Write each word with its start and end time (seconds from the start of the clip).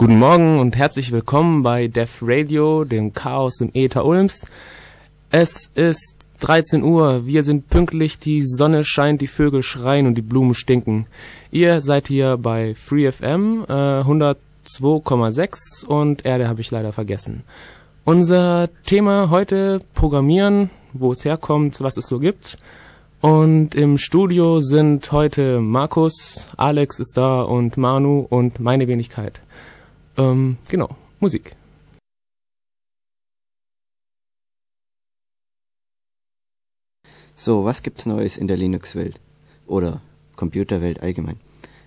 Guten 0.00 0.20
Morgen 0.20 0.60
und 0.60 0.76
herzlich 0.76 1.10
willkommen 1.10 1.64
bei 1.64 1.88
Def 1.88 2.20
Radio, 2.22 2.84
dem 2.84 3.14
Chaos 3.14 3.60
im 3.60 3.72
Äther 3.74 4.04
Ulms. 4.04 4.46
Es 5.32 5.70
ist 5.74 6.14
13 6.38 6.84
Uhr, 6.84 7.26
wir 7.26 7.42
sind 7.42 7.68
pünktlich, 7.68 8.20
die 8.20 8.44
Sonne 8.44 8.84
scheint, 8.84 9.20
die 9.20 9.26
Vögel 9.26 9.64
schreien 9.64 10.06
und 10.06 10.14
die 10.14 10.22
Blumen 10.22 10.54
stinken. 10.54 11.08
Ihr 11.50 11.80
seid 11.80 12.06
hier 12.06 12.36
bei 12.36 12.76
FreeFM 12.76 13.64
äh, 13.68 13.72
102,6 13.72 15.84
und 15.84 16.24
Erde 16.24 16.46
habe 16.46 16.60
ich 16.60 16.70
leider 16.70 16.92
vergessen. 16.92 17.42
Unser 18.04 18.68
Thema 18.86 19.30
heute 19.30 19.80
Programmieren, 19.94 20.70
wo 20.92 21.10
es 21.10 21.24
herkommt, 21.24 21.80
was 21.80 21.96
es 21.96 22.06
so 22.06 22.20
gibt. 22.20 22.56
Und 23.20 23.74
im 23.74 23.98
Studio 23.98 24.60
sind 24.60 25.10
heute 25.10 25.60
Markus, 25.60 26.50
Alex 26.56 27.00
ist 27.00 27.16
da 27.16 27.42
und 27.42 27.76
Manu 27.76 28.24
und 28.30 28.60
meine 28.60 28.86
Wenigkeit. 28.86 29.40
Ähm, 30.18 30.56
genau, 30.68 30.88
Musik. 31.20 31.54
So, 37.36 37.64
was 37.64 37.84
gibt's 37.84 38.04
Neues 38.04 38.36
in 38.36 38.48
der 38.48 38.56
Linux-Welt? 38.56 39.20
Oder 39.68 40.02
Computerwelt 40.34 41.02
allgemein? 41.02 41.38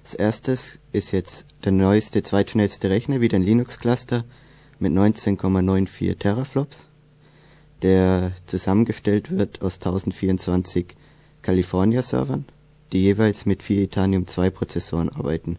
Als 0.04 0.14
erstes 0.14 0.80
ist 0.94 1.12
jetzt 1.12 1.46
der 1.66 1.74
neueste, 1.74 2.24
zweitschnellste 2.24 2.90
Rechner 2.90 3.20
wieder 3.20 3.36
ein 3.36 3.44
Linux-Cluster 3.44 4.24
mit 4.80 4.94
19,94 4.94 6.18
Teraflops, 6.18 6.88
der 7.82 8.32
zusammengestellt 8.46 9.30
wird 9.30 9.62
aus 9.62 9.76
1024 9.76 10.96
California-Servern, 11.42 12.46
die 12.94 13.04
jeweils 13.04 13.46
mit 13.46 13.62
vier 13.62 13.84
Itanium 13.84 14.26
2 14.26 14.50
Prozessoren 14.52 15.10
arbeiten 15.10 15.58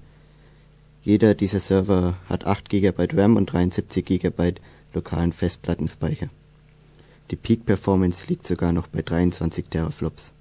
jeder 1.02 1.34
dieser 1.34 1.60
Server 1.60 2.16
hat 2.28 2.46
8 2.46 2.68
GB 2.68 3.08
RAM 3.14 3.36
und 3.36 3.52
73 3.52 4.04
GB 4.04 4.54
lokalen 4.94 5.32
Festplattenspeicher. 5.32 6.28
Die 7.30 7.36
Peak 7.36 7.66
Performance 7.66 8.26
liegt 8.28 8.46
sogar 8.46 8.72
noch 8.72 8.86
bei 8.86 9.02
23 9.02 9.66
Teraflops, 9.68 10.32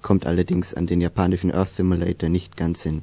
kommt 0.00 0.26
allerdings 0.26 0.74
an 0.74 0.86
den 0.86 1.00
japanischen 1.00 1.52
Earth 1.52 1.76
Simulator 1.76 2.28
nicht 2.28 2.56
ganz 2.56 2.82
hin. 2.82 3.02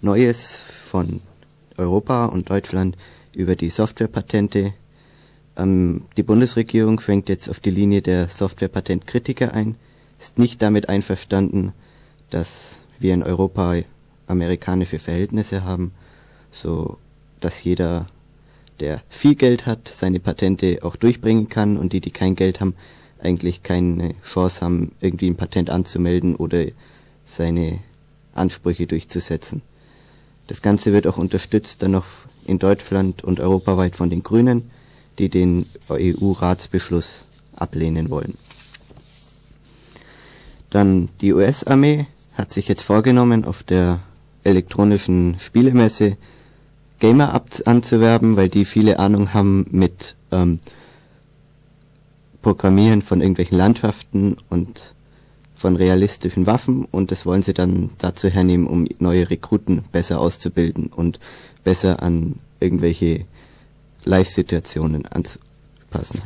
Neues 0.00 0.60
von 0.84 1.20
Europa 1.76 2.26
und 2.26 2.50
Deutschland 2.50 2.96
über 3.32 3.56
die 3.56 3.70
Softwarepatente. 3.70 4.74
Ähm, 5.56 6.04
die 6.16 6.22
Bundesregierung 6.22 7.00
schwenkt 7.00 7.28
jetzt 7.28 7.48
auf 7.48 7.58
die 7.58 7.70
Linie 7.70 8.02
der 8.02 8.28
Softwarepatentkritiker 8.28 9.54
ein, 9.54 9.74
ist 10.20 10.38
nicht 10.38 10.62
damit 10.62 10.88
einverstanden, 10.88 11.72
dass 12.30 12.80
wir 13.00 13.14
in 13.14 13.22
Europa 13.22 13.76
amerikanische 14.28 14.98
Verhältnisse 14.98 15.64
haben, 15.64 15.92
so 16.52 16.98
dass 17.40 17.62
jeder, 17.64 18.06
der 18.80 19.02
viel 19.08 19.34
Geld 19.34 19.66
hat, 19.66 19.88
seine 19.88 20.20
Patente 20.20 20.80
auch 20.82 20.96
durchbringen 20.96 21.48
kann 21.48 21.76
und 21.76 21.92
die, 21.92 22.00
die 22.00 22.10
kein 22.10 22.36
Geld 22.36 22.60
haben, 22.60 22.74
eigentlich 23.20 23.62
keine 23.62 24.14
Chance 24.24 24.60
haben, 24.60 24.92
irgendwie 25.00 25.28
ein 25.28 25.36
Patent 25.36 25.70
anzumelden 25.70 26.36
oder 26.36 26.64
seine 27.24 27.80
Ansprüche 28.34 28.86
durchzusetzen. 28.86 29.62
Das 30.46 30.62
Ganze 30.62 30.92
wird 30.92 31.06
auch 31.06 31.18
unterstützt 31.18 31.82
dann 31.82 31.90
noch 31.90 32.06
in 32.46 32.58
Deutschland 32.58 33.24
und 33.24 33.40
europaweit 33.40 33.96
von 33.96 34.08
den 34.08 34.22
Grünen, 34.22 34.70
die 35.18 35.28
den 35.28 35.66
EU-Ratsbeschluss 35.90 37.24
ablehnen 37.56 38.08
wollen. 38.08 38.34
Dann 40.70 41.08
die 41.20 41.32
US-Armee 41.32 42.06
hat 42.34 42.52
sich 42.52 42.68
jetzt 42.68 42.82
vorgenommen, 42.82 43.44
auf 43.44 43.62
der 43.62 44.00
elektronischen 44.48 45.36
Spielemesse 45.38 46.16
Gamer 46.98 47.42
anzuwerben, 47.64 48.36
weil 48.36 48.48
die 48.48 48.64
viele 48.64 48.98
Ahnung 48.98 49.32
haben 49.32 49.66
mit 49.70 50.16
ähm, 50.32 50.58
Programmieren 52.42 53.02
von 53.02 53.20
irgendwelchen 53.20 53.58
Landschaften 53.58 54.36
und 54.48 54.94
von 55.54 55.76
realistischen 55.76 56.46
Waffen 56.46 56.84
und 56.84 57.10
das 57.10 57.26
wollen 57.26 57.42
sie 57.42 57.52
dann 57.52 57.90
dazu 57.98 58.28
hernehmen, 58.28 58.66
um 58.66 58.86
neue 59.00 59.28
Rekruten 59.28 59.82
besser 59.90 60.20
auszubilden 60.20 60.86
und 60.86 61.18
besser 61.64 62.02
an 62.02 62.36
irgendwelche 62.60 63.24
Live-Situationen 64.04 65.06
anzupassen. 65.06 66.22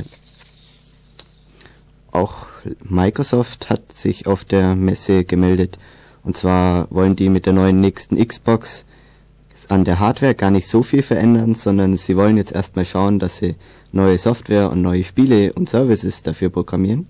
Auch 2.13 2.47
Microsoft 2.83 3.71
hat 3.71 3.93
sich 3.95 4.27
auf 4.27 4.45
der 4.45 4.77
Messe 4.77 5.25
gemeldet 5.25 5.79
und 6.25 6.37
zwar 6.37 6.87
wollen 6.91 7.17
die 7.17 7.29
mit 7.29 7.47
der 7.47 7.53
neuen 7.53 7.81
nächsten 7.81 8.17
Xbox 8.17 8.85
an 9.69 9.85
der 9.85 10.01
Hardware 10.01 10.35
gar 10.35 10.51
nicht 10.51 10.69
so 10.69 10.83
viel 10.83 11.03
verändern, 11.03 11.55
sondern 11.55 11.97
sie 11.97 12.17
wollen 12.17 12.37
jetzt 12.37 12.53
erstmal 12.53 12.85
schauen, 12.85 13.19
dass 13.19 13.39
sie 13.39 13.55
neue 13.93 14.19
Software 14.19 14.71
und 14.71 14.83
neue 14.83 15.05
Spiele 15.05 15.53
und 15.53 15.69
Services 15.69 16.23
dafür 16.23 16.51
programmieren. 16.51 17.07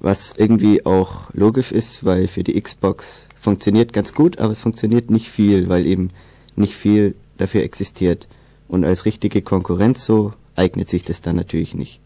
Was 0.00 0.34
irgendwie 0.36 0.84
auch 0.84 1.32
logisch 1.32 1.70
ist, 1.72 2.04
weil 2.04 2.26
für 2.26 2.42
die 2.42 2.60
Xbox 2.60 3.28
funktioniert 3.38 3.92
ganz 3.92 4.14
gut, 4.14 4.38
aber 4.38 4.52
es 4.52 4.60
funktioniert 4.60 5.10
nicht 5.10 5.30
viel, 5.30 5.68
weil 5.68 5.86
eben 5.86 6.10
nicht 6.56 6.74
viel 6.74 7.14
dafür 7.38 7.62
existiert. 7.62 8.26
Und 8.68 8.84
als 8.84 9.04
richtige 9.04 9.42
Konkurrenz 9.42 10.04
so 10.04 10.32
eignet 10.56 10.88
sich 10.88 11.04
das 11.04 11.20
dann 11.20 11.36
natürlich 11.36 11.74
nicht. 11.74 12.00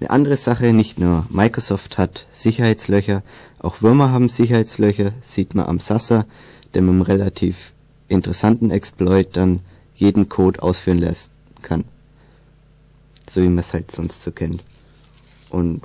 Eine 0.00 0.10
andere 0.10 0.36
Sache, 0.36 0.72
nicht 0.72 0.98
nur 0.98 1.26
Microsoft 1.30 1.96
hat 1.96 2.26
Sicherheitslöcher, 2.32 3.22
auch 3.62 3.80
Würmer 3.80 4.10
haben 4.10 4.28
Sicherheitslöcher, 4.28 5.12
sieht 5.22 5.54
man 5.54 5.66
am 5.66 5.78
Sasa, 5.78 6.26
der 6.74 6.82
mit 6.82 6.90
einem 6.90 7.02
relativ 7.02 7.72
interessanten 8.08 8.70
Exploit 8.70 9.36
dann 9.36 9.60
jeden 9.94 10.28
Code 10.28 10.62
ausführen 10.62 10.98
lassen 10.98 11.30
kann. 11.62 11.84
So 13.30 13.40
wie 13.40 13.48
man 13.48 13.60
es 13.60 13.72
halt 13.72 13.90
sonst 13.90 14.22
so 14.22 14.32
kennt. 14.32 14.62
Und 15.48 15.82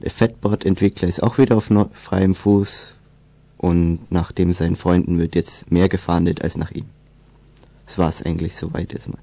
der 0.00 0.10
Fatbot-Entwickler 0.10 1.08
ist 1.08 1.22
auch 1.22 1.38
wieder 1.38 1.56
auf 1.56 1.70
freiem 1.92 2.34
Fuß 2.34 2.94
und 3.58 4.10
nach 4.10 4.32
dem 4.32 4.54
seinen 4.54 4.76
Freunden 4.76 5.18
wird 5.18 5.34
jetzt 5.34 5.70
mehr 5.70 5.90
gefahndet 5.90 6.42
als 6.42 6.56
nach 6.56 6.70
ihm. 6.70 6.86
Das 7.84 7.98
war 7.98 8.08
es 8.08 8.22
eigentlich 8.22 8.56
soweit 8.56 8.92
jetzt 8.92 9.08
mal. 9.08 9.18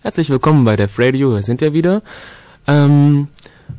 Herzlich 0.00 0.30
willkommen 0.30 0.64
bei 0.64 0.76
Def 0.76 0.96
Radio, 0.96 1.34
wir 1.34 1.42
sind 1.42 1.60
ja 1.60 1.72
wieder. 1.72 2.02
Ähm, 2.68 3.26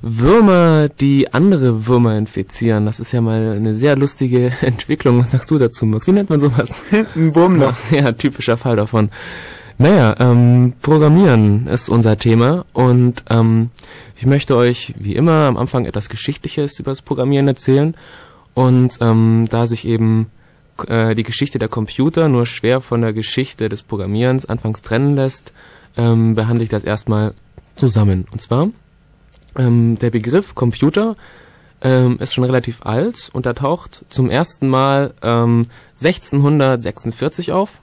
Würmer, 0.01 0.89
die 0.89 1.33
andere 1.33 1.87
Würmer 1.87 2.17
infizieren, 2.17 2.85
das 2.85 2.99
ist 2.99 3.13
ja 3.13 3.21
mal 3.21 3.53
eine 3.55 3.73
sehr 3.73 3.95
lustige 3.95 4.51
Entwicklung. 4.61 5.19
Was 5.19 5.31
sagst 5.31 5.49
du 5.49 5.57
dazu, 5.57 5.85
Max? 5.85 6.07
Wie 6.07 6.11
nennt 6.11 6.29
man 6.29 6.41
sowas? 6.41 6.83
Ein 7.15 7.33
Wurmler. 7.35 7.73
Ja, 7.91 8.11
typischer 8.11 8.57
Fall 8.57 8.75
davon. 8.75 9.11
Naja, 9.77 10.13
ähm, 10.19 10.73
Programmieren 10.81 11.67
ist 11.67 11.87
unser 11.87 12.17
Thema 12.17 12.65
und 12.73 13.23
ähm, 13.29 13.69
ich 14.17 14.25
möchte 14.25 14.57
euch 14.57 14.93
wie 14.99 15.15
immer 15.15 15.47
am 15.47 15.55
Anfang 15.55 15.85
etwas 15.85 16.09
Geschichtliches 16.09 16.77
über 16.81 16.91
das 16.91 17.01
Programmieren 17.01 17.47
erzählen 17.47 17.95
und 18.55 18.97
ähm, 18.99 19.47
da 19.49 19.67
sich 19.67 19.87
eben 19.87 20.27
äh, 20.85 21.15
die 21.15 21.23
Geschichte 21.23 21.59
der 21.59 21.69
Computer 21.69 22.27
nur 22.27 22.45
schwer 22.45 22.81
von 22.81 22.99
der 22.99 23.13
Geschichte 23.13 23.69
des 23.69 23.83
Programmierens 23.83 24.45
anfangs 24.45 24.81
trennen 24.81 25.15
lässt, 25.15 25.53
ähm, 25.97 26.35
behandle 26.35 26.63
ich 26.63 26.69
das 26.69 26.83
erstmal 26.83 27.33
zusammen. 27.75 28.25
Und 28.31 28.41
zwar, 28.41 28.69
ähm, 29.57 29.97
der 29.99 30.11
Begriff 30.11 30.55
Computer 30.55 31.15
ähm, 31.81 32.17
ist 32.19 32.33
schon 32.33 32.43
relativ 32.43 32.85
alt 32.85 33.29
und 33.33 33.45
er 33.45 33.55
taucht 33.55 34.05
zum 34.09 34.29
ersten 34.29 34.67
Mal 34.67 35.13
ähm, 35.21 35.65
1646 36.01 37.51
auf. 37.51 37.81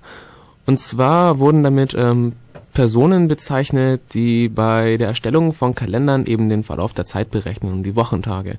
Und 0.67 0.79
zwar 0.79 1.39
wurden 1.39 1.63
damit 1.63 1.95
ähm, 1.95 2.33
Personen 2.75 3.29
bezeichnet, 3.29 4.03
die 4.13 4.49
bei 4.49 4.97
der 4.99 5.09
Erstellung 5.09 5.55
von 5.55 5.75
Kalendern 5.75 6.27
eben 6.27 6.49
den 6.49 6.63
Verlauf 6.63 6.93
der 6.93 7.07
Zeit 7.07 7.31
berechnen 7.31 7.73
und 7.73 7.83
die 7.85 7.97
Wochentage. 7.97 8.59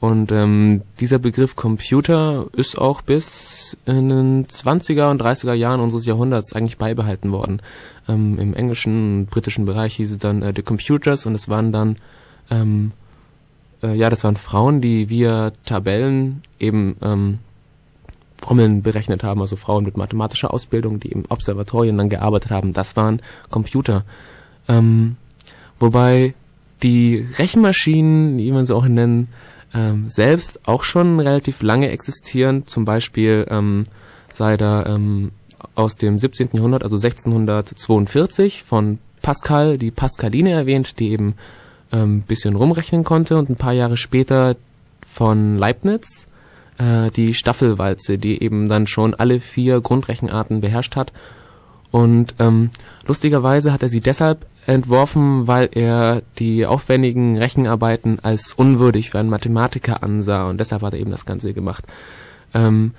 Und 0.00 0.30
ähm, 0.30 0.82
dieser 1.00 1.18
Begriff 1.18 1.56
Computer 1.56 2.46
ist 2.52 2.78
auch 2.78 3.02
bis 3.02 3.76
in 3.84 4.08
den 4.08 4.46
20er 4.46 5.10
und 5.10 5.20
30er 5.20 5.54
Jahren 5.54 5.80
unseres 5.80 6.06
Jahrhunderts 6.06 6.52
eigentlich 6.52 6.78
beibehalten 6.78 7.32
worden. 7.32 7.60
Ähm, 8.08 8.38
Im 8.38 8.54
englischen 8.54 9.20
und 9.20 9.30
britischen 9.30 9.64
Bereich 9.64 9.94
hieß 9.96 10.12
es 10.12 10.18
dann 10.18 10.42
äh, 10.42 10.52
The 10.54 10.62
Computers 10.62 11.26
und 11.26 11.34
es 11.34 11.48
waren 11.48 11.72
dann 11.72 11.96
ähm, 12.50 12.92
äh, 13.82 13.94
ja, 13.94 14.10
das 14.10 14.24
waren 14.24 14.36
Frauen, 14.36 14.80
die 14.80 15.08
via 15.08 15.52
Tabellen 15.64 16.42
eben 16.58 16.96
ähm, 17.02 17.38
Formeln 18.38 18.82
berechnet 18.82 19.24
haben, 19.24 19.40
also 19.40 19.56
Frauen 19.56 19.84
mit 19.84 19.96
mathematischer 19.96 20.52
Ausbildung, 20.52 21.00
die 21.00 21.08
im 21.08 21.24
Observatorien 21.28 21.98
dann 21.98 22.08
gearbeitet 22.08 22.50
haben. 22.50 22.72
Das 22.72 22.96
waren 22.96 23.20
Computer. 23.50 24.04
Ähm, 24.68 25.16
wobei 25.78 26.34
die 26.82 27.26
Rechenmaschinen, 27.38 28.38
wie 28.38 28.52
man 28.52 28.64
sie 28.64 28.74
auch 28.74 28.86
nennen, 28.86 29.28
ähm, 29.74 30.08
selbst 30.08 30.66
auch 30.66 30.84
schon 30.84 31.20
relativ 31.20 31.62
lange 31.62 31.90
existieren, 31.90 32.66
zum 32.66 32.84
Beispiel 32.84 33.46
ähm, 33.50 33.84
sei 34.30 34.56
da 34.56 34.86
ähm, 34.86 35.32
aus 35.74 35.96
dem 35.96 36.18
17. 36.18 36.50
Jahrhundert, 36.52 36.82
also 36.82 36.96
1642 36.96 38.64
von 38.64 38.98
Pascal 39.22 39.76
die 39.76 39.90
Pascaline 39.90 40.50
erwähnt, 40.50 40.98
die 40.98 41.10
eben 41.10 41.34
ähm, 41.92 42.22
bisschen 42.22 42.56
rumrechnen 42.56 43.04
konnte 43.04 43.36
und 43.36 43.50
ein 43.50 43.56
paar 43.56 43.72
Jahre 43.72 43.96
später 43.96 44.56
von 45.06 45.56
Leibniz 45.56 46.26
äh, 46.78 47.10
die 47.10 47.34
Staffelwalze, 47.34 48.18
die 48.18 48.42
eben 48.42 48.68
dann 48.68 48.86
schon 48.86 49.14
alle 49.14 49.40
vier 49.40 49.80
Grundrechenarten 49.80 50.60
beherrscht 50.60 50.96
hat. 50.96 51.12
Und 51.90 52.34
ähm, 52.38 52.70
lustigerweise 53.06 53.72
hat 53.72 53.82
er 53.82 53.88
sie 53.88 54.00
deshalb 54.00 54.46
entworfen, 54.66 55.46
weil 55.46 55.70
er 55.72 56.22
die 56.38 56.66
aufwendigen 56.66 57.38
Rechenarbeiten 57.38 58.18
als 58.20 58.52
unwürdig 58.52 59.10
für 59.10 59.18
einen 59.18 59.30
Mathematiker 59.30 60.02
ansah 60.02 60.48
und 60.48 60.60
deshalb 60.60 60.82
hat 60.82 60.92
er 60.92 61.00
eben 61.00 61.10
das 61.10 61.24
Ganze 61.24 61.54
gemacht. 61.54 61.86
Ähm, 62.52 62.92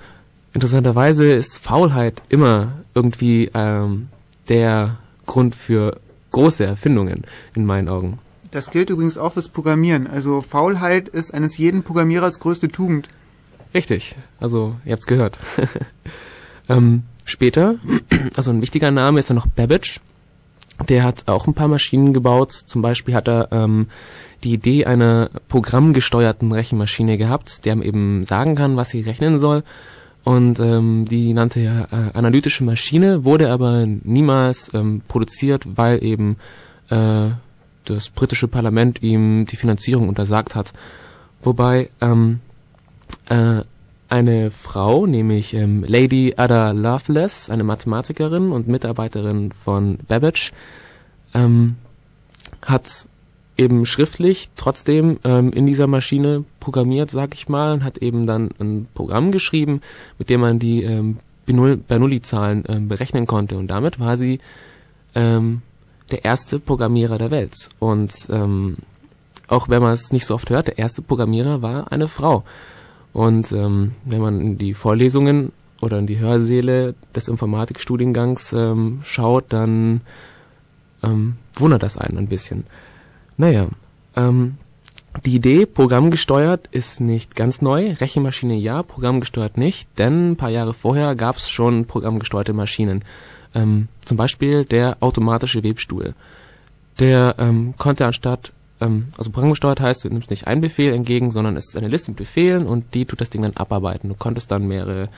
interessanterweise 0.52 1.30
ist 1.30 1.58
Faulheit 1.58 2.22
immer 2.28 2.72
irgendwie 2.94 3.50
ähm, 3.54 4.08
der 4.48 4.98
Grund 5.26 5.54
für 5.54 6.00
große 6.32 6.64
Erfindungen 6.64 7.24
in 7.54 7.64
meinen 7.64 7.88
Augen. 7.88 8.18
Das 8.50 8.70
gilt 8.70 8.90
übrigens 8.90 9.16
auch 9.16 9.34
fürs 9.34 9.48
Programmieren. 9.48 10.06
Also 10.06 10.40
Faulheit 10.40 11.08
ist 11.08 11.32
eines 11.32 11.56
jeden 11.56 11.82
Programmierers 11.82 12.40
größte 12.40 12.68
Tugend. 12.68 13.08
Richtig, 13.72 14.16
also 14.40 14.76
ihr 14.84 14.92
habt's 14.92 15.06
gehört. 15.06 15.38
ähm, 16.68 17.04
später, 17.24 17.76
also 18.36 18.50
ein 18.50 18.62
wichtiger 18.62 18.90
Name 18.90 19.20
ist 19.20 19.30
dann 19.30 19.36
noch 19.36 19.46
Babbage. 19.46 20.00
Der 20.88 21.04
hat 21.04 21.28
auch 21.28 21.46
ein 21.46 21.54
paar 21.54 21.68
Maschinen 21.68 22.12
gebaut. 22.12 22.52
Zum 22.52 22.82
Beispiel 22.82 23.14
hat 23.14 23.28
er 23.28 23.48
ähm, 23.52 23.86
die 24.42 24.54
Idee 24.54 24.86
einer 24.86 25.30
programmgesteuerten 25.48 26.50
Rechenmaschine 26.50 27.18
gehabt, 27.18 27.64
der 27.64 27.76
eben 27.76 28.24
sagen 28.24 28.56
kann, 28.56 28.76
was 28.76 28.88
sie 28.88 29.02
rechnen 29.02 29.38
soll. 29.38 29.62
Und 30.24 30.60
ähm, 30.60 31.06
die 31.06 31.32
nannte 31.32 31.60
er 31.60 31.88
äh, 31.92 32.16
analytische 32.16 32.64
Maschine, 32.64 33.24
wurde 33.24 33.50
aber 33.50 33.86
niemals 33.86 34.72
ähm, 34.74 35.02
produziert, 35.08 35.64
weil 35.76 36.04
eben 36.04 36.36
äh, 36.90 37.28
das 37.86 38.10
britische 38.10 38.48
Parlament 38.48 39.02
ihm 39.02 39.46
die 39.46 39.56
Finanzierung 39.56 40.08
untersagt 40.08 40.54
hat. 40.54 40.72
Wobei 41.42 41.88
ähm, 42.00 42.40
äh, 43.28 43.62
eine 44.10 44.50
Frau, 44.50 45.06
nämlich 45.06 45.54
ähm, 45.54 45.84
Lady 45.86 46.34
Ada 46.36 46.72
Lovelace, 46.72 47.48
eine 47.48 47.64
Mathematikerin 47.64 48.52
und 48.52 48.68
Mitarbeiterin 48.68 49.52
von 49.52 49.98
Babbage, 50.06 50.52
ähm, 51.32 51.76
hat 52.62 53.06
eben 53.60 53.84
schriftlich 53.84 54.48
trotzdem 54.56 55.18
ähm, 55.22 55.52
in 55.52 55.66
dieser 55.66 55.86
Maschine 55.86 56.44
programmiert, 56.60 57.10
sag 57.10 57.34
ich 57.34 57.46
mal, 57.48 57.74
und 57.74 57.84
hat 57.84 57.98
eben 57.98 58.26
dann 58.26 58.48
ein 58.58 58.88
Programm 58.94 59.32
geschrieben, 59.32 59.82
mit 60.18 60.30
dem 60.30 60.40
man 60.40 60.58
die 60.58 60.82
ähm, 60.82 61.18
Bernoulli-Zahlen 61.44 62.64
ähm, 62.68 62.88
berechnen 62.88 63.26
konnte. 63.26 63.58
Und 63.58 63.66
damit 63.66 64.00
war 64.00 64.16
sie 64.16 64.40
ähm, 65.14 65.60
der 66.10 66.24
erste 66.24 66.58
Programmierer 66.58 67.18
der 67.18 67.30
Welt. 67.30 67.68
Und 67.78 68.12
ähm, 68.30 68.78
auch 69.46 69.68
wenn 69.68 69.82
man 69.82 69.92
es 69.92 70.10
nicht 70.10 70.24
so 70.24 70.34
oft 70.34 70.48
hört, 70.48 70.68
der 70.68 70.78
erste 70.78 71.02
Programmierer 71.02 71.60
war 71.60 71.92
eine 71.92 72.08
Frau. 72.08 72.44
Und 73.12 73.52
ähm, 73.52 73.92
wenn 74.06 74.22
man 74.22 74.40
in 74.40 74.58
die 74.58 74.72
Vorlesungen 74.72 75.52
oder 75.82 75.98
in 75.98 76.06
die 76.06 76.18
Hörsäle 76.18 76.94
des 77.14 77.28
Informatikstudiengangs 77.28 78.54
ähm, 78.54 79.00
schaut, 79.02 79.52
dann 79.52 80.00
ähm, 81.02 81.36
wundert 81.56 81.82
das 81.82 81.98
einen 81.98 82.16
ein 82.16 82.28
bisschen. 82.28 82.64
Naja, 83.40 83.68
ähm, 84.16 84.58
die 85.24 85.34
Idee, 85.34 85.64
programmgesteuert, 85.64 86.68
ist 86.72 87.00
nicht 87.00 87.36
ganz 87.36 87.62
neu. 87.62 87.92
Rechenmaschine 87.92 88.54
ja, 88.54 88.82
programmgesteuert 88.82 89.56
nicht, 89.56 89.88
denn 89.98 90.32
ein 90.32 90.36
paar 90.36 90.50
Jahre 90.50 90.74
vorher 90.74 91.14
gab 91.14 91.36
es 91.36 91.48
schon 91.48 91.86
programmgesteuerte 91.86 92.52
Maschinen. 92.52 93.02
Ähm, 93.54 93.88
zum 94.04 94.18
Beispiel 94.18 94.66
der 94.66 94.98
automatische 95.00 95.64
Webstuhl. 95.64 96.12
Der 96.98 97.36
ähm, 97.38 97.72
konnte 97.78 98.04
anstatt 98.04 98.52
ähm, 98.82 99.06
also 99.16 99.30
programmgesteuert 99.30 99.80
heißt, 99.80 100.04
du 100.04 100.10
nimmst 100.10 100.28
nicht 100.28 100.46
einen 100.46 100.60
Befehl 100.60 100.92
entgegen, 100.92 101.30
sondern 101.30 101.56
es 101.56 101.70
ist 101.70 101.78
eine 101.78 101.88
Liste 101.88 102.10
mit 102.10 102.18
Befehlen 102.18 102.66
und 102.66 102.92
die 102.92 103.06
tut 103.06 103.22
das 103.22 103.30
Ding 103.30 103.40
dann 103.40 103.56
abarbeiten. 103.56 104.10
Du 104.10 104.16
konntest 104.16 104.50
dann 104.50 104.68
mehrere 104.68 105.08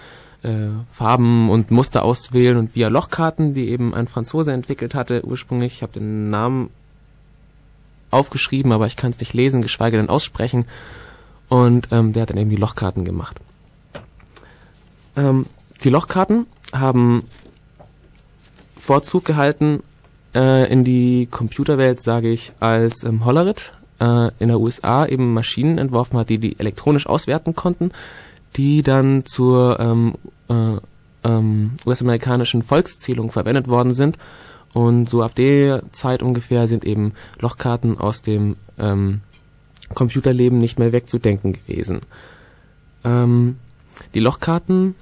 äh, 0.45 0.69
Farben 0.93 1.51
und 1.51 1.73
Muster 1.73 2.05
auswählen 2.05 2.57
und 2.57 2.77
via 2.77 2.87
Lochkarten, 2.87 3.53
die 3.53 3.71
eben 3.71 3.93
ein 3.95 4.07
Franzose 4.07 4.53
entwickelt 4.53 4.95
hatte 4.95 5.25
ursprünglich, 5.27 5.75
ich 5.75 5.83
habe 5.83 5.95
den 5.95 6.31
Namen 6.31 6.71
aufgeschrieben, 8.13 8.73
aber 8.73 8.87
ich 8.87 8.97
kann 8.97 9.11
es 9.11 9.21
nicht 9.21 9.35
lesen, 9.35 9.63
geschweige 9.63 9.97
denn 9.97 10.09
aussprechen. 10.09 10.67
Und 11.49 11.89
ähm, 11.91 12.13
der 12.13 12.23
hat 12.23 12.31
dann 12.31 12.39
eben 12.39 12.51
die 12.51 12.57
Lochkarten 12.57 13.05
gemacht. 13.05 13.39
Ähm, 15.17 15.47
die 15.85 15.91
Lochkarten 15.91 16.47
haben 16.73 17.25
Vorzug 18.77 19.25
gehalten 19.25 19.83
äh, 20.35 20.71
in 20.73 20.85
die 20.85 21.29
Computerwelt, 21.31 22.01
sage 22.01 22.31
ich, 22.31 22.53
als 22.61 23.05
ähm, 23.05 23.25
Hollerith 23.25 23.73
äh, 24.01 24.31
in 24.39 24.49
der 24.49 24.61
USA 24.61 25.07
eben 25.07 25.35
Maschinen 25.35 25.79
entworfen 25.79 26.19
hat, 26.19 26.29
die 26.29 26.39
die 26.39 26.59
elektronisch 26.59 27.07
auswerten 27.07 27.55
konnten, 27.55 27.93
die 28.57 28.83
dann 28.83 29.25
zur 29.25 29.79
ähm, 29.81 30.15
äh, 30.49 30.77
ähm, 31.25 31.73
US-amerikanischen 31.87 32.63
Volkszählung 32.63 33.31
verwendet 33.31 33.69
worden 33.69 33.95
sind. 33.95 34.19
Und 34.73 35.09
so 35.09 35.23
ab 35.23 35.35
der 35.35 35.83
Zeit 35.93 36.23
ungefähr 36.23 36.67
sind 36.67 36.85
eben 36.85 37.13
Lochkarten 37.41 37.99
aus 37.99 38.23
dem 38.23 38.57
ähm, 38.79 39.21
Computerleben 39.95 40.59
nicht 40.59 40.79
mehr 40.79 40.93
wegzudenken 40.93 41.53
gewesen. 41.53 42.01
Ähm, 43.05 43.57
die 44.15 44.21
Lochkarten 44.21 44.95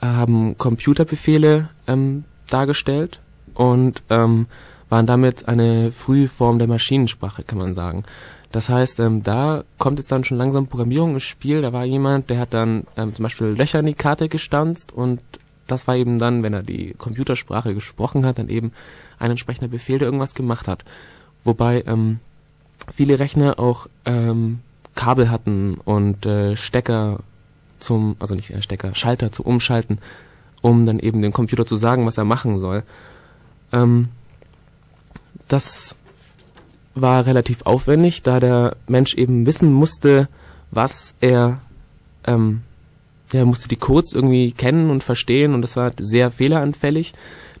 haben 0.00 0.58
Computerbefehle 0.58 1.68
ähm, 1.86 2.24
dargestellt 2.48 3.20
und 3.54 4.02
ähm, 4.10 4.46
waren 4.88 5.06
damit 5.06 5.48
eine 5.48 5.90
frühe 5.92 6.28
Form 6.28 6.58
der 6.58 6.68
Maschinensprache, 6.68 7.42
kann 7.42 7.58
man 7.58 7.74
sagen. 7.74 8.04
Das 8.52 8.68
heißt, 8.68 9.00
ähm, 9.00 9.22
da 9.22 9.64
kommt 9.78 9.98
jetzt 9.98 10.12
dann 10.12 10.24
schon 10.24 10.38
langsam 10.38 10.68
Programmierung 10.68 11.14
ins 11.14 11.24
Spiel. 11.24 11.62
Da 11.62 11.72
war 11.72 11.84
jemand, 11.84 12.30
der 12.30 12.38
hat 12.38 12.54
dann 12.54 12.84
ähm, 12.96 13.14
zum 13.14 13.24
Beispiel 13.24 13.48
Löcher 13.48 13.80
in 13.80 13.86
die 13.86 13.94
Karte 13.94 14.28
gestanzt 14.28 14.92
und 14.92 15.20
das 15.66 15.86
war 15.86 15.96
eben 15.96 16.18
dann, 16.18 16.42
wenn 16.42 16.52
er 16.52 16.62
die 16.62 16.94
Computersprache 16.94 17.74
gesprochen 17.74 18.24
hat, 18.26 18.38
dann 18.38 18.48
eben 18.48 18.72
ein 19.18 19.30
entsprechender 19.30 19.68
Befehl, 19.68 19.98
der 19.98 20.06
irgendwas 20.06 20.34
gemacht 20.34 20.68
hat. 20.68 20.84
Wobei 21.44 21.82
ähm, 21.86 22.20
viele 22.94 23.18
Rechner 23.18 23.58
auch 23.58 23.88
ähm, 24.04 24.60
Kabel 24.94 25.30
hatten 25.30 25.78
und 25.84 26.26
äh, 26.26 26.56
Stecker 26.56 27.20
zum, 27.78 28.16
also 28.18 28.34
nicht 28.34 28.50
äh, 28.50 28.62
Stecker, 28.62 28.94
Schalter 28.94 29.32
zum 29.32 29.46
Umschalten, 29.46 29.98
um 30.62 30.86
dann 30.86 30.98
eben 30.98 31.22
dem 31.22 31.32
Computer 31.32 31.66
zu 31.66 31.76
sagen, 31.76 32.06
was 32.06 32.18
er 32.18 32.24
machen 32.24 32.60
soll. 32.60 32.82
Ähm, 33.72 34.08
das 35.48 35.94
war 36.94 37.26
relativ 37.26 37.62
aufwendig, 37.64 38.22
da 38.22 38.40
der 38.40 38.76
Mensch 38.88 39.14
eben 39.14 39.46
wissen 39.46 39.72
musste, 39.72 40.28
was 40.70 41.14
er, 41.20 41.60
ähm, 42.26 42.62
er 43.32 43.44
musste 43.44 43.68
die 43.68 43.76
Codes 43.76 44.12
irgendwie 44.12 44.52
kennen 44.52 44.90
und 44.90 45.02
verstehen 45.02 45.54
und 45.54 45.62
das 45.62 45.76
war 45.76 45.92
sehr 45.98 46.30
fehleranfällig. 46.30 47.14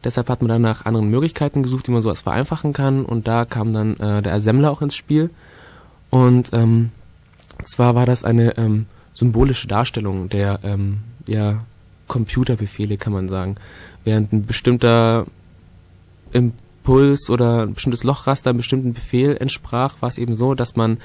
Deshalb 0.04 0.28
hat 0.28 0.40
man 0.42 0.48
dann 0.48 0.62
nach 0.62 0.84
anderen 0.84 1.10
Möglichkeiten 1.10 1.62
gesucht, 1.62 1.88
wie 1.88 1.92
man 1.92 2.02
sowas 2.02 2.20
vereinfachen 2.20 2.72
kann 2.72 3.04
und 3.04 3.26
da 3.26 3.44
kam 3.44 3.72
dann 3.72 3.96
äh, 3.96 4.22
der 4.22 4.34
Assembler 4.34 4.70
auch 4.70 4.82
ins 4.82 4.94
Spiel. 4.94 5.30
Und 6.10 6.50
ähm, 6.52 6.90
zwar 7.62 7.94
war 7.94 8.06
das 8.06 8.22
eine 8.22 8.56
ähm, 8.58 8.86
symbolische 9.12 9.66
Darstellung 9.66 10.28
der 10.28 10.60
ähm, 10.62 10.98
ja, 11.26 11.64
Computerbefehle, 12.06 12.96
kann 12.96 13.12
man 13.12 13.28
sagen. 13.28 13.56
Während 14.04 14.32
ein 14.32 14.46
bestimmter 14.46 15.26
Impuls 16.32 17.28
oder 17.30 17.62
ein 17.62 17.74
bestimmtes 17.74 18.04
Lochraster 18.04 18.50
einem 18.50 18.58
bestimmten 18.58 18.92
Befehl 18.92 19.36
entsprach, 19.36 19.96
war 20.00 20.08
es 20.08 20.18
eben 20.18 20.36
so, 20.36 20.54
dass 20.54 20.76
man 20.76 20.98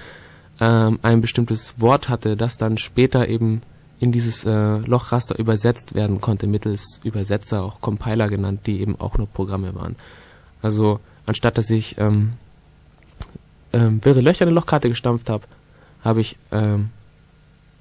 ähm, 0.59 0.99
ein 1.01 1.21
bestimmtes 1.21 1.75
Wort 1.79 2.09
hatte, 2.09 2.37
das 2.37 2.57
dann 2.57 2.77
später 2.77 3.27
eben 3.27 3.61
in 4.01 4.11
dieses 4.11 4.43
äh, 4.45 4.77
Lochraster 4.79 5.37
übersetzt 5.37 5.93
werden 5.93 6.19
konnte 6.19 6.47
mittels 6.47 6.99
Übersetzer, 7.03 7.63
auch 7.63 7.81
Compiler 7.81 8.29
genannt, 8.29 8.61
die 8.65 8.81
eben 8.81 8.99
auch 8.99 9.19
nur 9.19 9.27
Programme 9.27 9.75
waren. 9.75 9.95
Also 10.63 10.99
anstatt 11.27 11.59
dass 11.59 11.69
ich 11.69 11.99
ähm, 11.99 12.33
ähm, 13.73 14.03
wirre 14.03 14.21
Löcher 14.21 14.41
in 14.41 14.49
eine 14.49 14.55
Lochkarte 14.55 14.89
gestampft 14.89 15.29
habe, 15.29 15.43
habe 16.03 16.19
ich 16.19 16.37
ähm, 16.51 16.89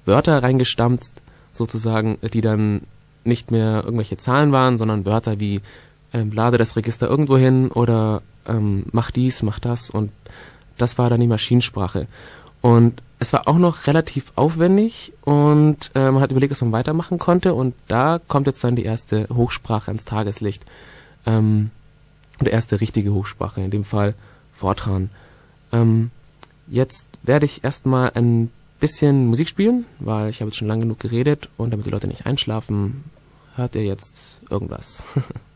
Wörter 0.05 0.43
reingestampft, 0.43 1.11
sozusagen, 1.51 2.19
die 2.33 2.41
dann 2.41 2.81
nicht 3.23 3.49
mehr 3.49 3.81
irgendwelche 3.83 4.17
Zahlen 4.17 4.51
waren, 4.51 4.77
sondern 4.77 5.05
Wörter 5.05 5.39
wie 5.39 5.61
ähm, 6.13 6.31
lade 6.31 6.59
das 6.59 6.75
Register 6.75 7.07
irgendwo 7.07 7.35
hin 7.35 7.69
oder 7.69 8.21
ähm, 8.47 8.85
mach 8.91 9.09
dies, 9.09 9.41
mach 9.41 9.57
das 9.57 9.89
und 9.89 10.11
das 10.77 10.99
war 10.99 11.09
dann 11.09 11.19
die 11.19 11.27
Maschinensprache. 11.27 12.05
Und 12.61 13.01
es 13.19 13.33
war 13.33 13.47
auch 13.47 13.57
noch 13.57 13.87
relativ 13.87 14.31
aufwendig 14.35 15.13
und 15.21 15.91
äh, 15.93 16.11
man 16.11 16.21
hat 16.21 16.31
überlegt, 16.31 16.51
was 16.51 16.61
man 16.61 16.71
weitermachen 16.71 17.19
konnte 17.19 17.53
und 17.53 17.75
da 17.87 18.19
kommt 18.27 18.47
jetzt 18.47 18.63
dann 18.63 18.75
die 18.75 18.85
erste 18.85 19.27
Hochsprache 19.31 19.89
ans 19.89 20.05
Tageslicht. 20.05 20.65
Ähm, 21.25 21.69
die 22.39 22.49
erste 22.49 22.81
richtige 22.81 23.13
Hochsprache, 23.13 23.61
in 23.61 23.69
dem 23.69 23.83
Fall 23.83 24.15
Fortran. 24.51 25.09
Ähm, 25.71 26.09
jetzt 26.67 27.05
werde 27.23 27.45
ich 27.45 27.63
erstmal 27.63 28.11
ein 28.15 28.49
bisschen 28.79 29.27
Musik 29.27 29.47
spielen, 29.47 29.85
weil 29.99 30.29
ich 30.29 30.41
habe 30.41 30.49
jetzt 30.49 30.57
schon 30.57 30.67
lange 30.67 30.81
genug 30.81 30.99
geredet 30.99 31.49
und 31.57 31.71
damit 31.71 31.85
die 31.85 31.91
Leute 31.91 32.07
nicht 32.07 32.25
einschlafen, 32.25 33.03
hört 33.55 33.75
ihr 33.75 33.83
jetzt 33.83 34.41
irgendwas. 34.49 35.03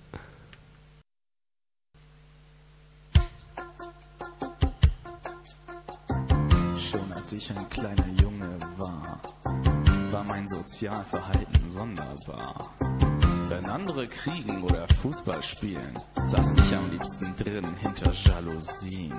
ich 7.36 7.52
ein 7.52 7.70
kleiner 7.70 8.08
Junge 8.22 8.58
war, 8.78 9.20
war 10.12 10.24
mein 10.24 10.48
Sozialverhalten 10.48 11.70
sonderbar. 11.70 12.72
Wenn 13.50 13.66
andere 13.66 14.08
kriegen 14.08 14.64
oder 14.64 14.88
Fußball 15.02 15.44
spielen, 15.44 15.98
saß 16.26 16.54
ich 16.54 16.76
am 16.76 16.90
liebsten 16.92 17.36
drin 17.38 17.66
hinter 17.82 18.12
Jalousien. 18.14 19.14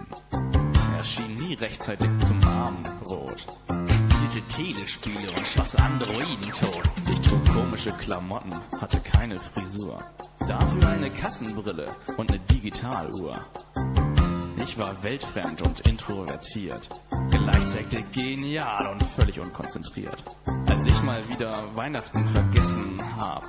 Er 0.97 1.05
schien 1.05 1.35
nie 1.35 1.55
rechtzeitig 1.55 2.09
zum 2.27 2.43
Abendbrot. 2.45 3.47
Spielte 3.67 4.49
Telespiele 4.49 5.31
und 5.31 5.47
schoss 5.47 5.77
Androiden 5.77 6.51
tot. 6.53 6.83
Ich 7.13 7.21
trug 7.21 7.45
komische 7.53 7.93
Klamotten, 7.93 8.55
hatte 8.81 8.99
keine 9.01 9.39
Frisur. 9.39 10.03
Dafür 10.49 10.89
eine 10.89 11.11
Kassenbrille 11.11 11.89
und 12.17 12.31
eine 12.31 12.41
Digitaluhr. 12.41 13.45
Ich 14.59 14.79
war 14.79 15.03
weltfremd 15.03 15.63
und 15.63 15.81
introvertiert, 15.81 16.89
gleichzeitig 17.31 18.11
genial 18.13 18.87
und 18.89 19.03
völlig 19.03 19.39
unkonzentriert. 19.39 20.23
Als 20.69 20.87
ich 20.87 21.03
mal 21.03 21.23
wieder 21.29 21.53
Weihnachten 21.77 22.27
vergessen 22.29 23.01
hab, 23.19 23.45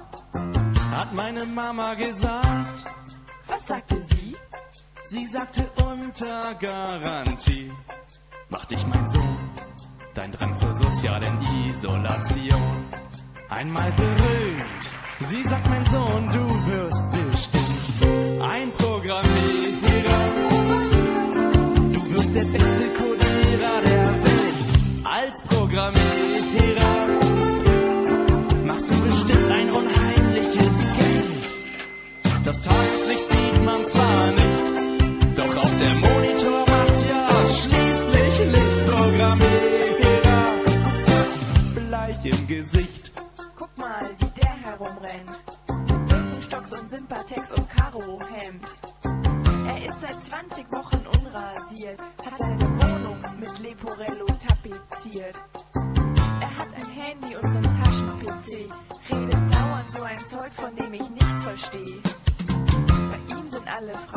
hat 0.91 1.13
meine 1.13 1.45
Mama 1.45 1.93
gesagt. 1.93 2.83
Was 3.47 3.67
sagte 3.67 3.95
sie? 4.09 4.35
Sie 5.03 5.25
sagte 5.25 5.63
unter 5.77 6.53
Garantie. 6.55 7.71
Mach 8.49 8.65
dich 8.65 8.85
mein 8.87 9.07
Sohn, 9.09 9.37
dein 10.13 10.31
Drang 10.31 10.55
zur 10.55 10.73
sozialen 10.73 11.41
Isolation. 11.67 12.85
Einmal 13.49 13.91
berühmt. 13.93 14.91
Sie 15.19 15.43
sagt 15.43 15.67
mein 15.69 15.85
Sohn, 15.85 16.27
du 16.27 16.71
wirst 16.71 17.11
bestimmt 17.11 18.41
ein 18.41 18.71
Programmierer. 18.73 20.56
Programmierer. 25.77 26.95
Machst 28.65 28.89
du 28.89 28.95
bestimmt 29.05 29.51
ein 29.51 29.69
unheimliches 29.69 30.75
Geld. 30.97 31.25
Das 32.45 32.61
Tageslicht 32.63 33.29
sieht 33.29 33.63
man 33.63 33.85
zwar 33.85 34.31
nicht, 34.31 35.37
doch 35.37 35.55
auf 35.55 35.77
der 35.77 35.93
Monitor 35.93 36.59
macht 36.61 37.09
ja 37.11 37.29
schließlich 37.45 38.39
Lichtprogrammierer. 38.55 40.45
Bleich 41.75 42.25
im 42.25 42.47
Gesicht. 42.47 43.11
Guck 43.55 43.77
mal, 43.77 44.09
wie 44.17 44.31
der 44.41 44.55
herumrennt. 44.65 45.29
Birkenstocks 46.09 46.71
und 46.71 46.89
Sympatex 46.89 47.51
und 47.51 47.69
Karo-Hemd. 47.69 48.65
Er 49.67 49.85
ist 49.85 50.01
seit 50.01 50.23
20 50.23 50.71
Wochen 50.71 51.05
unrasiert, 51.19 51.99
hat 52.25 52.39
seine 52.39 52.61
Wohnung 52.61 53.17
mit 53.39 53.59
Leporello 53.59 54.25
tapeziert. 54.25 55.35
l'épreuve. 63.87 64.16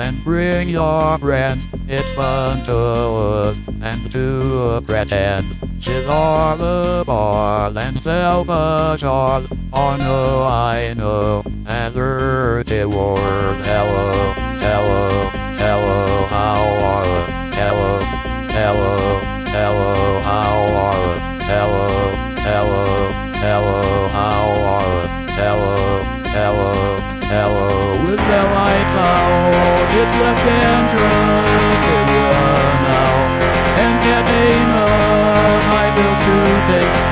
And 0.00 0.22
bring 0.24 0.68
your 0.68 1.18
friends. 1.18 1.64
It's 1.88 2.06
fun 2.14 2.64
to 2.66 2.76
us 2.76 3.56
and 3.82 4.12
to 4.12 4.82
pretend. 4.86 5.44
She's 5.80 6.06
all 6.06 6.56
the 6.56 7.04
bar 7.06 7.72
and 7.76 8.00
self-assured. 8.00 9.46
Oh 9.72 9.96
no, 9.96 10.44
I 10.44 10.94
know. 10.94 11.42
And 11.66 11.94
dirty 11.94 12.84
word. 12.84 13.56
Hello, 13.64 14.32
hello, 14.60 15.30
hello, 15.58 16.26
how 16.26 16.62
are 16.90 17.06
you? 17.06 17.18
Hello, 17.56 18.00
hello, 18.50 19.20
hello, 19.50 20.20
how 20.20 20.56
are 20.84 21.14
you? 21.14 21.38
Hello, 21.48 21.84
hello, 22.46 23.10
hello, 23.40 24.08
how 24.08 24.46
are? 24.74 25.06
Hello, 25.38 26.02
hello, 26.32 26.98
hello 27.28 27.67
now, 28.98 29.98
it 30.00 30.10
left 30.22 30.46
and 30.62 30.86
now, 32.86 33.14
and 33.84 33.96
yet 34.10 34.26
aim 34.42 34.70
of 34.86 35.60
my 35.72 35.86
bill 35.96 36.16
today. 36.24 37.07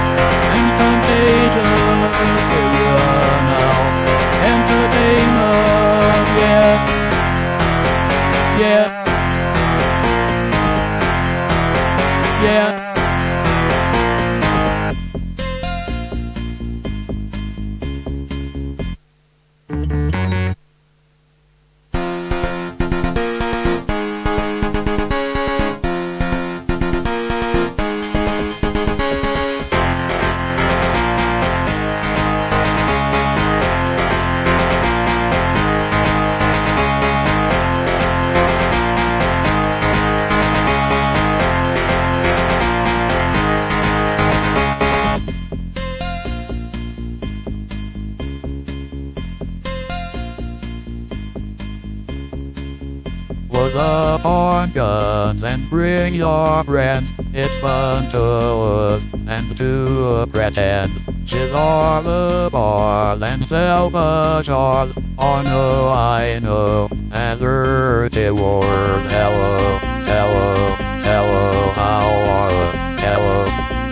Your 56.16 56.64
friends. 56.64 57.08
It's 57.34 57.58
fun 57.60 58.10
to 58.10 58.22
us 58.22 59.02
and 59.28 59.56
to 59.58 60.26
pretend. 60.32 60.90
She's 61.26 61.52
all 61.52 62.02
the 62.02 62.48
ball 62.50 63.22
and 63.22 63.44
self-assured. 63.46 64.92
Oh 65.18 65.42
no, 65.42 65.88
I 65.90 66.38
know. 66.42 66.88
And 67.12 67.40
dirty 67.40 68.30
word. 68.30 69.02
Hello, 69.10 69.78
hello, 70.06 70.74
hello, 71.04 71.70
how 71.72 72.08
are? 72.38 72.72
Hello, 73.04 73.44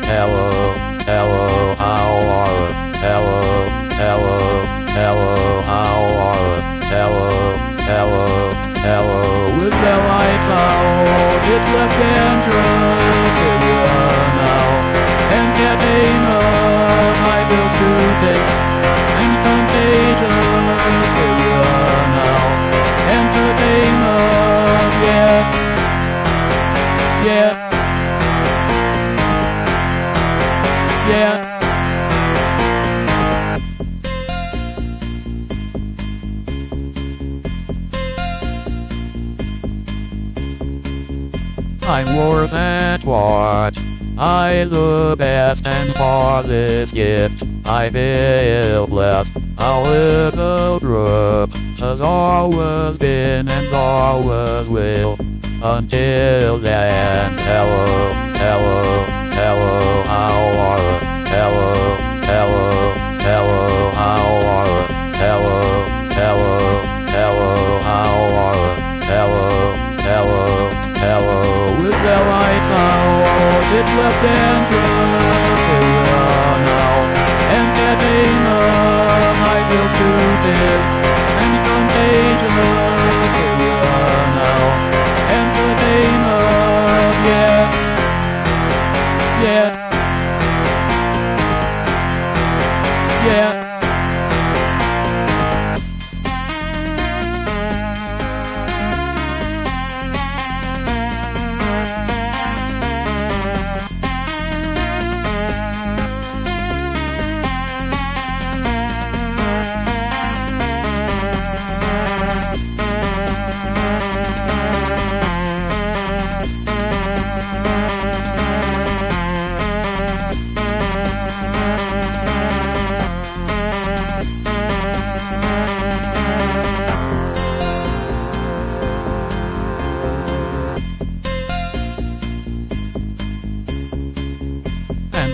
hello, 0.04 0.72
hello, 1.04 1.74
how 1.74 2.08
are? 2.40 2.72
Hello, 3.04 3.40
hello, 4.00 4.38
hello, 4.96 5.60
how 5.62 5.98
are? 6.28 6.60
Hello, 6.88 7.28
hello, 7.84 8.52
hello. 8.80 9.20
With 9.58 9.72
the 9.72 9.96
lights 10.08 10.50
out, 10.50 11.23
it's 11.46 11.70
left 11.72 12.00
and 12.00 12.40
trust 12.42 13.42
now. 14.40 14.64
And 15.36 15.50
yet 15.60 15.78
aim 15.84 16.24
of 16.40 17.14
my 17.20 17.40
bills 17.50 17.74
today. 17.78 18.73
Worse 42.94 43.02
at 43.02 43.06
what 43.06 43.78
I 44.18 44.64
the 44.64 45.16
best 45.18 45.66
and 45.66 45.92
for 45.94 46.42
this 46.42 46.92
gift 46.92 47.42
I 47.66 47.90
feel 47.90 48.86
blessed. 48.86 49.36
Our 49.58 49.82
little 49.82 50.78
group 50.78 51.50
has 51.78 52.00
always 52.00 52.98
been 52.98 53.48
and 53.48 53.74
always 53.74 54.68
will 54.68 55.16
until 55.62 56.58
then. 56.58 57.32
Hello, 57.38 58.12
hello, 58.36 59.04
hello, 59.32 60.02
how 60.04 60.38
are? 60.68 61.00
Hello, 61.26 61.96
hello, 62.22 62.92
hello, 63.18 63.90
how 63.90 64.24
are? 64.56 64.86
Hello, 65.16 65.84
hello, 66.10 66.80
hello, 67.10 67.78
how 67.80 68.14
are? 68.44 68.74
Hello, 69.04 69.72
hello, 70.02 70.68
hello 70.98 71.43
well 72.04 72.28
I 72.28 72.52
know 72.68 73.24
all 73.32 73.60
that's 73.72 73.92
left 73.98 74.24
and 74.24 74.74
right. 74.74 75.03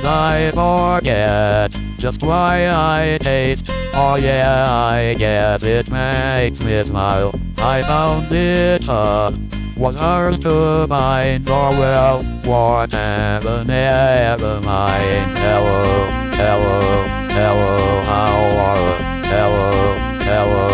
And 0.01 0.09
I 0.09 0.51
forget 0.53 1.73
just 1.99 2.23
why 2.23 2.69
I 2.69 3.19
taste. 3.21 3.67
Oh 3.93 4.17
yeah, 4.17 4.71
I 4.71 5.15
guess 5.15 5.63
it 5.63 5.91
makes 5.91 6.61
me 6.61 6.83
smile. 6.85 7.35
I 7.59 7.83
found 7.83 8.33
it 8.33 8.83
hard, 8.85 9.35
was 9.77 9.97
hard 9.97 10.41
to 10.43 10.87
find, 10.89 11.49
or 11.49 11.71
well, 11.71 12.23
whatever, 12.45 13.65
never 13.65 14.61
mind. 14.63 15.39
Hello, 15.39 16.07
hello, 16.33 17.05
hello, 17.29 18.01
how 18.03 18.35
are 18.67 18.79
you? 18.79 19.01
Hello, 19.29 19.95
hello, 20.23 20.69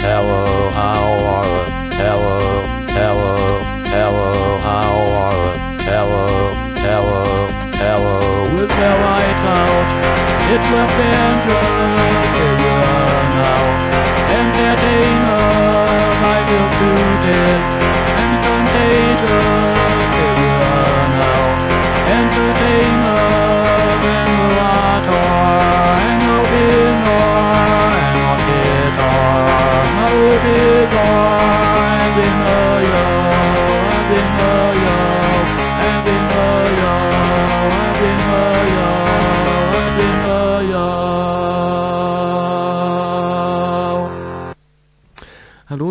hello, 0.00 0.70
how 0.70 1.02
are 1.34 1.46
you? 1.46 1.96
Hello, 2.00 2.62
hello, 2.88 3.19
will 8.80 9.02
I 9.04 9.24
out. 9.60 9.90
It 10.54 10.62
left 10.74 10.98
angels 11.18 11.92
here 12.36 12.56
now, 13.38 13.62
and 14.36 14.48
their 14.56 14.76
dangers 14.84 16.16
I 16.34 16.38
will 16.48 16.70
soon. 16.78 17.79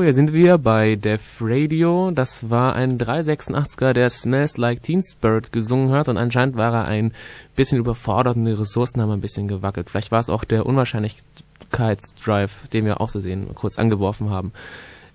Hier 0.09 0.15
sind 0.15 0.33
wir 0.33 0.57
bei 0.57 0.95
Def 0.95 1.37
Radio. 1.39 2.09
Das 2.09 2.49
war 2.49 2.73
ein 2.73 2.97
386er, 2.97 3.93
der 3.93 4.09
Smells 4.09 4.57
Like 4.57 4.81
Teen 4.81 5.03
Spirit 5.03 5.51
gesungen 5.51 5.91
hat 5.91 6.07
und 6.07 6.17
anscheinend 6.17 6.57
war 6.57 6.73
er 6.73 6.85
ein 6.85 7.13
bisschen 7.55 7.77
überfordert 7.77 8.35
und 8.35 8.45
die 8.45 8.53
Ressourcen 8.53 9.03
haben 9.03 9.11
ein 9.11 9.21
bisschen 9.21 9.47
gewackelt. 9.47 9.87
Vielleicht 9.87 10.11
war 10.11 10.19
es 10.19 10.31
auch 10.31 10.45
der 10.45 10.65
Unwahrscheinlichkeitsdrive, 10.65 12.69
den 12.73 12.85
wir 12.85 13.01
auch 13.01 13.09
so 13.09 13.19
sehen, 13.19 13.53
kurz 13.53 13.77
angeworfen 13.77 14.31
haben. 14.31 14.51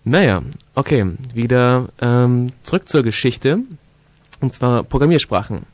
Naja, 0.04 0.44
okay, 0.76 1.04
wieder 1.34 1.88
ähm, 2.00 2.52
zurück 2.62 2.88
zur 2.88 3.02
Geschichte 3.02 3.58
und 4.40 4.52
zwar 4.52 4.84
Programmiersprachen. 4.84 5.66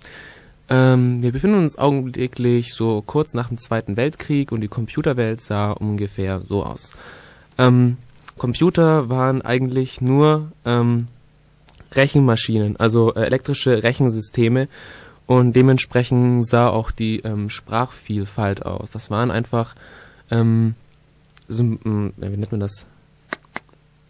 Ähm, 0.71 1.21
wir 1.21 1.33
befinden 1.33 1.59
uns 1.59 1.77
augenblicklich 1.77 2.73
so 2.73 3.03
kurz 3.03 3.35
nach 3.35 3.49
dem 3.49 3.59
Zweiten 3.59 3.99
Weltkrieg 3.99 4.51
und 4.51 4.63
die 4.63 4.69
Computerwelt 4.69 5.43
sah 5.43 5.73
ungefähr 5.73 6.41
so 6.41 6.65
aus. 6.65 6.93
Ähm, 7.59 7.99
Computer 8.41 9.11
waren 9.11 9.43
eigentlich 9.43 10.01
nur 10.01 10.51
ähm, 10.65 11.09
Rechenmaschinen, 11.93 12.81
also 12.81 13.15
äh, 13.15 13.27
elektrische 13.27 13.83
Rechensysteme 13.83 14.67
und 15.27 15.55
dementsprechend 15.55 16.47
sah 16.47 16.71
auch 16.71 16.91
die 16.91 17.21
ähm, 17.21 17.51
Sprachvielfalt 17.51 18.65
aus. 18.65 18.91
Das 18.91 19.11
waren 19.11 19.31
einfach, 19.31 19.75
ähm, 20.31 20.75
so, 21.49 21.63
ähm, 21.63 22.15
wie 22.17 22.29
nennt 22.29 22.51
man 22.51 22.63
das? 22.63 22.87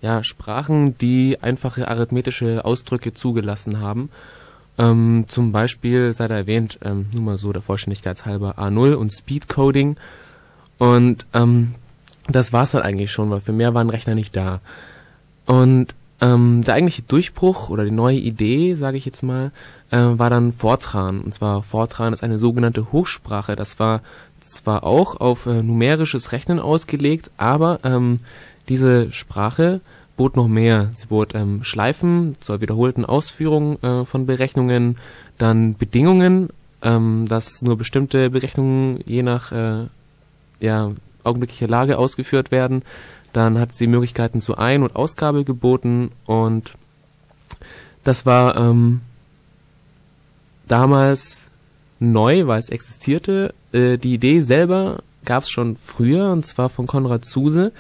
Ja, 0.01 0.23
Sprachen, 0.23 0.97
die 0.99 1.39
einfache 1.41 1.89
arithmetische 1.89 2.65
Ausdrücke 2.65 3.13
zugelassen 3.13 3.81
haben. 3.81 4.11
Ähm, 4.79 5.25
zum 5.27 5.51
Beispiel 5.51 6.15
sei 6.15 6.29
da 6.29 6.37
erwähnt, 6.37 6.79
ähm, 6.85 7.07
nur 7.13 7.23
mal 7.25 7.37
so 7.37 7.53
der 7.53 7.63
Vollständigkeit 7.63 8.25
halber 8.25 8.61
A0 8.61 8.95
und 8.95 9.11
Speedcoding. 9.11 9.97
Und 10.79 11.27
ähm, 11.35 11.75
das 12.33 12.53
war's 12.53 12.73
dann 12.73 12.83
eigentlich 12.83 13.13
schon, 13.13 13.31
weil 13.31 13.41
für 13.41 13.53
mehr 13.53 13.75
waren 13.75 13.91
Rechner 13.91 14.15
nicht 14.15 14.37
da. 14.37 14.61
Und 15.47 15.95
ähm, 16.21 16.63
der 16.65 16.75
eigentliche 16.75 17.03
Durchbruch 17.03 17.71
oder 17.71 17.85
die 17.85 17.91
neue 17.91 18.19
Idee, 18.19 18.75
sage 18.75 18.97
ich 18.97 19.07
jetzt 19.07 19.23
mal, 19.23 19.53
äh, 19.91 19.99
war 19.99 20.31
dann 20.31 20.53
Fortran. 20.53 21.21
Und 21.21 21.35
zwar 21.35 21.63
Fortran 21.63 22.13
ist 22.13 22.23
eine 22.23 22.39
sogenannte 22.39 22.93
Hochsprache. 22.93 23.57
Das 23.57 23.79
war 23.79 24.03
zwar 24.41 24.85
auch 24.85 25.21
auf 25.21 25.47
äh, 25.47 25.63
numerisches 25.63 26.33
Rechnen 26.33 26.61
ausgelegt, 26.61 27.31
aber 27.37 27.81
ähm, 27.85 28.21
diese 28.69 29.11
Sprache 29.13 29.81
bot 30.17 30.37
noch 30.37 30.49
mehr. 30.49 30.91
Sie 30.95 31.07
bot 31.07 31.35
ähm, 31.35 31.65
Schleifen 31.65 32.37
zur 32.41 32.61
wiederholten 32.61 33.05
Ausführung 33.05 33.83
äh, 33.83 34.05
von 34.05 34.27
Berechnungen, 34.27 34.97
dann 35.39 35.77
Bedingungen, 35.77 36.51
ähm, 36.83 37.25
dass 37.29 37.63
nur 37.63 37.79
bestimmte 37.79 38.31
Berechnungen 38.31 39.01
je 39.07 39.23
nach 39.23 39.53
äh, 39.53 39.87
ja, 40.61 40.93
augenblicklicher 41.25 41.69
Lage 41.69 41.99
ausgeführt 41.99 42.51
werden. 42.51 42.83
Dann 43.33 43.59
hat 43.59 43.75
sie 43.75 43.87
Möglichkeiten 43.87 44.41
zur 44.41 44.59
Ein- 44.59 44.83
und 44.83 44.97
Ausgabe 44.97 45.45
geboten 45.45 46.11
und 46.27 46.75
das 48.03 48.27
war 48.27 48.57
ähm, 48.57 49.03
damals 50.67 51.47
neu, 51.99 52.47
weil 52.47 52.59
es 52.59 52.71
existierte. 52.71 53.55
Äh, 53.73 53.99
die 53.99 54.15
Idee 54.15 54.41
selber 54.41 55.03
gab 55.25 55.45
es 55.45 55.51
schon 55.51 55.77
früher 55.77 56.31
und 56.31 56.47
zwar 56.47 56.71
von 56.71 56.87
Konrad 56.87 57.25
Zuse. 57.25 57.73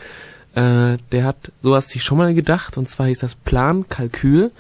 Äh, 0.54 0.98
der 1.12 1.24
hat 1.24 1.52
sowas 1.62 1.88
sich 1.88 2.02
schon 2.04 2.18
mal 2.18 2.34
gedacht 2.34 2.76
und 2.76 2.88
zwar 2.88 3.06
hieß 3.06 3.20
das 3.20 3.34
Plankalkül 3.34 4.50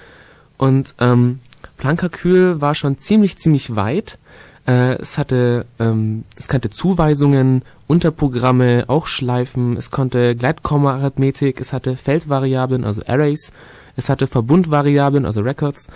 und 0.56 0.94
ähm, 0.98 1.40
Plankalkül 1.76 2.60
war 2.60 2.74
schon 2.74 2.98
ziemlich 2.98 3.36
ziemlich 3.38 3.76
weit. 3.76 4.18
Äh, 4.66 4.96
es 4.98 5.18
hatte 5.18 5.66
ähm, 5.78 6.24
es 6.36 6.48
kannte 6.48 6.70
Zuweisungen, 6.70 7.62
Unterprogramme, 7.86 8.84
auch 8.88 9.06
Schleifen. 9.06 9.76
Es 9.76 9.90
konnte 9.90 10.36
Gleitkomma-Arithmetik. 10.36 11.60
Es 11.60 11.72
hatte 11.72 11.96
Feldvariablen, 11.96 12.84
also 12.84 13.02
Arrays. 13.06 13.52
Es 13.96 14.08
hatte 14.08 14.26
Verbundvariablen, 14.26 15.26
also 15.26 15.40
Records. 15.40 15.88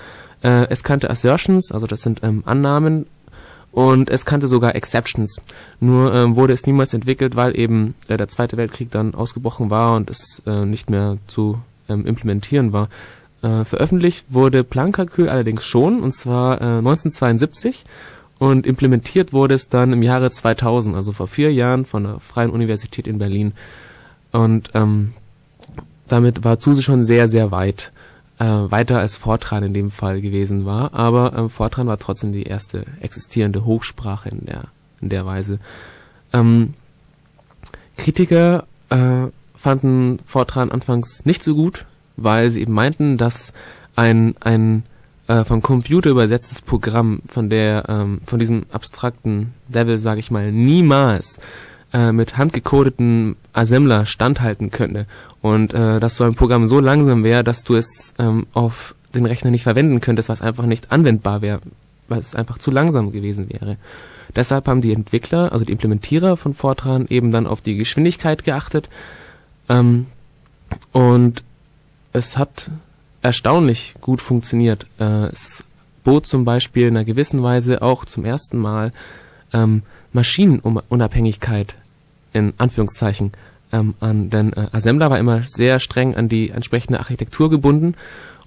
Äh, 0.43 0.67
es 0.71 0.83
kannte 0.83 1.11
Assertions, 1.11 1.73
also 1.73 1.87
das 1.87 2.03
sind 2.03 2.23
ähm, 2.23 2.43
Annahmen 2.47 3.07
und 3.75 4.09
es 4.09 4.25
kannte 4.25 4.47
sogar 4.47 4.75
Exceptions. 4.77 5.37
Nur 5.81 6.15
ähm, 6.15 6.37
wurde 6.37 6.53
es 6.53 6.67
niemals 6.67 6.95
entwickelt, 6.95 7.35
weil 7.35 7.59
eben 7.59 7.95
äh, 8.09 8.17
der 8.17 8.29
Zweite 8.29 8.57
Weltkrieg 8.57 8.91
dann 8.91 9.15
ausgebrochen 9.15 9.71
war 9.71 9.97
und 9.97 10.11
es 10.11 10.43
äh, 10.47 10.65
nicht 10.65 10.91
mehr 10.91 11.19
zu 11.27 11.59
ähm, 11.89 12.07
implementieren 12.07 12.73
war. 12.73 12.89
Äh, 13.43 13.65
veröffentlicht 13.65 14.27
wurde 14.31 14.65
Plankalkül 14.65 15.29
allerdings 15.29 15.65
schon, 15.65 16.03
und 16.03 16.13
zwar 16.13 16.61
äh, 16.61 16.79
1972 16.79 17.85
und 18.45 18.67
implementiert 18.67 19.33
wurde 19.33 19.55
es 19.55 19.71
dann 19.71 19.95
im 19.95 20.03
Jahre 20.03 20.31
2000, 20.31 20.95
also 20.95 21.13
vor 21.13 21.29
vier 21.29 21.51
Jahren 21.51 21.87
von 21.87 22.03
der 22.05 22.21
Freien 22.21 22.51
Universität 22.51 23.07
in 23.07 23.17
Berlin. 23.17 23.55
Und 24.33 24.71
ähm, 24.75 25.15
damit 26.09 26.45
war 26.45 26.59
Zuse 26.59 26.83
schon 26.83 27.05
sehr, 27.05 27.27
sehr 27.27 27.53
weit 27.53 27.91
äh, 28.39 28.45
weiter 28.45 28.99
als 28.99 29.17
Fortran 29.17 29.63
in 29.63 29.73
dem 29.73 29.91
Fall 29.91 30.21
gewesen 30.21 30.67
war, 30.67 30.93
aber 30.93 31.33
ähm, 31.35 31.49
Fortran 31.49 31.87
war 31.87 31.97
trotzdem 31.97 32.33
die 32.33 32.43
erste 32.43 32.85
existierende 33.01 33.65
Hochsprache 33.65 34.29
in 34.29 34.45
der 34.45 34.65
in 35.01 35.09
der 35.09 35.25
Weise. 35.25 35.59
Ähm, 36.35 36.75
Kritiker 37.97 38.65
äh, 38.91 39.29
fanden 39.55 40.19
Fortran 40.27 40.71
anfangs 40.71 41.25
nicht 41.25 41.43
so 41.43 41.55
gut, 41.55 41.87
weil 42.19 42.51
sie 42.51 42.61
eben 42.61 42.75
meinten, 42.75 43.17
dass 43.17 43.55
ein 43.97 44.35
ein 44.41 44.83
äh, 45.29 45.45
vom 45.45 45.63
Computer 45.63 46.11
übersetztes 46.11 46.61
Programm 46.61 47.21
von 47.29 47.49
der 47.49 47.85
ähm, 47.89 48.21
von 48.27 48.39
diesem 48.39 48.67
abstrakten 48.71 49.55
Level, 49.73 49.99
sage 49.99 50.21
ich 50.21 50.31
mal, 50.31 50.53
niemals 50.53 51.39
äh, 51.93 52.13
mit 52.13 52.37
handgecodeten 52.37 53.37
Assembler 53.53 54.07
standhalten 54.07 54.71
könnte 54.71 55.07
und 55.41 55.73
äh, 55.75 56.01
dass 56.01 56.17
so 56.17 56.25
ein 56.25 56.35
Programm 56.35 56.67
so 56.67 56.81
langsam 56.81 57.25
wäre, 57.25 57.45
dass 57.45 57.65
du 57.65 57.77
es 57.77 58.15
ähm, 58.19 58.47
auf 58.53 58.95
den 59.15 59.27
Rechner 59.27 59.51
nicht 59.51 59.63
verwenden 59.63 60.01
könntest, 60.01 60.29
was 60.29 60.43
einfach 60.43 60.67
nicht 60.67 60.93
anwendbar 60.93 61.41
wäre, 61.41 61.61
weil 62.09 62.19
es 62.19 62.35
einfach 62.35 62.59
zu 62.59 62.71
langsam 62.71 63.13
gewesen 63.13 63.49
wäre. 63.49 63.77
Deshalb 64.35 64.67
haben 64.67 64.81
die 64.81 64.93
Entwickler, 64.93 65.53
also 65.53 65.65
die 65.65 65.73
Implementierer 65.73 66.37
von 66.37 66.55
Fortran, 66.55 67.07
eben 67.09 67.31
dann 67.31 67.47
auf 67.47 67.61
die 67.61 67.77
Geschwindigkeit 67.77 68.45
geachtet. 68.45 68.89
Ähm, 69.69 70.07
und 70.93 71.45
es 72.13 72.37
hat 72.37 72.71
erstaunlich 73.25 73.95
gut 74.01 74.21
funktioniert. 74.21 74.87
Äh, 75.01 75.27
es 75.33 75.65
bot 76.05 76.27
zum 76.27 76.45
Beispiel 76.45 76.89
in 76.89 76.97
einer 76.97 77.05
gewissen 77.05 77.43
Weise 77.43 77.83
auch 77.83 78.05
zum 78.05 78.25
ersten 78.25 78.59
Mal 78.59 78.93
ähm, 79.53 79.83
Maschinenunabhängigkeit 80.13 81.75
in 82.33 82.53
Anführungszeichen 82.59 83.33
ähm, 83.73 83.95
an, 84.01 84.29
denn 84.29 84.53
äh, 84.53 84.67
Assembler 84.73 85.11
war 85.11 85.19
immer 85.19 85.43
sehr 85.45 85.81
streng 85.81 86.15
an 86.15 86.29
die 86.29 86.51
entsprechende 86.51 86.99
Architektur 86.99 87.49
gebunden 87.49 87.95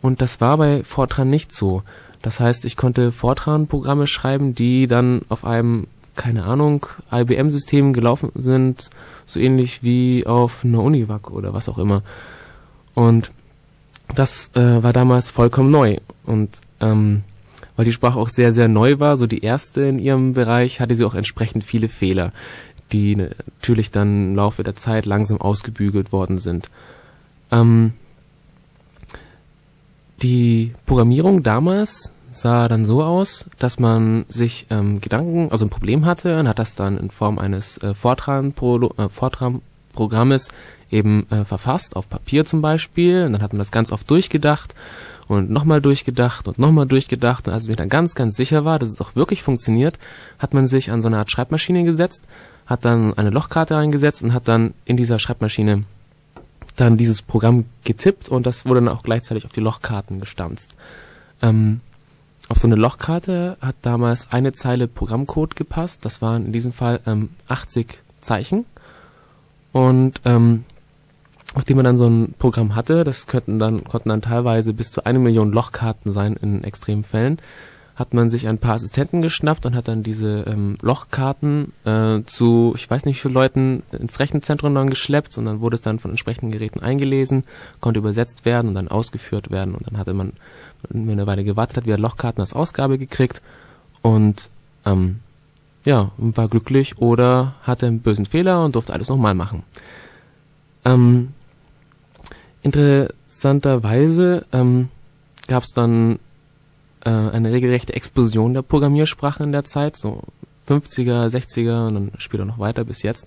und 0.02 0.22
das 0.22 0.40
war 0.40 0.58
bei 0.58 0.84
Fortran 0.84 1.30
nicht 1.30 1.52
so. 1.52 1.82
Das 2.22 2.40
heißt, 2.40 2.66
ich 2.66 2.78
konnte 2.78 3.12
Fortran-Programme 3.12 4.06
schreiben, 4.06 4.54
die 4.54 4.88
dann 4.88 5.22
auf 5.30 5.44
einem, 5.44 5.88
keine 6.16 6.44
Ahnung, 6.44 6.86
IBM-System 7.12 7.94
gelaufen 7.94 8.32
sind, 8.36 8.90
so 9.26 9.40
ähnlich 9.40 9.82
wie 9.84 10.26
auf 10.28 10.64
einer 10.64 10.84
Univac 10.84 11.32
oder 11.32 11.54
was 11.54 11.70
auch 11.70 11.78
immer. 11.78 12.04
Und 12.94 13.32
das 14.16 14.50
äh, 14.56 14.84
war 14.84 14.94
damals 14.94 15.30
vollkommen 15.30 15.72
neu. 15.72 15.98
Und 16.26 16.50
ähm, 16.80 17.24
weil 17.76 17.86
die 17.86 17.94
Sprache 17.94 18.20
auch 18.20 18.30
sehr, 18.30 18.52
sehr 18.54 18.68
neu 18.68 19.00
war, 19.00 19.18
so 19.18 19.28
die 19.28 19.44
erste 19.44 19.82
in 19.82 20.00
ihrem 20.00 20.34
Bereich, 20.34 20.80
hatte 20.80 20.96
sie 20.96 21.06
auch 21.06 21.16
entsprechend 21.16 21.64
viele 21.64 21.90
Fehler 21.90 22.32
die 22.92 23.16
natürlich 23.16 23.92
dann 23.92 24.30
im 24.30 24.36
Laufe 24.36 24.64
der 24.64 24.76
Zeit 24.76 25.06
langsam 25.06 25.40
ausgebügelt 25.40 26.12
worden 26.12 26.40
sind. 26.40 26.70
Ähm, 27.52 27.94
die 30.22 30.74
Programmierung 30.86 31.44
damals 31.44 32.12
sah 32.32 32.68
dann 32.68 32.86
so 32.86 33.04
aus, 33.04 33.46
dass 33.60 33.80
man 33.80 34.26
sich 34.30 34.68
ähm, 34.70 35.02
Gedanken, 35.02 35.52
also 35.52 35.66
ein 35.66 35.70
Problem 35.70 36.06
hatte 36.06 36.40
und 36.40 36.48
hat 36.48 36.60
das 36.60 36.76
dann 36.76 36.98
in 36.98 37.10
Form 37.10 37.40
eines 37.40 37.78
äh, 37.80 37.94
Fortran-Programmes 37.94 39.62
äh, 40.00 40.40
eben 40.90 41.28
äh, 41.30 41.44
verfasst, 41.44 41.96
auf 41.96 42.10
Papier 42.10 42.46
zum 42.46 42.62
Beispiel. 42.62 43.26
Und 43.26 43.34
dann 43.34 43.42
hat 43.42 43.54
man 43.54 43.60
das 43.60 43.72
ganz 43.72 43.92
oft 43.92 44.10
durchgedacht 44.10 44.76
und 45.28 45.50
nochmal 45.50 45.82
durchgedacht 45.82 46.48
und 46.48 46.60
nochmal 46.60 46.86
durchgedacht. 46.86 47.48
Und 47.48 47.54
als 47.54 47.68
mir 47.68 47.76
dann 47.76 47.90
ganz, 47.90 48.16
ganz 48.16 48.36
sicher 48.36 48.64
war, 48.64 48.80
dass 48.80 48.90
es 48.90 49.02
auch 49.02 49.16
wirklich 49.16 49.44
funktioniert, 49.44 50.00
hat 50.40 50.54
man 50.54 50.68
sich 50.68 50.92
an 50.92 51.02
so 51.02 51.08
eine 51.08 51.18
Art 51.18 51.32
Schreibmaschine 51.32 51.84
gesetzt 51.84 52.24
hat 52.68 52.84
dann 52.84 53.18
eine 53.18 53.32
Lochkarte 53.32 53.76
eingesetzt 53.76 54.22
und 54.22 54.34
hat 54.34 54.48
dann 54.48 54.74
in 54.86 54.98
dieser 54.98 55.18
Schreibmaschine 55.18 55.84
dann 56.76 56.98
dieses 56.98 57.24
Programm 57.24 57.66
getippt 57.86 58.30
und 58.30 58.46
das 58.46 58.66
wurde 58.66 58.82
dann 58.82 58.94
auch 58.94 59.02
gleichzeitig 59.02 59.46
auf 59.46 59.54
die 59.54 59.62
Lochkarten 59.62 60.20
gestanzt. 60.20 60.76
Ähm, 61.42 61.80
auf 62.50 62.60
so 62.60 62.68
eine 62.68 62.76
Lochkarte 62.76 63.58
hat 63.62 63.78
damals 63.82 64.32
eine 64.32 64.52
Zeile 64.52 64.88
Programmcode 64.88 65.56
gepasst. 65.56 66.06
Das 66.06 66.22
waren 66.22 66.46
in 66.46 66.52
diesem 66.54 66.72
Fall 66.72 67.00
ähm, 67.08 67.30
80 67.48 68.04
Zeichen. 68.22 68.66
Und 69.72 70.22
ähm, 70.26 70.64
nachdem 71.56 71.78
man 71.78 71.86
dann 71.86 71.98
so 71.98 72.08
ein 72.08 72.34
Programm 72.38 72.76
hatte, 72.76 73.04
das 73.04 73.28
könnten 73.28 73.60
dann, 73.60 73.84
konnten 73.84 74.10
dann 74.10 74.22
teilweise 74.22 74.74
bis 74.74 74.92
zu 74.92 75.06
eine 75.06 75.20
Million 75.20 75.52
Lochkarten 75.52 76.12
sein 76.12 76.36
in 76.42 76.64
extremen 76.64 77.04
Fällen, 77.04 77.40
hat 77.96 78.14
man 78.14 78.30
sich 78.30 78.48
ein 78.48 78.60
paar 78.60 78.76
Assistenten 78.76 79.24
geschnappt 79.24 79.66
und 79.66 79.76
hat 79.76 79.88
dann 79.88 80.04
diese 80.04 80.44
ähm, 80.48 80.78
Lochkarten 80.84 81.74
äh, 81.84 82.20
zu, 82.28 82.74
ich 82.76 82.88
weiß 82.90 83.06
nicht 83.06 83.18
wie 83.18 83.22
vielen 83.22 83.34
Leuten 83.34 83.84
ins 83.92 84.20
Rechenzentrum 84.20 84.76
dann 84.76 84.92
geschleppt 84.92 85.36
und 85.40 85.46
dann 85.46 85.62
wurde 85.62 85.76
es 85.76 85.82
dann 85.82 85.98
von 85.98 86.12
entsprechenden 86.12 86.52
Geräten 86.52 86.82
eingelesen, 86.82 87.44
konnte 87.80 87.98
übersetzt 88.00 88.46
werden 88.46 88.68
und 88.68 88.76
dann 88.76 88.88
ausgeführt 88.88 89.50
werden 89.50 89.74
und 89.74 89.88
dann 89.88 89.98
hatte 89.98 90.14
man, 90.14 90.34
wenn 90.90 91.06
man 91.06 91.14
eine 91.14 91.26
Weile 91.26 91.44
gewartet 91.44 91.78
hat, 91.78 91.86
wieder 91.88 91.98
Lochkarten 91.98 92.40
als 92.40 92.54
Ausgabe 92.54 93.00
gekriegt 93.00 93.42
und 94.04 94.52
ähm, 94.86 95.22
ja, 95.88 96.12
war 96.18 96.50
glücklich 96.50 96.98
oder 96.98 97.56
hatte 97.62 97.88
einen 97.88 98.02
bösen 98.02 98.26
Fehler 98.26 98.66
und 98.66 98.76
durfte 98.76 98.92
alles 98.92 99.08
nochmal 99.08 99.34
machen. 99.34 99.64
Ähm, 100.84 101.30
interessanterweise 102.62 104.46
ähm, 104.52 104.90
gab 105.48 105.64
es 105.64 105.72
dann 105.72 106.20
äh, 107.06 107.10
eine 107.10 107.54
regelrechte 107.54 107.94
Explosion 107.94 108.54
der 108.54 108.64
Programmiersprachen 108.64 109.46
in 109.46 109.54
der 109.54 109.64
Zeit, 109.64 109.96
so 109.96 110.24
50er, 110.68 111.30
60er 111.30 111.88
und 111.88 111.94
dann 111.94 112.12
später 112.18 112.44
noch 112.44 112.60
weiter 112.60 112.84
bis 112.84 113.02
jetzt. 113.02 113.26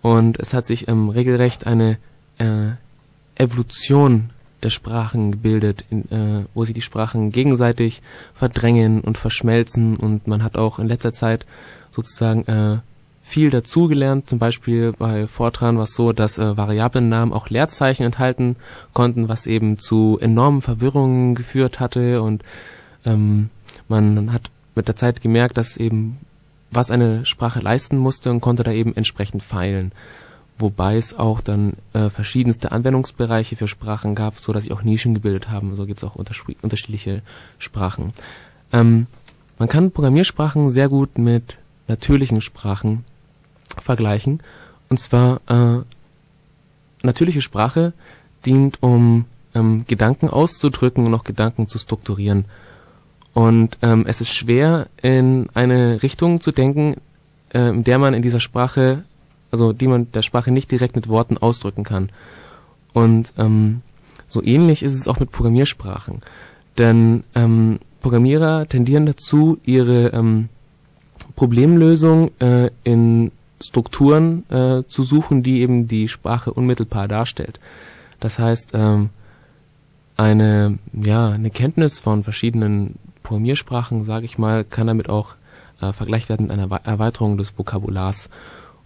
Und 0.00 0.38
es 0.38 0.54
hat 0.54 0.66
sich 0.66 0.86
ähm, 0.86 1.08
regelrecht 1.08 1.66
eine 1.66 1.98
äh, 2.38 2.68
Evolution 3.34 4.30
der 4.62 4.70
Sprachen 4.70 5.32
gebildet, 5.32 5.84
in, 5.90 6.02
äh, 6.12 6.44
wo 6.54 6.64
sich 6.64 6.74
die 6.74 6.80
Sprachen 6.80 7.32
gegenseitig 7.32 8.02
verdrängen 8.34 9.00
und 9.00 9.18
verschmelzen 9.18 9.96
und 9.96 10.28
man 10.28 10.44
hat 10.44 10.56
auch 10.56 10.78
in 10.78 10.86
letzter 10.86 11.12
Zeit 11.12 11.44
sozusagen 11.98 12.46
äh, 12.46 12.78
viel 13.22 13.50
dazugelernt. 13.50 14.28
Zum 14.28 14.38
Beispiel 14.38 14.92
bei 14.92 15.26
Fortran 15.26 15.76
war 15.76 15.84
es 15.84 15.94
so, 15.94 16.12
dass 16.12 16.38
äh, 16.38 16.56
Variablennamen 16.56 17.34
auch 17.34 17.50
Leerzeichen 17.50 18.04
enthalten 18.04 18.56
konnten, 18.92 19.28
was 19.28 19.46
eben 19.46 19.78
zu 19.78 20.18
enormen 20.20 20.62
Verwirrungen 20.62 21.34
geführt 21.34 21.80
hatte 21.80 22.22
und 22.22 22.44
ähm, 23.04 23.50
man 23.88 24.32
hat 24.32 24.42
mit 24.74 24.86
der 24.86 24.96
Zeit 24.96 25.20
gemerkt, 25.20 25.56
dass 25.56 25.76
eben 25.76 26.18
was 26.70 26.90
eine 26.90 27.24
Sprache 27.24 27.60
leisten 27.60 27.96
musste 27.98 28.30
und 28.30 28.40
konnte 28.40 28.62
da 28.62 28.72
eben 28.72 28.94
entsprechend 28.96 29.42
feilen 29.42 29.92
wobei 30.58 30.96
es 30.96 31.16
auch 31.16 31.40
dann 31.40 31.74
äh, 31.92 32.10
verschiedenste 32.10 32.72
Anwendungsbereiche 32.72 33.56
für 33.56 33.68
Sprachen 33.68 34.14
gab, 34.14 34.38
so 34.38 34.52
dass 34.52 34.64
sich 34.64 34.72
auch 34.72 34.82
Nischen 34.82 35.14
gebildet 35.14 35.48
haben. 35.50 35.74
So 35.76 35.86
gibt 35.86 35.98
es 35.98 36.04
auch 36.04 36.16
unterschiedliche 36.16 37.22
Sprachen. 37.58 38.12
Ähm, 38.72 39.06
man 39.58 39.68
kann 39.68 39.90
Programmiersprachen 39.90 40.70
sehr 40.70 40.88
gut 40.88 41.18
mit 41.18 41.58
natürlichen 41.88 42.40
Sprachen 42.40 43.04
vergleichen. 43.76 44.40
Und 44.88 44.98
zwar 44.98 45.40
äh, 45.48 45.82
natürliche 47.02 47.42
Sprache 47.42 47.92
dient, 48.46 48.82
um 48.82 49.24
ähm, 49.54 49.84
Gedanken 49.86 50.28
auszudrücken 50.28 51.04
und 51.06 51.14
auch 51.14 51.24
Gedanken 51.24 51.68
zu 51.68 51.78
strukturieren. 51.78 52.44
Und 53.34 53.78
ähm, 53.82 54.04
es 54.06 54.20
ist 54.20 54.34
schwer, 54.34 54.88
in 55.02 55.48
eine 55.54 56.02
Richtung 56.02 56.40
zu 56.40 56.52
denken, 56.52 56.96
äh, 57.52 57.68
in 57.68 57.84
der 57.84 57.98
man 57.98 58.14
in 58.14 58.22
dieser 58.22 58.40
Sprache 58.40 59.04
also 59.50 59.72
die 59.72 59.86
man 59.86 60.10
der 60.12 60.22
Sprache 60.22 60.50
nicht 60.50 60.70
direkt 60.70 60.96
mit 60.96 61.08
Worten 61.08 61.38
ausdrücken 61.38 61.84
kann. 61.84 62.10
Und 62.92 63.32
ähm, 63.38 63.82
so 64.26 64.42
ähnlich 64.42 64.82
ist 64.82 64.94
es 64.94 65.08
auch 65.08 65.20
mit 65.20 65.30
Programmiersprachen. 65.30 66.20
Denn 66.76 67.24
ähm, 67.34 67.78
Programmierer 68.00 68.66
tendieren 68.66 69.06
dazu, 69.06 69.58
ihre 69.64 70.08
ähm, 70.08 70.48
Problemlösung 71.38 72.32
äh, 72.40 72.70
in 72.82 73.30
Strukturen 73.60 74.42
äh, 74.50 74.82
zu 74.88 75.04
suchen, 75.04 75.44
die 75.44 75.60
eben 75.60 75.86
die 75.86 76.08
Sprache 76.08 76.52
unmittelbar 76.52 77.06
darstellt. 77.06 77.60
Das 78.18 78.40
heißt, 78.40 78.70
ähm, 78.74 79.10
eine, 80.16 80.80
ja, 80.92 81.28
eine 81.30 81.50
Kenntnis 81.50 82.00
von 82.00 82.24
verschiedenen 82.24 82.96
Programmiersprachen, 83.22 84.02
sage 84.02 84.24
ich 84.24 84.36
mal, 84.36 84.64
kann 84.64 84.88
damit 84.88 85.08
auch 85.08 85.36
äh, 85.80 85.92
vergleicht 85.92 86.28
werden 86.28 86.48
mit 86.48 86.58
einer 86.58 86.74
Erweiterung 86.84 87.38
des 87.38 87.56
Vokabulars. 87.56 88.30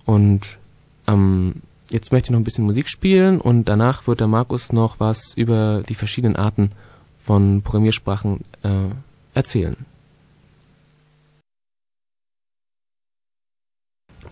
Und 0.05 0.59
ähm, 1.07 1.63
jetzt 1.89 2.13
möchte 2.13 2.27
ich 2.27 2.33
noch 2.33 2.41
ein 2.41 2.45
bisschen 2.45 2.67
Musik 2.67 2.91
spielen 2.91 3.41
und 3.41 3.65
danach 3.65 4.07
wird 4.07 4.21
der 4.21 4.29
Markus 4.29 4.75
noch 4.75 5.01
was 5.01 5.33
über 5.33 5.83
die 5.89 5.95
verschiedenen 5.95 6.37
Arten 6.37 6.71
von 7.19 7.63
Programmiersprachen 7.63 8.41
äh, 8.63 8.91
erzählen. 9.33 9.87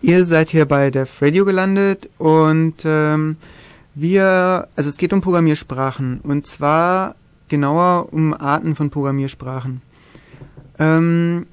Ihr 0.03 0.25
seid 0.25 0.49
hier 0.49 0.65
bei 0.65 0.91
Def 0.91 1.21
Radio 1.21 1.45
gelandet 1.45 2.09
und 2.17 2.77
ähm, 2.87 3.37
wir, 3.95 4.67
also 4.75 4.89
es 4.89 4.97
geht 4.97 5.13
um 5.13 5.21
Programmiersprachen 5.21 6.21
und 6.23 6.47
zwar 6.47 7.17
genauer 7.49 8.09
um 8.11 8.33
Arten 8.33 8.75
von 8.77 8.89
Programmiersprachen. 8.89 9.83
Ähm, 10.79 11.45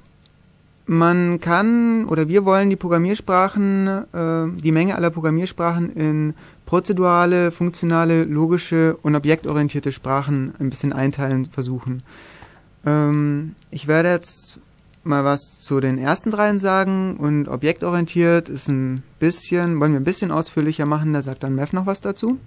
man 0.86 1.42
kann 1.42 2.06
oder 2.06 2.30
wir 2.30 2.46
wollen 2.46 2.70
die 2.70 2.78
Programmiersprachen, 2.78 3.88
äh, 4.14 4.62
die 4.62 4.72
Menge 4.72 4.96
aller 4.96 5.10
Programmiersprachen 5.10 5.92
in 5.92 6.34
prozedurale, 6.66 7.52
funktionale, 7.52 8.24
logische 8.24 8.96
und 9.02 9.18
objektorientierte 9.18 9.92
Sprachen 9.92 10.54
ein 10.58 10.70
bisschen 10.70 10.94
einteilen 10.94 11.50
versuchen. 11.52 12.02
Ähm, 12.86 13.56
ich 13.72 13.90
werde 13.90 14.08
jetzt 14.08 14.60
mal 15.08 15.24
was 15.24 15.60
zu 15.60 15.80
den 15.80 15.98
ersten 15.98 16.32
dreien 16.32 16.60
sagen 16.60 17.18
und 17.18 17.48
objektorientiert 17.48 18.50
ist 18.50 18.68
ein 18.68 19.02
bisschen, 19.20 19.80
wollen 19.80 19.94
wir 19.94 20.00
ein 20.00 20.06
bisschen 20.06 20.32
ausführlicher 20.32 20.86
machen, 20.86 21.14
da 21.14 21.22
sagt 21.22 21.44
dann 21.44 21.56
Mev 21.56 21.74
noch 21.74 21.86
was 21.86 22.02
dazu. 22.02 22.38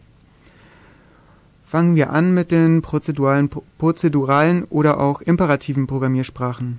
Fangen 1.65 1.97
wir 1.97 2.11
an 2.11 2.35
mit 2.35 2.51
den 2.51 2.83
prozeduralen, 2.83 3.49
prozeduralen 3.79 4.65
oder 4.65 5.01
auch 5.01 5.21
imperativen 5.21 5.87
Programmiersprachen. 5.87 6.79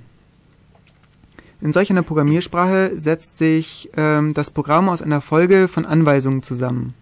In 1.62 1.72
solch 1.72 1.91
einer 1.91 2.04
Programmiersprache 2.04 2.91
setzt 2.98 3.38
sich 3.38 3.89
ähm, 3.96 4.34
das 4.34 4.50
Programm 4.50 4.89
aus 4.89 5.02
einer 5.02 5.22
Folge 5.22 5.67
von 5.67 5.86
Anweisungen 5.86 6.41
zusammen. 6.41 6.96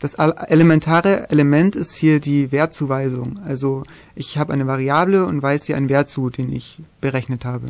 Das 0.00 0.14
elementare 0.14 1.28
Element 1.28 1.76
ist 1.76 1.94
hier 1.94 2.20
die 2.20 2.50
Wertzuweisung. 2.50 3.38
Also 3.44 3.82
ich 4.14 4.38
habe 4.38 4.54
eine 4.54 4.66
Variable 4.66 5.26
und 5.26 5.42
weise 5.42 5.72
ihr 5.72 5.76
einen 5.76 5.90
Wert 5.90 6.08
zu, 6.08 6.30
den 6.30 6.50
ich 6.50 6.80
berechnet 7.02 7.44
habe. 7.44 7.66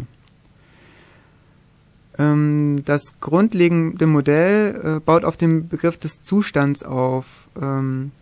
Ähm, 2.21 2.83
das 2.85 3.19
grundlegende 3.21 4.07
Modell 4.07 4.99
äh, 4.99 5.01
baut 5.01 5.25
auf 5.25 5.39
dem 5.39 5.69
Begriff 5.69 5.97
des 5.97 6.23
Zustands 6.23 6.83
auf. 6.83 7.49
Ähm, 7.61 8.13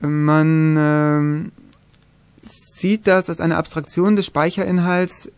man 0.00 0.76
ähm, 0.76 1.52
sieht 2.42 3.06
das 3.06 3.28
als 3.28 3.40
eine 3.40 3.56
Abstraktion 3.56 4.16
des 4.16 4.26
Speicherinhalts 4.26 5.30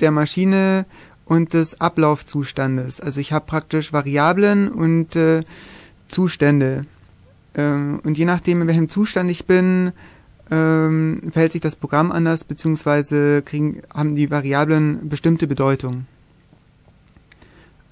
der 0.00 0.10
Maschine 0.10 0.86
und 1.24 1.54
des 1.54 1.80
Ablaufzustandes. 1.80 3.00
Also 3.00 3.20
ich 3.20 3.32
habe 3.32 3.46
praktisch 3.46 3.92
Variablen 3.92 4.68
und 4.68 5.14
äh, 5.14 5.42
Zustände. 6.08 6.84
Ähm, 7.54 8.00
und 8.02 8.18
je 8.18 8.24
nachdem, 8.24 8.60
in 8.60 8.66
welchem 8.66 8.88
Zustand 8.88 9.30
ich 9.30 9.46
bin, 9.46 9.92
ähm, 10.50 11.22
verhält 11.30 11.52
sich 11.52 11.60
das 11.60 11.76
Programm 11.76 12.10
anders, 12.10 12.42
beziehungsweise 12.42 13.42
kriegen, 13.42 13.82
haben 13.94 14.16
die 14.16 14.32
Variablen 14.32 15.08
bestimmte 15.08 15.46
Bedeutung. 15.46 16.06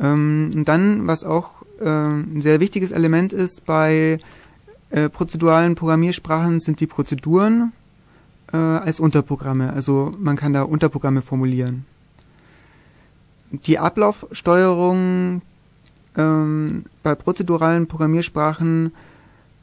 Ähm, 0.03 0.51
und 0.55 0.69
dann, 0.69 1.07
was 1.07 1.25
auch 1.25 1.63
äh, 1.81 1.89
ein 1.89 2.43
sehr 2.43 2.61
wichtiges 2.61 2.91
Element 2.91 3.33
ist 3.33 3.65
bei 3.65 4.19
äh, 4.91 5.09
prozeduralen 5.09 5.75
Programmiersprachen, 5.75 6.61
sind 6.61 6.81
die 6.81 6.87
Prozeduren 6.87 7.73
äh, 8.53 8.59
als 8.59 9.01
Unterprogramme. 9.01 9.73
Also 9.73 10.15
man 10.19 10.37
kann 10.37 10.53
da 10.53 10.63
Unterprogramme 10.63 11.23
formulieren 11.23 11.87
die 13.53 13.79
Ablaufsteuerung 13.79 15.43
ähm, 16.17 16.85
bei 17.03 17.15
prozeduralen 17.15 17.87
Programmiersprachen 17.87 18.93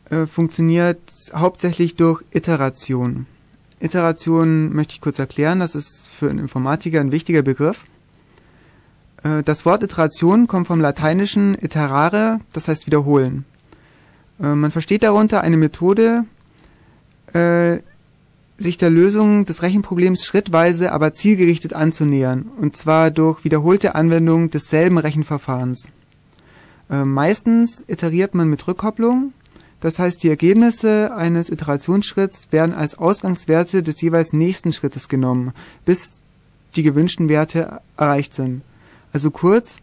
äh, 0.09 0.25
funktioniert 0.25 0.99
hauptsächlich 1.33 1.95
durch 1.95 2.23
Iteration. 2.31 3.25
Iteration 3.79 4.73
möchte 4.73 4.93
ich 4.93 5.01
kurz 5.01 5.19
erklären, 5.19 5.59
das 5.59 5.75
ist 5.75 6.07
für 6.07 6.29
einen 6.29 6.39
Informatiker 6.39 6.99
ein 7.01 7.11
wichtiger 7.11 7.41
Begriff. 7.41 7.85
Äh, 9.23 9.43
das 9.43 9.65
Wort 9.65 9.83
Iteration 9.83 10.47
kommt 10.47 10.67
vom 10.67 10.79
lateinischen 10.79 11.55
iterare, 11.55 12.39
das 12.53 12.67
heißt 12.67 12.87
wiederholen. 12.87 13.45
Äh, 14.41 14.55
man 14.55 14.71
versteht 14.71 15.03
darunter 15.03 15.41
eine 15.41 15.57
Methode, 15.57 16.25
äh, 17.33 17.79
sich 18.57 18.77
der 18.77 18.89
Lösung 18.89 19.45
des 19.45 19.61
Rechenproblems 19.61 20.25
schrittweise, 20.25 20.91
aber 20.91 21.13
zielgerichtet 21.13 21.73
anzunähern, 21.73 22.51
und 22.57 22.75
zwar 22.75 23.09
durch 23.09 23.45
wiederholte 23.45 23.95
Anwendung 23.95 24.49
desselben 24.49 24.97
Rechenverfahrens. 24.97 25.87
Meistens 26.89 27.83
iteriert 27.87 28.33
man 28.33 28.49
mit 28.49 28.67
Rückkopplung, 28.67 29.31
das 29.79 29.97
heißt 29.97 30.23
die 30.23 30.29
Ergebnisse 30.29 31.15
eines 31.15 31.49
Iterationsschritts 31.49 32.51
werden 32.51 32.73
als 32.73 32.97
Ausgangswerte 32.97 33.81
des 33.81 34.01
jeweils 34.01 34.33
nächsten 34.33 34.73
Schrittes 34.73 35.07
genommen, 35.07 35.53
bis 35.85 36.21
die 36.75 36.83
gewünschten 36.83 37.29
Werte 37.29 37.79
erreicht 37.95 38.33
sind. 38.33 38.63
Also 39.13 39.31
kurz, 39.31 39.77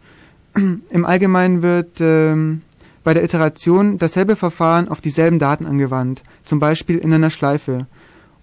im 0.55 1.05
Allgemeinen 1.05 1.61
wird 1.61 1.99
ähm, 1.99 2.61
bei 3.03 3.13
der 3.13 3.23
Iteration 3.23 3.97
dasselbe 3.97 4.35
Verfahren 4.35 4.89
auf 4.89 5.01
dieselben 5.01 5.39
Daten 5.39 5.65
angewandt, 5.65 6.23
zum 6.43 6.59
Beispiel 6.59 6.97
in 6.97 7.13
einer 7.13 7.29
Schleife. 7.29 7.87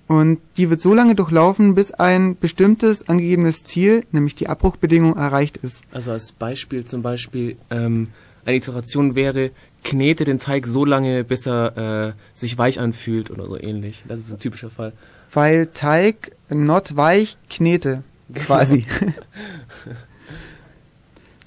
Und 0.07 0.39
die 0.59 0.69
wird 0.69 0.81
so 0.81 0.93
lange 0.93 1.15
durchlaufen, 1.15 1.75
bis 1.75 1.91
ein 1.91 2.37
bestimmtes 2.37 3.09
angegebenes 3.09 3.65
Ziel, 3.65 4.05
nämlich 4.13 4.35
die 4.35 4.49
Abbruchbedingung, 4.49 5.17
erreicht 5.17 5.57
ist. 5.59 5.83
Also 5.93 6.11
als 6.11 6.33
Beispiel 6.33 6.85
zum 6.85 7.03
Beispiel, 7.03 7.57
ähm, 7.71 8.09
eine 8.45 8.57
Iteration 8.57 9.15
wäre, 9.15 9.51
knete 9.83 10.25
den 10.25 10.39
Teig 10.39 10.67
so 10.67 10.85
lange, 10.85 11.25
bis 11.25 11.47
er 11.47 12.15
äh, 12.15 12.39
sich 12.39 12.59
weich 12.59 12.81
anfühlt 12.81 13.31
oder 13.31 13.47
so 13.47 13.59
ähnlich. 13.59 14.05
Das 14.09 14.19
ist 14.19 14.31
ein 14.31 14.39
typischer 14.39 14.71
Fall. 14.71 14.93
Weil 15.33 15.67
Teig 15.67 16.33
not 16.49 16.97
weich 16.97 17.37
knete, 17.49 18.03
quasi. 18.35 18.87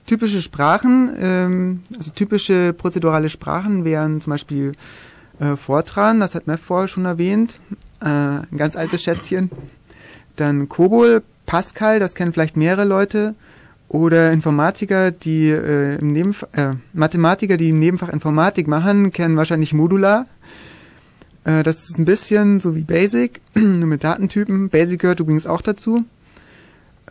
typische 0.07 0.41
Sprachen, 0.41 1.13
ähm, 1.19 1.81
also 1.95 2.11
typische 2.11 2.73
prozedurale 2.73 3.29
Sprachen 3.29 3.85
wären 3.85 4.19
zum 4.21 4.31
Beispiel 4.31 4.71
äh, 5.39 5.55
Fortran, 5.55 6.19
das 6.19 6.33
hat 6.33 6.47
Mev 6.47 6.61
vorher 6.61 6.87
schon 6.87 7.05
erwähnt, 7.05 7.59
äh, 8.01 8.05
ein 8.07 8.57
ganz 8.57 8.75
altes 8.75 9.03
Schätzchen. 9.03 9.51
Dann 10.35 10.67
Kobol, 10.69 11.21
Pascal, 11.45 11.99
das 11.99 12.15
kennen 12.15 12.33
vielleicht 12.33 12.57
mehrere 12.57 12.85
Leute, 12.85 13.35
oder 13.89 14.31
Informatiker, 14.31 15.11
die 15.11 15.49
äh, 15.49 15.97
im 15.99 16.11
Nebenfach, 16.11 16.47
äh, 16.53 16.73
Mathematiker, 16.93 17.57
die 17.57 17.69
im 17.69 17.79
Nebenfach 17.79 18.09
Informatik 18.09 18.67
machen, 18.67 19.11
kennen 19.11 19.37
wahrscheinlich 19.37 19.73
Modular. 19.73 20.25
Äh, 21.45 21.63
das 21.63 21.89
ist 21.89 21.97
ein 21.97 22.05
bisschen 22.05 22.59
so 22.59 22.75
wie 22.75 22.83
Basic, 22.83 23.39
nur 23.53 23.87
mit 23.87 24.03
Datentypen. 24.03 24.69
Basic 24.69 24.99
gehört 24.99 25.19
übrigens 25.19 25.47
auch 25.47 25.61
dazu. 25.61 26.03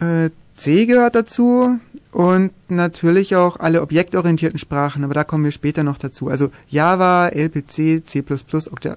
Äh, 0.00 0.30
C 0.56 0.86
gehört 0.86 1.14
dazu 1.14 1.78
und 2.12 2.52
natürlich 2.68 3.36
auch 3.36 3.60
alle 3.60 3.82
objektorientierten 3.82 4.58
Sprachen, 4.58 5.04
aber 5.04 5.14
da 5.14 5.22
kommen 5.22 5.44
wir 5.44 5.52
später 5.52 5.84
noch 5.84 5.98
dazu. 5.98 6.28
Also 6.28 6.50
Java, 6.68 7.28
LPC, 7.28 8.02
C++, 8.06 8.24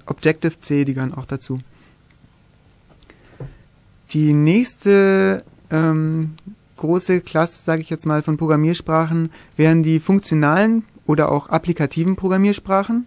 Objective-C, 0.05 0.85
die 0.85 0.93
gehören 0.93 1.13
auch 1.13 1.25
dazu. 1.25 1.59
Die 4.11 4.33
nächste 4.33 5.43
ähm, 5.69 6.35
große 6.77 7.21
Klasse, 7.21 7.61
sage 7.61 7.81
ich 7.81 7.89
jetzt 7.89 8.05
mal, 8.05 8.23
von 8.23 8.37
Programmiersprachen 8.37 9.29
wären 9.57 9.83
die 9.83 9.99
funktionalen 9.99 10.85
oder 11.05 11.31
auch 11.31 11.49
applikativen 11.49 12.15
Programmiersprachen. 12.15 13.05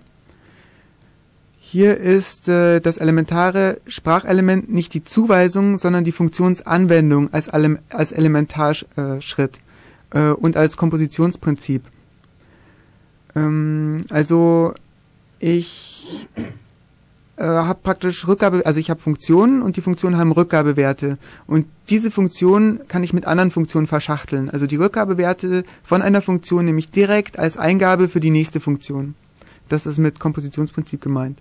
Hier 1.72 1.96
ist 1.96 2.50
äh, 2.50 2.80
das 2.80 2.98
elementare 2.98 3.80
Sprachelement 3.86 4.70
nicht 4.70 4.92
die 4.92 5.04
Zuweisung, 5.04 5.78
sondern 5.78 6.04
die 6.04 6.12
Funktionsanwendung 6.12 7.32
als, 7.32 7.48
als 7.48 8.12
Elementarschritt 8.12 9.58
äh, 10.10 10.32
und 10.32 10.58
als 10.58 10.76
Kompositionsprinzip. 10.76 11.82
Ähm, 13.34 14.02
also 14.10 14.74
ich 15.38 16.28
äh, 17.38 17.44
habe 17.44 17.78
praktisch 17.82 18.28
Rückgabe, 18.28 18.66
also 18.66 18.78
ich 18.78 18.90
habe 18.90 19.00
Funktionen 19.00 19.62
und 19.62 19.78
die 19.78 19.80
Funktionen 19.80 20.18
haben 20.18 20.32
Rückgabewerte. 20.32 21.16
Und 21.46 21.68
diese 21.88 22.10
Funktionen 22.10 22.86
kann 22.86 23.02
ich 23.02 23.14
mit 23.14 23.24
anderen 23.24 23.50
Funktionen 23.50 23.86
verschachteln. 23.86 24.50
Also 24.50 24.66
die 24.66 24.76
Rückgabewerte 24.76 25.64
von 25.84 26.02
einer 26.02 26.20
Funktion 26.20 26.66
nehme 26.66 26.80
ich 26.80 26.90
direkt 26.90 27.38
als 27.38 27.56
Eingabe 27.56 28.10
für 28.10 28.20
die 28.20 28.28
nächste 28.28 28.60
Funktion. 28.60 29.14
Das 29.70 29.86
ist 29.86 29.96
mit 29.96 30.20
Kompositionsprinzip 30.20 31.00
gemeint. 31.00 31.40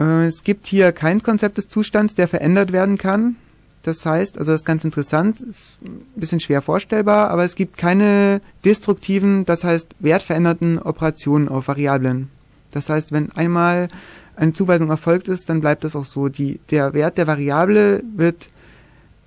Äh, 0.00 0.26
es 0.26 0.42
gibt 0.44 0.66
hier 0.66 0.92
kein 0.92 1.22
Konzept 1.22 1.58
des 1.58 1.68
Zustands, 1.68 2.14
der 2.14 2.28
verändert 2.28 2.72
werden 2.72 2.98
kann. 2.98 3.36
Das 3.82 4.04
heißt, 4.04 4.38
also 4.38 4.52
das 4.52 4.62
ist 4.62 4.66
ganz 4.66 4.84
interessant, 4.84 5.40
ist 5.40 5.78
ein 5.82 6.02
bisschen 6.16 6.40
schwer 6.40 6.62
vorstellbar, 6.62 7.30
aber 7.30 7.44
es 7.44 7.54
gibt 7.54 7.76
keine 7.76 8.40
destruktiven, 8.64 9.44
das 9.44 9.64
heißt 9.64 9.86
wertveränderten 10.00 10.78
Operationen 10.78 11.48
auf 11.48 11.68
Variablen. 11.68 12.28
Das 12.72 12.90
heißt, 12.90 13.12
wenn 13.12 13.32
einmal 13.32 13.88
eine 14.36 14.52
Zuweisung 14.52 14.90
erfolgt 14.90 15.28
ist, 15.28 15.48
dann 15.48 15.60
bleibt 15.60 15.84
das 15.84 15.96
auch 15.96 16.04
so. 16.04 16.28
Die, 16.28 16.60
der 16.70 16.92
Wert 16.92 17.18
der 17.18 17.26
Variable 17.26 18.02
wird 18.14 18.50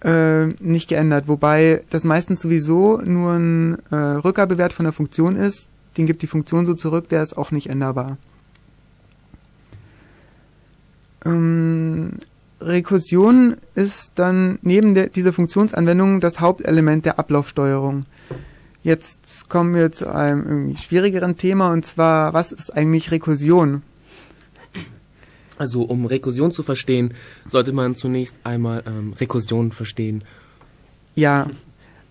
äh, 0.03 0.47
nicht 0.61 0.89
geändert, 0.89 1.27
wobei 1.27 1.81
das 1.89 2.03
meistens 2.03 2.41
sowieso 2.41 2.97
nur 2.97 3.33
ein 3.33 3.77
äh, 3.91 3.95
Rückgabewert 3.95 4.73
von 4.73 4.85
der 4.85 4.93
Funktion 4.93 5.35
ist. 5.35 5.67
Den 5.97 6.05
gibt 6.05 6.21
die 6.21 6.27
Funktion 6.27 6.65
so 6.65 6.73
zurück, 6.73 7.09
der 7.09 7.23
ist 7.23 7.37
auch 7.37 7.51
nicht 7.51 7.69
änderbar. 7.69 8.17
Ähm, 11.25 12.17
Rekursion 12.61 13.57
ist 13.75 14.13
dann 14.15 14.59
neben 14.61 14.93
der, 14.93 15.09
dieser 15.09 15.33
Funktionsanwendung 15.33 16.19
das 16.19 16.39
Hauptelement 16.39 17.05
der 17.05 17.19
Ablaufsteuerung. 17.19 18.05
Jetzt 18.83 19.49
kommen 19.49 19.75
wir 19.75 19.91
zu 19.91 20.13
einem 20.13 20.47
irgendwie 20.47 20.77
schwierigeren 20.77 21.37
Thema 21.37 21.71
und 21.71 21.85
zwar, 21.85 22.33
was 22.33 22.51
ist 22.51 22.75
eigentlich 22.75 23.11
Rekursion? 23.11 23.83
Also 25.57 25.83
um 25.83 26.05
Rekursion 26.05 26.51
zu 26.51 26.63
verstehen, 26.63 27.13
sollte 27.47 27.71
man 27.71 27.95
zunächst 27.95 28.35
einmal 28.43 28.83
ähm, 28.87 29.13
Rekursion 29.19 29.71
verstehen. 29.71 30.23
Ja, 31.13 31.47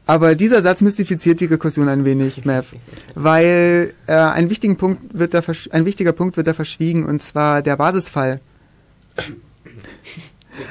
aber 0.06 0.34
dieser 0.36 0.62
Satz 0.62 0.80
mystifiziert 0.80 1.40
die 1.40 1.46
Rekursion 1.46 1.88
ein 1.88 2.04
wenig, 2.04 2.44
Mev, 2.44 2.76
weil 3.14 3.92
äh, 4.06 4.12
ein, 4.12 4.50
wichtigen 4.50 4.76
Punkt 4.76 5.18
wird 5.18 5.34
da 5.34 5.42
ein 5.70 5.84
wichtiger 5.86 6.12
Punkt 6.12 6.36
wird 6.36 6.46
da 6.46 6.54
verschwiegen 6.54 7.06
und 7.06 7.22
zwar 7.22 7.62
der 7.62 7.76
Basisfall. 7.76 8.40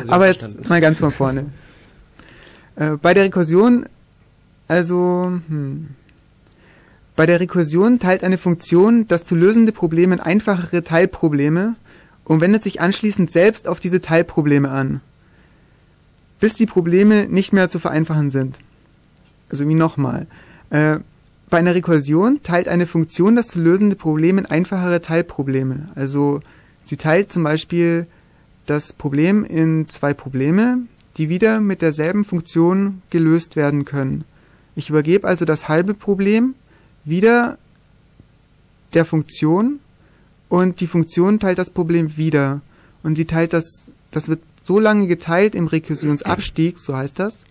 Aber 0.07 0.27
jetzt 0.27 0.67
mal 0.69 0.81
ganz 0.81 0.99
von 0.99 1.11
vorne. 1.11 1.51
Äh, 2.75 2.97
bei 3.01 3.13
der 3.13 3.25
Rekursion 3.25 3.85
also, 4.69 5.41
hm. 5.47 5.87
Bei 7.15 7.25
der 7.25 7.41
Rekursion 7.41 7.99
teilt 7.99 8.23
eine 8.23 8.37
Funktion 8.37 9.05
das 9.07 9.25
zu 9.25 9.35
lösende 9.35 9.73
Problem 9.73 10.13
in 10.13 10.21
einfachere 10.21 10.83
Teilprobleme 10.83 11.75
und 12.23 12.39
wendet 12.39 12.63
sich 12.63 12.79
anschließend 12.79 13.29
selbst 13.29 13.67
auf 13.67 13.81
diese 13.81 13.99
Teilprobleme 13.99 14.69
an, 14.69 15.01
bis 16.39 16.53
die 16.53 16.65
Probleme 16.65 17.27
nicht 17.27 17.51
mehr 17.51 17.67
zu 17.67 17.79
vereinfachen 17.79 18.29
sind. 18.29 18.59
Also 19.49 19.67
wie 19.67 19.73
nochmal. 19.73 20.27
Äh, 20.69 20.99
bei 21.49 21.57
einer 21.57 21.75
Rekursion 21.75 22.41
teilt 22.41 22.69
eine 22.69 22.87
Funktion 22.87 23.35
das 23.35 23.47
zu 23.47 23.59
lösende 23.59 23.97
Problem 23.97 24.37
in 24.37 24.45
einfachere 24.45 25.01
Teilprobleme. 25.01 25.89
Also 25.95 26.39
sie 26.85 26.95
teilt 26.95 27.33
zum 27.33 27.43
Beispiel 27.43 28.05
das 28.69 28.93
Problem 28.93 29.43
in 29.43 29.87
zwei 29.89 30.13
Probleme, 30.13 30.79
die 31.17 31.29
wieder 31.29 31.59
mit 31.59 31.81
derselben 31.81 32.23
Funktion 32.23 33.01
gelöst 33.09 33.55
werden 33.55 33.85
können. 33.85 34.23
Ich 34.75 34.89
übergebe 34.89 35.27
also 35.27 35.45
das 35.45 35.67
halbe 35.67 35.93
Problem 35.93 36.55
wieder 37.03 37.57
der 38.93 39.05
Funktion 39.05 39.79
und 40.47 40.79
die 40.79 40.87
Funktion 40.87 41.39
teilt 41.39 41.57
das 41.57 41.69
Problem 41.69 42.17
wieder. 42.17 42.61
Und 43.03 43.15
sie 43.15 43.25
teilt 43.25 43.53
das, 43.53 43.91
das 44.11 44.29
wird 44.29 44.41
so 44.63 44.79
lange 44.79 45.07
geteilt 45.07 45.55
im 45.55 45.67
Rekursionsabstieg, 45.67 46.79
so 46.79 46.95
heißt 46.95 47.19
das, 47.19 47.45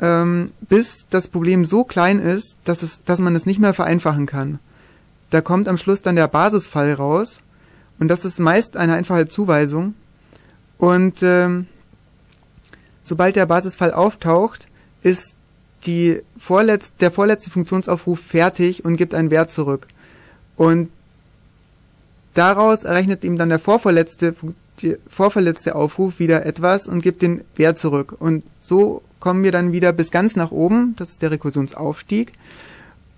ähm, 0.00 0.50
bis 0.68 1.06
das 1.10 1.28
Problem 1.28 1.64
so 1.64 1.84
klein 1.84 2.18
ist, 2.18 2.56
dass, 2.64 2.82
es, 2.82 3.02
dass 3.04 3.18
man 3.18 3.34
es 3.34 3.46
nicht 3.46 3.60
mehr 3.60 3.74
vereinfachen 3.74 4.26
kann. 4.26 4.58
Da 5.30 5.40
kommt 5.40 5.68
am 5.68 5.78
Schluss 5.78 6.02
dann 6.02 6.16
der 6.16 6.28
Basisfall 6.28 6.92
raus 6.92 7.40
und 7.98 8.08
das 8.08 8.24
ist 8.24 8.40
meist 8.40 8.76
eine 8.76 8.94
einfache 8.94 9.28
Zuweisung. 9.28 9.94
Und 10.78 11.22
ähm, 11.22 11.66
sobald 13.02 13.36
der 13.36 13.46
Basisfall 13.46 13.92
auftaucht, 13.92 14.68
ist 15.02 15.34
die 15.86 16.20
vorletz 16.38 16.92
der 17.00 17.10
vorletzte 17.10 17.50
Funktionsaufruf 17.50 18.20
fertig 18.20 18.84
und 18.84 18.96
gibt 18.96 19.14
einen 19.14 19.30
Wert 19.30 19.50
zurück. 19.50 19.86
Und 20.56 20.90
daraus 22.34 22.84
errechnet 22.84 23.24
ihm 23.24 23.36
dann 23.36 23.48
der 23.48 23.58
vorverletzte, 23.58 24.34
vorverletzte 25.08 25.74
Aufruf 25.74 26.18
wieder 26.18 26.46
etwas 26.46 26.86
und 26.86 27.00
gibt 27.00 27.22
den 27.22 27.42
Wert 27.56 27.78
zurück. 27.78 28.14
Und 28.18 28.44
so 28.60 29.02
kommen 29.20 29.42
wir 29.42 29.52
dann 29.52 29.72
wieder 29.72 29.92
bis 29.92 30.10
ganz 30.10 30.36
nach 30.36 30.50
oben, 30.50 30.94
das 30.96 31.10
ist 31.10 31.22
der 31.22 31.30
Rekursionsaufstieg, 31.32 32.32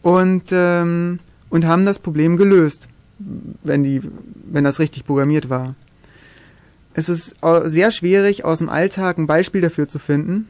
und, 0.02 0.44
ähm, 0.50 1.18
und 1.50 1.66
haben 1.66 1.84
das 1.84 1.98
Problem 1.98 2.38
gelöst, 2.38 2.88
wenn, 3.18 3.84
die, 3.84 4.00
wenn 4.50 4.64
das 4.64 4.78
richtig 4.78 5.04
programmiert 5.04 5.50
war. 5.50 5.74
Es 6.94 7.08
ist 7.08 7.36
sehr 7.64 7.92
schwierig, 7.92 8.44
aus 8.44 8.58
dem 8.58 8.68
Alltag 8.68 9.18
ein 9.18 9.26
Beispiel 9.26 9.60
dafür 9.60 9.88
zu 9.88 9.98
finden. 9.98 10.48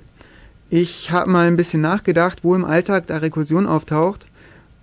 Ich 0.70 1.10
habe 1.10 1.28
mal 1.28 1.46
ein 1.46 1.56
bisschen 1.56 1.82
nachgedacht, 1.82 2.44
wo 2.44 2.54
im 2.54 2.64
Alltag 2.64 3.06
da 3.08 3.18
Rekursion 3.18 3.66
auftaucht. 3.66 4.26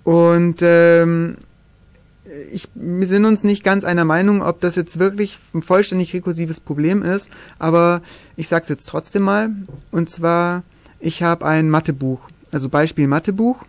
Und 0.04 0.58
ähm, 0.62 1.38
ich, 2.52 2.68
wir 2.76 3.08
sind 3.08 3.26
uns 3.26 3.44
nicht 3.44 3.64
ganz 3.64 3.84
einer 3.84 4.06
Meinung, 4.06 4.42
ob 4.42 4.60
das 4.60 4.76
jetzt 4.76 5.00
wirklich 5.00 5.40
ein 5.54 5.64
vollständig 5.64 6.14
rekursives 6.14 6.60
Problem 6.60 7.04
ist. 7.04 7.30
Aber 7.58 8.02
ich 8.36 8.48
sag's 8.48 8.70
jetzt 8.70 8.88
trotzdem 8.88 9.24
mal. 9.24 9.50
Und 9.92 10.10
zwar, 10.10 10.64
ich 11.00 11.24
habe 11.24 11.46
ein 11.46 11.70
Mathebuch, 11.70 12.22
also 12.52 12.70
Beispiel 12.70 13.08
Mathebuch. 13.08 13.64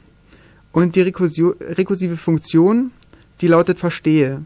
Und 0.73 0.97
die 0.97 1.03
rekursive 1.03 2.17
Funktion, 2.17 2.91
die 3.41 3.49
lautet 3.49 3.79
Verstehe. 3.79 4.43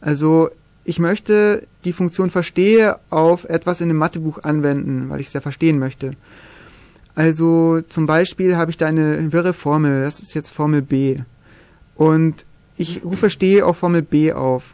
Also 0.00 0.50
ich 0.84 0.98
möchte 0.98 1.66
die 1.84 1.92
Funktion 1.92 2.30
Verstehe 2.30 2.98
auf 3.10 3.44
etwas 3.44 3.80
in 3.80 3.88
dem 3.88 3.96
Mathebuch 3.96 4.42
anwenden, 4.42 5.08
weil 5.08 5.20
ich 5.20 5.28
es 5.28 5.32
ja 5.32 5.40
verstehen 5.40 5.78
möchte. 5.78 6.12
Also 7.14 7.80
zum 7.88 8.06
Beispiel 8.06 8.56
habe 8.56 8.70
ich 8.70 8.76
da 8.76 8.86
eine 8.86 9.32
wirre 9.32 9.54
Formel, 9.54 10.02
das 10.02 10.20
ist 10.20 10.34
jetzt 10.34 10.50
Formel 10.50 10.82
B. 10.82 11.18
Und 11.94 12.44
ich 12.76 13.04
rufe 13.04 13.30
stehe 13.30 13.64
auf 13.64 13.78
Formel 13.78 14.02
B 14.02 14.32
auf. 14.32 14.72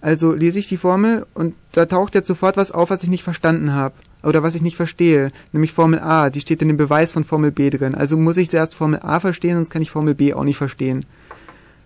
Also 0.00 0.32
lese 0.32 0.58
ich 0.58 0.68
die 0.68 0.76
Formel 0.76 1.26
und 1.34 1.54
da 1.72 1.84
taucht 1.84 2.14
jetzt 2.14 2.28
sofort 2.28 2.56
was 2.56 2.70
auf, 2.70 2.90
was 2.90 3.02
ich 3.02 3.10
nicht 3.10 3.24
verstanden 3.24 3.72
habe. 3.72 3.94
Oder 4.22 4.42
was 4.42 4.54
ich 4.54 4.62
nicht 4.62 4.76
verstehe. 4.76 5.30
Nämlich 5.52 5.72
Formel 5.72 5.98
A, 5.98 6.30
die 6.30 6.40
steht 6.40 6.60
in 6.62 6.68
dem 6.68 6.76
Beweis 6.76 7.10
von 7.12 7.24
Formel 7.24 7.50
B 7.50 7.70
drin. 7.70 7.94
Also 7.94 8.16
muss 8.16 8.36
ich 8.36 8.50
zuerst 8.50 8.74
Formel 8.74 9.00
A 9.02 9.18
verstehen, 9.18 9.56
sonst 9.56 9.70
kann 9.70 9.82
ich 9.82 9.90
Formel 9.90 10.14
B 10.14 10.34
auch 10.34 10.44
nicht 10.44 10.58
verstehen. 10.58 11.04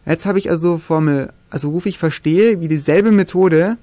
Jetzt 0.06 0.26
habe 0.26 0.38
ich 0.38 0.50
also 0.50 0.78
Formel, 0.78 1.32
also 1.50 1.70
rufe 1.70 1.88
ich 1.88 1.98
verstehe 1.98 2.60
wie 2.60 2.68
dieselbe 2.68 3.10
Methode, 3.10 3.76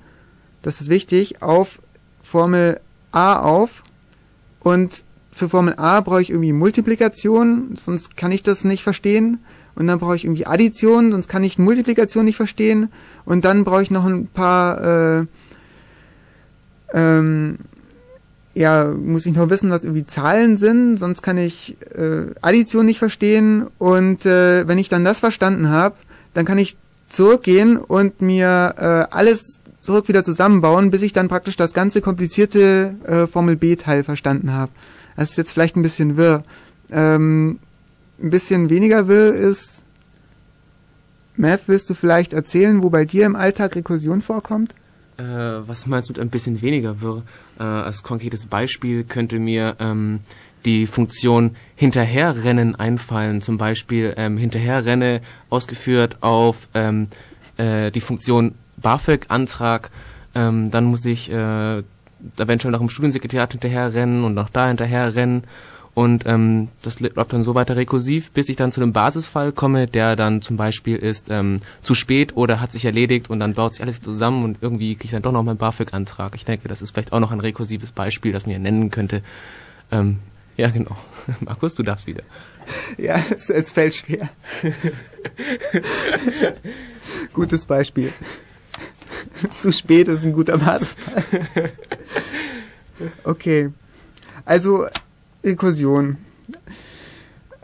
das 0.62 0.82
ist 0.82 0.90
wichtig, 0.90 1.42
auf 1.42 1.80
Formel 2.22 2.80
A 3.12 3.40
auf 3.40 3.84
und 4.60 5.04
für 5.32 5.50
Formel 5.50 5.76
A 5.78 6.02
brauche 6.02 6.22
ich 6.22 6.30
irgendwie 6.30 6.54
Multiplikation, 6.54 7.76
sonst 7.76 8.18
kann 8.18 8.32
ich 8.32 8.44
das 8.44 8.64
nicht 8.64 8.84
verstehen. 8.84 9.40
Und 9.74 9.88
dann 9.88 10.00
brauche 10.00 10.18
ich 10.18 10.26
irgendwie 10.26 10.46
Addition, 10.46 11.12
sonst 11.12 11.30
kann 11.30 11.46
ich 11.46 11.58
Multiplikation 11.58 12.26
nicht 12.26 12.36
verstehen. 12.36 12.92
Und 13.24 13.46
dann 13.46 13.64
brauche 13.64 13.82
ich 13.82 13.90
noch 13.90 14.06
ein 14.06 14.28
paar 14.28 15.22
äh, 15.22 15.26
ähm, 16.94 17.58
ja, 18.54 18.86
muss 18.86 19.26
ich 19.26 19.34
nur 19.34 19.50
wissen, 19.50 19.72
was 19.72 19.84
irgendwie 19.84 20.06
Zahlen 20.06 20.58
sind, 20.58 20.98
sonst 20.98 21.22
kann 21.22 21.38
ich 21.38 21.78
äh, 21.96 22.34
Addition 22.42 22.86
nicht 22.86 23.00
verstehen. 23.00 23.68
Und 23.78 24.26
äh, 24.26 24.68
wenn 24.68 24.78
ich 24.78 24.90
dann 24.90 25.06
das 25.06 25.22
verstanden 25.22 25.70
habe, 25.70 25.96
dann 26.34 26.46
kann 26.46 26.58
ich 26.58 26.78
zurückgehen 27.10 27.78
und 27.78 28.22
mir 28.22 28.76
äh, 28.78 29.16
alles 29.16 29.60
zurück 29.82 30.08
wieder 30.08 30.24
zusammenbauen, 30.24 30.92
bis 30.92 31.02
ich 31.02 31.14
dann 31.14 31.28
praktisch 31.28 31.58
das 31.58 31.74
ganze 31.74 32.02
komplizierte 32.02 32.96
äh, 33.06 33.28
Formel 33.28 33.56
B-Teil 33.56 34.04
verstanden 34.04 34.54
habe. 34.54 34.72
Das 35.16 35.32
ist 35.32 35.38
jetzt 35.38 35.52
vielleicht 35.52 35.76
ein 35.76 35.82
bisschen 35.82 36.18
wirr. 36.18 36.44
Ähm, 36.92 37.60
ein 38.22 38.30
bisschen 38.30 38.70
weniger 38.70 39.08
wirr 39.08 39.34
ist, 39.34 39.84
Math, 41.36 41.62
willst 41.68 41.90
du 41.90 41.94
vielleicht 41.94 42.34
erzählen, 42.34 42.84
wo 42.84 42.90
bei 42.90 43.06
dir 43.06 43.26
im 43.26 43.36
Alltag 43.36 43.76
Rekursion 43.76 44.22
vorkommt? 44.22 44.76
Äh, 45.18 45.24
was 45.24 45.88
meinst 45.88 46.10
du 46.10 46.14
mit 46.14 46.20
ein 46.20 46.30
bisschen 46.30 46.62
weniger 46.62 47.02
wirr? 47.02 47.24
Äh, 47.60 47.64
als 47.64 48.04
konkretes 48.04 48.46
Beispiel 48.46 49.04
könnte 49.04 49.40
mir 49.40 49.76
ähm, 49.80 50.20
die 50.66 50.88
Funktion 50.88 51.56
hinterherrennen 51.76 52.76
einfallen. 52.76 53.42
Zum 53.42 53.58
Beispiel 53.58 54.14
ähm, 54.18 54.38
hinterherrenne 54.38 55.22
ausgeführt 55.50 56.18
auf 56.22 56.70
ähm, 56.74 57.08
äh, 57.58 57.92
die 57.92 58.02
Funktion 58.02 58.56
BAföG-Antrag. 58.78 59.90
Ähm, 60.34 60.72
dann 60.72 60.86
muss 60.86 61.06
ich 61.06 61.32
äh, 61.32 61.84
eventuell 62.38 62.72
noch 62.72 62.82
im 62.82 62.90
Studiensekretariat 62.90 63.52
hinterherrennen 63.52 64.24
und 64.24 64.34
noch 64.34 64.50
da 64.50 64.68
hinterherrennen. 64.68 65.44
Und 65.94 66.26
ähm, 66.26 66.70
das 66.82 67.02
läuft 67.02 67.34
dann 67.34 67.44
so 67.44 67.54
weiter 67.54 67.76
rekursiv, 67.76 68.32
bis 68.32 68.48
ich 68.48 68.56
dann 68.56 68.72
zu 68.72 68.82
einem 68.82 68.94
Basisfall 68.94 69.52
komme, 69.52 69.88
der 69.88 70.16
dann 70.16 70.42
zum 70.42 70.56
Beispiel 70.56 70.96
ist 70.96 71.28
ähm, 71.30 71.60
zu 71.82 71.96
spät 71.96 72.38
oder 72.38 72.62
hat 72.62 72.72
sich 72.72 72.86
erledigt 72.86 73.30
und 73.30 73.42
dann 73.42 73.56
baut 73.56 73.74
sich 73.74 73.84
alles 73.84 74.00
zusammen 74.00 74.46
und 74.46 74.58
irgendwie 74.62 74.96
kriege 74.96 75.06
ich 75.06 75.12
dann 75.12 75.22
doch 75.22 75.34
noch 75.34 75.44
meinen 75.44 75.58
BAföG-Antrag. 75.58 76.36
Ich 76.36 76.46
denke, 76.46 76.70
das 76.70 76.82
ist 76.82 76.92
vielleicht 76.92 77.12
auch 77.12 77.20
noch 77.20 77.32
ein 77.32 77.42
rekursives 77.42 77.92
Beispiel, 77.92 78.32
das 78.32 78.46
mir 78.46 78.58
nennen 78.58 78.90
könnte. 78.90 79.22
Ähm, 79.92 80.20
ja, 80.62 80.70
genau. 80.70 80.96
Markus, 81.40 81.74
du 81.74 81.82
darfst 81.82 82.06
wieder. 82.06 82.22
Ja, 83.00 83.20
es, 83.32 83.50
es 83.50 83.72
fällt 83.72 83.96
schwer. 83.96 84.30
Gutes 87.34 87.66
Beispiel. 87.66 88.14
Zu 89.56 89.72
spät 89.72 90.08
ist 90.08 90.24
ein 90.24 90.34
guter 90.34 90.60
Basisfall. 90.60 91.24
Okay. 93.24 93.72
Also 94.46 94.86
Rekursion. 95.44 96.18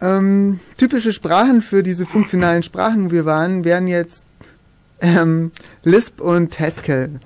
Ähm, 0.01 0.59
typische 0.77 1.13
Sprachen 1.13 1.61
für 1.61 1.83
diese 1.83 2.07
funktionalen 2.07 2.63
Sprachen, 2.63 3.05
wo 3.05 3.11
wir 3.11 3.25
waren, 3.25 3.63
wären 3.63 3.87
jetzt 3.87 4.25
ähm, 5.01 5.51
Lisp 5.83 6.19
und 6.19 6.59
Haskell. 6.59 7.19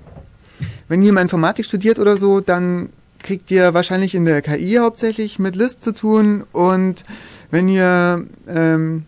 Wenn 0.88 1.02
mal 1.14 1.22
Informatik 1.22 1.64
studiert 1.64 1.98
oder 1.98 2.18
so, 2.18 2.40
dann 2.40 2.90
kriegt 3.22 3.50
ihr 3.50 3.74
wahrscheinlich 3.74 4.14
in 4.14 4.24
der 4.24 4.42
KI 4.42 4.76
hauptsächlich 4.80 5.38
mit 5.38 5.56
Lisp 5.56 5.82
zu 5.82 5.92
tun 5.92 6.44
und 6.52 7.02
wenn 7.50 7.68
ihr 7.68 8.26
ähm, 8.48 9.04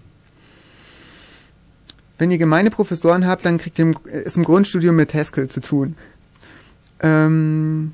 wenn 2.19 2.31
ihr 2.31 2.39
gemeine 2.39 2.71
Professoren 2.71 3.27
habt, 3.27 3.45
dann 3.45 3.59
kriegt 3.59 3.79
ihr 3.79 3.93
es 4.25 4.37
im 4.37 4.45
Grundstudium 4.45 4.95
mit 4.95 5.15
Haskell 5.15 5.49
zu 5.49 5.61
tun. 5.61 5.97
Ähm, 7.01 7.93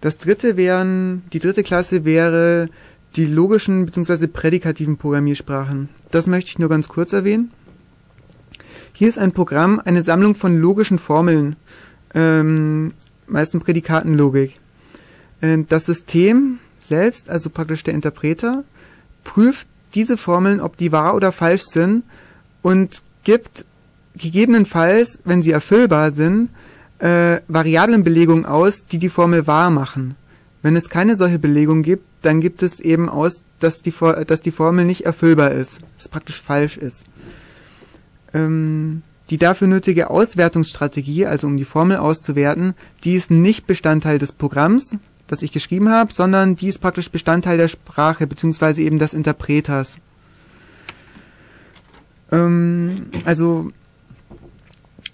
das 0.00 0.18
dritte 0.18 0.56
wären, 0.56 1.22
die 1.32 1.38
dritte 1.38 1.62
Klasse 1.62 2.04
wäre 2.04 2.68
die 3.14 3.26
logischen 3.26 3.86
bzw. 3.86 4.26
prädikativen 4.26 4.96
Programmiersprachen. 4.96 5.88
Das 6.10 6.26
möchte 6.26 6.50
ich 6.50 6.58
nur 6.58 6.68
ganz 6.68 6.88
kurz 6.88 7.12
erwähnen. 7.12 7.52
Hier 8.92 9.08
ist 9.08 9.18
ein 9.18 9.32
Programm 9.32 9.80
eine 9.84 10.02
Sammlung 10.02 10.34
von 10.34 10.60
logischen 10.60 10.98
Formeln, 10.98 11.56
ähm, 12.14 12.92
meistens 13.26 13.62
Prädikatenlogik. 13.62 14.58
Äh, 15.42 15.58
das 15.68 15.84
System 15.84 16.58
selbst, 16.78 17.28
also 17.28 17.50
praktisch 17.50 17.84
der 17.84 17.92
Interpreter, 17.92 18.64
prüft 19.24 19.66
diese 19.94 20.16
Formeln, 20.16 20.60
ob 20.60 20.78
die 20.78 20.90
wahr 20.90 21.14
oder 21.14 21.32
falsch 21.32 21.64
sind 21.64 22.04
und 22.62 23.02
gibt 23.24 23.66
gegebenenfalls, 24.16 25.18
wenn 25.24 25.42
sie 25.42 25.50
erfüllbar 25.50 26.12
sind, 26.12 26.50
äh, 26.98 27.40
Variablenbelegungen 27.48 28.46
aus, 28.46 28.86
die 28.86 28.98
die 28.98 29.10
Formel 29.10 29.46
wahr 29.46 29.70
machen. 29.70 30.14
Wenn 30.62 30.76
es 30.76 30.88
keine 30.88 31.16
solche 31.16 31.38
Belegung 31.38 31.82
gibt, 31.82 32.04
dann 32.22 32.40
gibt 32.40 32.62
es 32.62 32.78
eben 32.78 33.08
aus, 33.08 33.42
dass 33.58 33.82
die, 33.82 33.92
dass 34.26 34.40
die 34.40 34.50
Formel 34.52 34.84
nicht 34.84 35.04
erfüllbar 35.04 35.50
ist, 35.50 35.80
dass 35.96 36.08
praktisch 36.08 36.40
falsch 36.40 36.76
ist. 36.76 37.04
Ähm, 38.32 39.02
die 39.30 39.38
dafür 39.38 39.66
nötige 39.66 40.10
Auswertungsstrategie, 40.10 41.26
also 41.26 41.46
um 41.46 41.56
die 41.56 41.64
Formel 41.64 41.96
auszuwerten, 41.96 42.74
die 43.02 43.14
ist 43.14 43.30
nicht 43.30 43.66
Bestandteil 43.66 44.18
des 44.18 44.32
Programms, 44.32 44.96
das 45.32 45.42
ich 45.42 45.50
geschrieben 45.50 45.88
habe, 45.88 46.12
sondern 46.12 46.56
die 46.56 46.68
ist 46.68 46.80
praktisch 46.80 47.10
Bestandteil 47.10 47.56
der 47.56 47.68
Sprache 47.68 48.26
beziehungsweise 48.26 48.82
eben 48.82 48.98
des 48.98 49.14
Interpreters. 49.14 49.96
Ähm, 52.30 53.06
also 53.24 53.72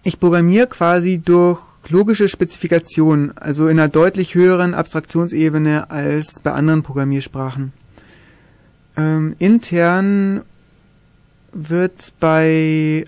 ich 0.02 0.18
programmiere 0.18 0.66
quasi 0.66 1.20
durch 1.24 1.60
logische 1.88 2.28
Spezifikation, 2.28 3.32
also 3.36 3.68
in 3.68 3.78
einer 3.78 3.88
deutlich 3.88 4.34
höheren 4.34 4.74
Abstraktionsebene 4.74 5.90
als 5.90 6.40
bei 6.40 6.52
anderen 6.52 6.82
Programmiersprachen. 6.82 7.72
Ähm, 8.96 9.36
intern 9.38 10.42
wird 11.52 12.12
bei 12.18 13.06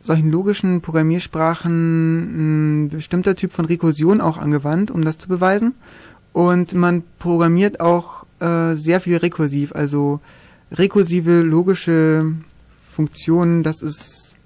solchen 0.00 0.30
logischen 0.30 0.80
Programmiersprachen 0.80 2.84
ein 2.84 2.88
bestimmter 2.88 3.36
Typ 3.36 3.52
von 3.52 3.66
Rekursion 3.66 4.20
auch 4.20 4.38
angewandt, 4.38 4.90
um 4.90 5.04
das 5.04 5.18
zu 5.18 5.28
beweisen. 5.28 5.74
Und 6.32 6.74
man 6.74 7.02
programmiert 7.18 7.80
auch 7.80 8.24
äh, 8.40 8.74
sehr 8.74 9.00
viel 9.00 9.16
rekursiv, 9.16 9.72
also 9.74 10.20
rekursive 10.72 11.40
logische 11.40 12.34
Funktionen, 12.80 13.62
das 13.62 13.82
ist 13.82 14.36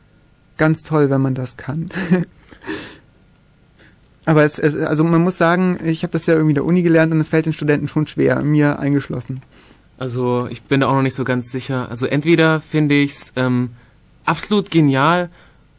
ganz 0.56 0.82
toll, 0.82 1.10
wenn 1.10 1.20
man 1.20 1.34
das 1.34 1.56
kann. 1.56 1.90
Aber 4.26 4.42
es, 4.42 4.58
es, 4.58 4.74
also 4.76 5.04
man 5.04 5.22
muss 5.22 5.36
sagen, 5.36 5.78
ich 5.84 6.02
habe 6.02 6.12
das 6.12 6.26
ja 6.26 6.34
irgendwie 6.34 6.54
der 6.54 6.64
Uni 6.64 6.82
gelernt 6.82 7.12
und 7.12 7.20
es 7.20 7.28
fällt 7.28 7.44
den 7.44 7.52
Studenten 7.52 7.88
schon 7.88 8.06
schwer, 8.06 8.42
mir 8.42 8.78
eingeschlossen. 8.78 9.42
Also 9.98 10.48
ich 10.50 10.62
bin 10.62 10.80
da 10.80 10.86
auch 10.88 10.94
noch 10.94 11.02
nicht 11.02 11.14
so 11.14 11.24
ganz 11.24 11.50
sicher. 11.50 11.88
Also 11.90 12.06
entweder 12.06 12.60
finde 12.60 12.94
ich's 12.94 13.32
ähm, 13.36 13.70
absolut 14.24 14.70
genial 14.70 15.28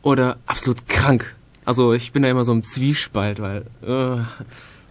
oder 0.03 0.37
absolut 0.45 0.87
krank. 0.87 1.35
Also 1.65 1.93
ich 1.93 2.11
bin 2.11 2.21
da 2.21 2.29
immer 2.29 2.45
so 2.45 2.53
im 2.53 2.63
Zwiespalt, 2.63 3.41
weil. 3.41 3.65
Äh. 3.81 4.21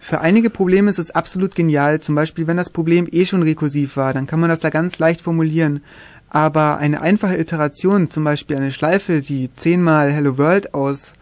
Für 0.07 0.21
einige 0.21 0.51
Probleme 0.51 0.87
ist 0.91 0.99
es 0.99 1.09
absolut 1.09 1.55
genial. 1.55 1.99
Zum 1.99 2.13
Beispiel, 2.13 2.45
wenn 2.45 2.57
das 2.57 2.69
Problem 2.69 3.07
eh 3.11 3.25
schon 3.25 3.41
rekursiv 3.41 3.97
war, 3.97 4.13
dann 4.13 4.27
kann 4.27 4.39
man 4.39 4.51
das 4.51 4.59
da 4.59 4.69
ganz 4.69 4.99
leicht 4.99 5.19
formulieren. 5.19 5.81
Aber 6.29 6.77
eine 6.77 7.01
einfache 7.01 7.39
Iteration, 7.39 8.11
zum 8.11 8.23
Beispiel 8.23 8.55
eine 8.55 8.71
Schleife, 8.71 9.21
die 9.21 9.49
zehnmal 9.55 10.11
Hello 10.11 10.37
World 10.37 10.75
aus 10.75 11.13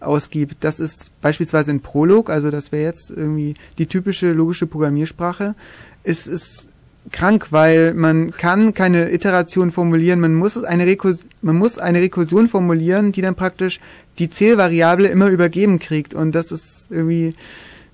ausgibt. 0.00 0.56
Das 0.64 0.80
ist 0.80 1.12
beispielsweise 1.20 1.70
in 1.70 1.82
Prolog, 1.82 2.30
also 2.30 2.50
das 2.50 2.72
wäre 2.72 2.82
jetzt 2.82 3.10
irgendwie 3.10 3.54
die 3.78 3.86
typische 3.86 4.32
logische 4.32 4.66
Programmiersprache, 4.66 5.54
ist, 6.02 6.26
ist 6.26 6.66
krank, 7.12 7.46
weil 7.50 7.94
man 7.94 8.32
kann 8.32 8.74
keine 8.74 9.12
Iteration 9.12 9.70
formulieren, 9.70 10.18
man 10.18 10.34
muss 10.34 10.64
eine, 10.64 10.86
Rekurs 10.86 11.26
man 11.42 11.54
muss 11.54 11.78
eine 11.78 12.00
Rekursion 12.00 12.48
formulieren, 12.48 13.12
die 13.12 13.22
dann 13.22 13.36
praktisch 13.36 13.78
die 14.18 14.30
Zählvariable 14.30 15.06
immer 15.06 15.28
übergeben 15.28 15.78
kriegt 15.78 16.12
und 16.12 16.34
das 16.34 16.50
ist 16.50 16.88
irgendwie 16.90 17.34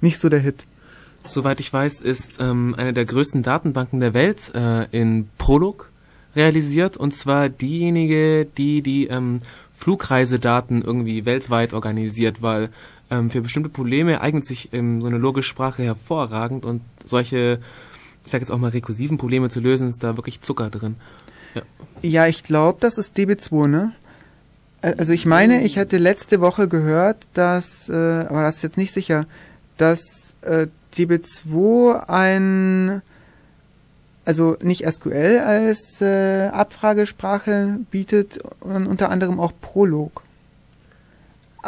nicht 0.00 0.20
so 0.20 0.28
der 0.28 0.40
Hit. 0.40 0.66
Soweit 1.24 1.60
ich 1.60 1.72
weiß, 1.72 2.00
ist 2.00 2.40
ähm, 2.40 2.74
eine 2.78 2.92
der 2.92 3.04
größten 3.04 3.42
Datenbanken 3.42 4.00
der 4.00 4.14
Welt 4.14 4.52
äh, 4.54 4.84
in 4.90 5.28
Prolog 5.36 5.90
realisiert 6.36 6.96
und 6.96 7.12
zwar 7.12 7.48
diejenige, 7.48 8.46
die 8.46 8.82
die 8.82 9.08
ähm, 9.08 9.40
Flugreisedaten 9.72 10.82
irgendwie 10.82 11.24
weltweit 11.24 11.74
organisiert, 11.74 12.42
weil 12.42 12.70
ähm, 13.10 13.30
für 13.30 13.40
bestimmte 13.40 13.68
Probleme 13.68 14.20
eignet 14.20 14.44
sich 14.44 14.72
ähm, 14.72 15.00
so 15.00 15.06
eine 15.06 15.18
logische 15.18 15.48
Sprache 15.48 15.82
hervorragend 15.82 16.64
und 16.64 16.82
solche, 17.04 17.60
ich 18.24 18.32
sage 18.32 18.42
jetzt 18.42 18.50
auch 18.50 18.58
mal 18.58 18.70
rekursiven 18.70 19.18
Probleme 19.18 19.48
zu 19.50 19.60
lösen, 19.60 19.88
ist 19.88 20.02
da 20.02 20.16
wirklich 20.16 20.40
Zucker 20.40 20.70
drin. 20.70 20.96
Ja, 21.54 21.62
ja 22.02 22.26
ich 22.26 22.42
glaube, 22.42 22.78
das 22.80 22.98
ist 22.98 23.16
DB2, 23.16 23.66
ne? 23.66 23.92
Also 24.80 25.12
ich 25.12 25.26
meine, 25.26 25.64
ich 25.64 25.76
hatte 25.76 25.98
letzte 25.98 26.40
Woche 26.40 26.68
gehört, 26.68 27.26
dass, 27.34 27.88
äh, 27.88 27.92
aber 27.92 28.42
das 28.42 28.56
ist 28.56 28.62
jetzt 28.62 28.76
nicht 28.76 28.92
sicher, 28.92 29.26
dass 29.78 30.00
äh, 30.42 30.66
DB2 30.94 32.08
ein 32.08 33.02
also 34.28 34.58
nicht 34.60 34.86
SQL 34.86 35.38
als 35.38 36.02
äh, 36.02 36.48
Abfragesprache 36.52 37.78
bietet 37.90 38.38
und 38.60 38.86
unter 38.86 39.08
anderem 39.10 39.40
auch 39.40 39.52
Prolog. 39.58 40.22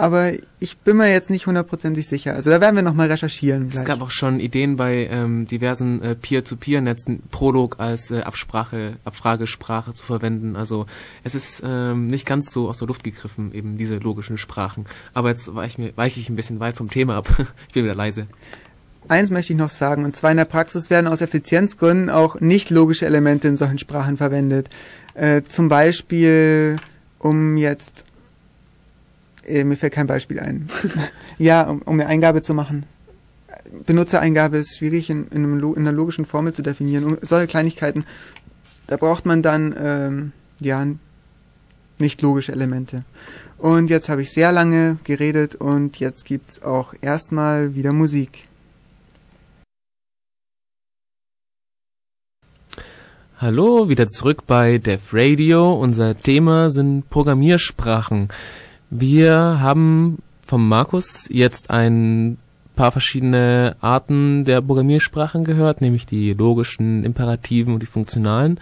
Aber 0.01 0.33
ich 0.61 0.79
bin 0.79 0.97
mir 0.97 1.13
jetzt 1.13 1.29
nicht 1.29 1.47
hundertprozentig 1.47 2.09
sicher. 2.09 2.35
Also 2.35 2.49
da 2.49 2.63
werden 2.63 2.75
wir 2.75 2.83
nochmal 2.83 3.11
recherchieren. 3.11 3.69
Gleich. 3.69 3.83
Es 3.83 3.87
gab 3.87 4.01
auch 4.01 4.11
schon 4.11 4.41
Ideen 4.41 4.77
bei 4.77 5.07
ähm, 5.11 5.45
diversen 5.45 6.01
äh, 6.01 6.15
Peer-to-Peer-Netzen, 6.15 7.25
Prolog 7.31 7.77
als 7.81 8.11
äh, 8.11 8.23
Absprache, 8.23 8.97
Abfragesprache 9.05 9.93
zu 9.93 10.03
verwenden. 10.03 10.57
Also 10.57 10.87
es 11.23 11.35
ist 11.35 11.63
ähm, 11.67 12.07
nicht 12.07 12.25
ganz 12.25 12.51
so 12.51 12.71
aus 12.71 12.79
der 12.79 12.89
Luft 12.89 13.05
gegriffen, 13.05 13.53
eben 13.53 13.77
diese 13.77 13.99
logischen 13.99 14.39
Sprachen. 14.39 14.87
Aber 15.13 15.29
jetzt 15.29 15.55
weiche 15.55 15.83
ich, 15.83 15.97
weiche 15.99 16.19
ich 16.19 16.31
ein 16.31 16.37
bisschen 16.37 16.61
weit 16.61 16.79
vom 16.79 16.89
Thema 16.89 17.17
ab. 17.17 17.29
ich 17.69 17.75
bin 17.75 17.85
wieder 17.85 17.95
leise. 17.95 18.27
eins 19.07 19.31
möchte 19.31 19.53
ich 19.53 19.59
noch 19.59 19.69
sagen, 19.69 20.07
und 20.07 20.17
zwar 20.17 20.31
in 20.31 20.39
der 20.39 20.47
Praxis 20.47 20.89
werden 20.89 21.09
aus 21.09 21.21
Effizienzgründen 21.21 22.09
auch 22.09 22.41
nicht 22.41 22.71
logische 22.71 23.05
Elemente 23.05 23.49
in 23.49 23.59
solchen 23.59 23.77
Sprachen 23.77 24.17
verwendet. 24.17 24.71
Äh, 25.13 25.43
zum 25.47 25.69
Beispiel, 25.69 26.79
um 27.19 27.59
jetzt, 27.59 28.07
äh, 29.51 29.65
mir 29.65 29.77
fällt 29.77 29.93
kein 29.93 30.07
Beispiel 30.07 30.41
ein. 30.41 30.69
ja, 31.39 31.63
um, 31.63 31.83
um 31.83 31.95
eine 31.95 32.07
Eingabe 32.07 32.43
zu 32.43 32.55
machen. 32.55 32.87
Benutzereingabe 33.87 34.59
ist 34.59 34.79
schwierig 34.79 35.11
in, 35.11 35.27
in, 35.29 35.45
einem, 35.45 35.59
in 35.59 35.79
einer 35.79 35.93
logischen 35.93 36.25
Formel 36.25 36.53
zu 36.53 36.63
definieren. 36.63 37.05
Um 37.05 37.19
solche 37.23 37.47
Kleinigkeiten, 37.47 38.05
da 38.87 38.97
braucht 38.97 39.27
man 39.27 39.43
dann 39.43 39.75
ähm, 39.79 40.33
ja 40.61 40.87
nicht 41.99 42.23
logische 42.23 42.53
Elemente. 42.53 43.05
Und 43.59 43.91
jetzt 43.91 44.09
habe 44.09 44.23
ich 44.23 44.33
sehr 44.33 44.53
lange 44.53 44.97
geredet 45.05 45.55
und 45.55 46.01
jetzt 46.01 46.25
gibt's 46.25 46.63
auch 46.63 46.95
erstmal 47.03 47.75
wieder 47.75 47.93
Musik. 47.93 48.45
Hallo, 53.39 53.89
wieder 53.89 54.07
zurück 54.07 54.47
bei 54.47 54.79
Def 54.79 55.15
Radio. 55.15 55.73
Unser 55.73 56.19
Thema 56.19 56.71
sind 56.71 57.09
Programmiersprachen. 57.09 58.29
Wir 58.91 59.61
haben 59.61 60.19
vom 60.45 60.69
Markus 60.69 61.29
jetzt 61.31 61.71
ein 61.71 62.39
paar 62.75 62.91
verschiedene 62.91 63.77
Arten 63.81 64.45
der 64.45 64.61
Programmiersprachen 64.61 65.45
gehört, 65.45 65.81
nämlich 65.81 66.07
die 66.07 66.35
logischen, 66.35 67.05
imperativen 67.05 67.73
und 67.73 67.83
die 67.83 67.87
funktionalen. 67.87 68.59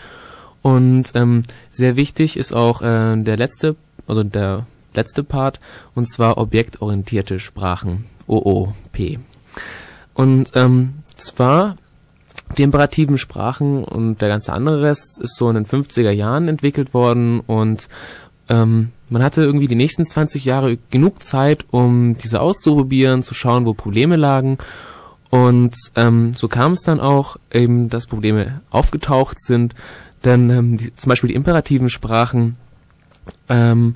Und 0.61 1.12
ähm, 1.14 1.45
sehr 1.70 1.97
wichtig 1.97 2.37
ist 2.37 2.53
auch 2.53 2.83
äh, 2.83 3.16
der 3.16 3.39
letzte, 3.39 3.76
also 4.07 4.22
der 4.22 4.66
letzte 4.93 5.24
Part, 5.24 5.61
und 5.95 6.07
zwar 6.07 6.37
objektorientierte 6.37 7.39
Sprachen, 7.39 8.05
OOP. 8.26 9.18
Und 10.12 10.51
ähm, 10.55 10.95
zwar 11.16 11.79
die 12.57 12.64
imperativen 12.64 13.18
Sprachen 13.18 13.85
und 13.85 14.20
der 14.20 14.29
ganze 14.29 14.53
andere 14.53 14.83
Rest 14.83 15.18
ist 15.20 15.37
so 15.37 15.49
in 15.49 15.55
den 15.55 15.66
50er 15.66 16.11
Jahren 16.11 16.49
entwickelt 16.49 16.93
worden 16.93 17.41
und 17.41 17.89
ähm, 18.49 18.91
man 19.09 19.23
hatte 19.23 19.43
irgendwie 19.43 19.67
die 19.67 19.75
nächsten 19.75 20.05
20 20.05 20.45
Jahre 20.45 20.79
genug 20.91 21.23
Zeit, 21.23 21.65
um 21.71 22.17
diese 22.19 22.41
auszuprobieren, 22.41 23.23
zu 23.23 23.35
schauen, 23.35 23.67
wo 23.67 23.75
Probleme 23.75 24.17
lagen. 24.17 24.59
Und 25.31 25.75
ähm, 25.97 26.33
so 26.35 26.49
kam 26.49 26.73
es 26.73 26.83
dann 26.83 27.01
auch 27.01 27.37
eben, 27.53 27.91
dass 27.91 28.07
Probleme 28.07 28.61
aufgetaucht 28.71 29.41
sind, 29.41 29.75
denn 30.25 30.51
ähm, 30.51 30.77
die, 30.79 30.95
zum 30.95 31.11
Beispiel 31.11 31.29
die 31.29 31.35
imperativen 31.35 31.91
Sprachen 31.91 32.57
ähm, 33.49 33.95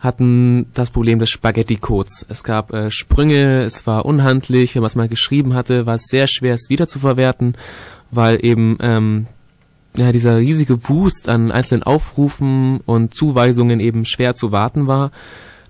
hatten 0.00 0.66
das 0.74 0.90
Problem 0.90 1.18
des 1.18 1.30
Spaghetti-Codes. 1.30 2.26
Es 2.28 2.42
gab 2.42 2.72
äh, 2.72 2.90
Sprünge, 2.90 3.62
es 3.62 3.86
war 3.86 4.04
unhandlich, 4.04 4.74
wenn 4.74 4.82
man 4.82 4.88
es 4.88 4.96
mal 4.96 5.08
geschrieben 5.08 5.54
hatte, 5.54 5.86
war 5.86 5.94
es 5.94 6.06
sehr 6.06 6.26
schwer, 6.26 6.54
es 6.54 6.70
wiederzuverwerten, 6.70 7.56
weil 8.10 8.44
eben 8.44 8.78
ähm, 8.80 9.26
ja, 9.96 10.12
dieser 10.12 10.38
riesige 10.38 10.88
Wust 10.88 11.28
an 11.28 11.52
einzelnen 11.52 11.82
Aufrufen 11.82 12.80
und 12.86 13.14
Zuweisungen 13.14 13.80
eben 13.80 14.04
schwer 14.04 14.34
zu 14.34 14.52
warten 14.52 14.86
war. 14.86 15.10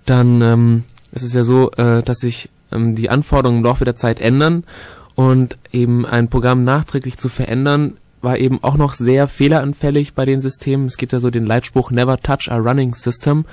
Dann 0.06 0.42
ähm, 0.42 0.84
es 1.12 1.22
ist 1.22 1.34
ja 1.34 1.44
so, 1.44 1.70
äh, 1.72 2.02
dass 2.02 2.18
sich 2.18 2.48
ähm, 2.70 2.94
die 2.94 3.10
Anforderungen 3.10 3.58
im 3.58 3.64
Laufe 3.64 3.84
der 3.84 3.96
Zeit 3.96 4.20
ändern 4.20 4.64
und 5.14 5.58
eben 5.72 6.06
ein 6.06 6.28
Programm 6.28 6.64
nachträglich 6.64 7.16
zu 7.16 7.28
verändern 7.28 7.94
war 8.22 8.38
eben 8.38 8.62
auch 8.62 8.76
noch 8.76 8.94
sehr 8.94 9.26
fehleranfällig 9.26 10.14
bei 10.14 10.24
den 10.24 10.40
Systemen. 10.40 10.86
Es 10.86 10.96
gibt 10.96 11.12
ja 11.12 11.18
so 11.18 11.30
den 11.30 11.44
Leitspruch 11.44 11.90
Never 11.90 12.18
touch 12.18 12.52
a 12.52 12.56
running 12.56 12.94
system 12.94 13.44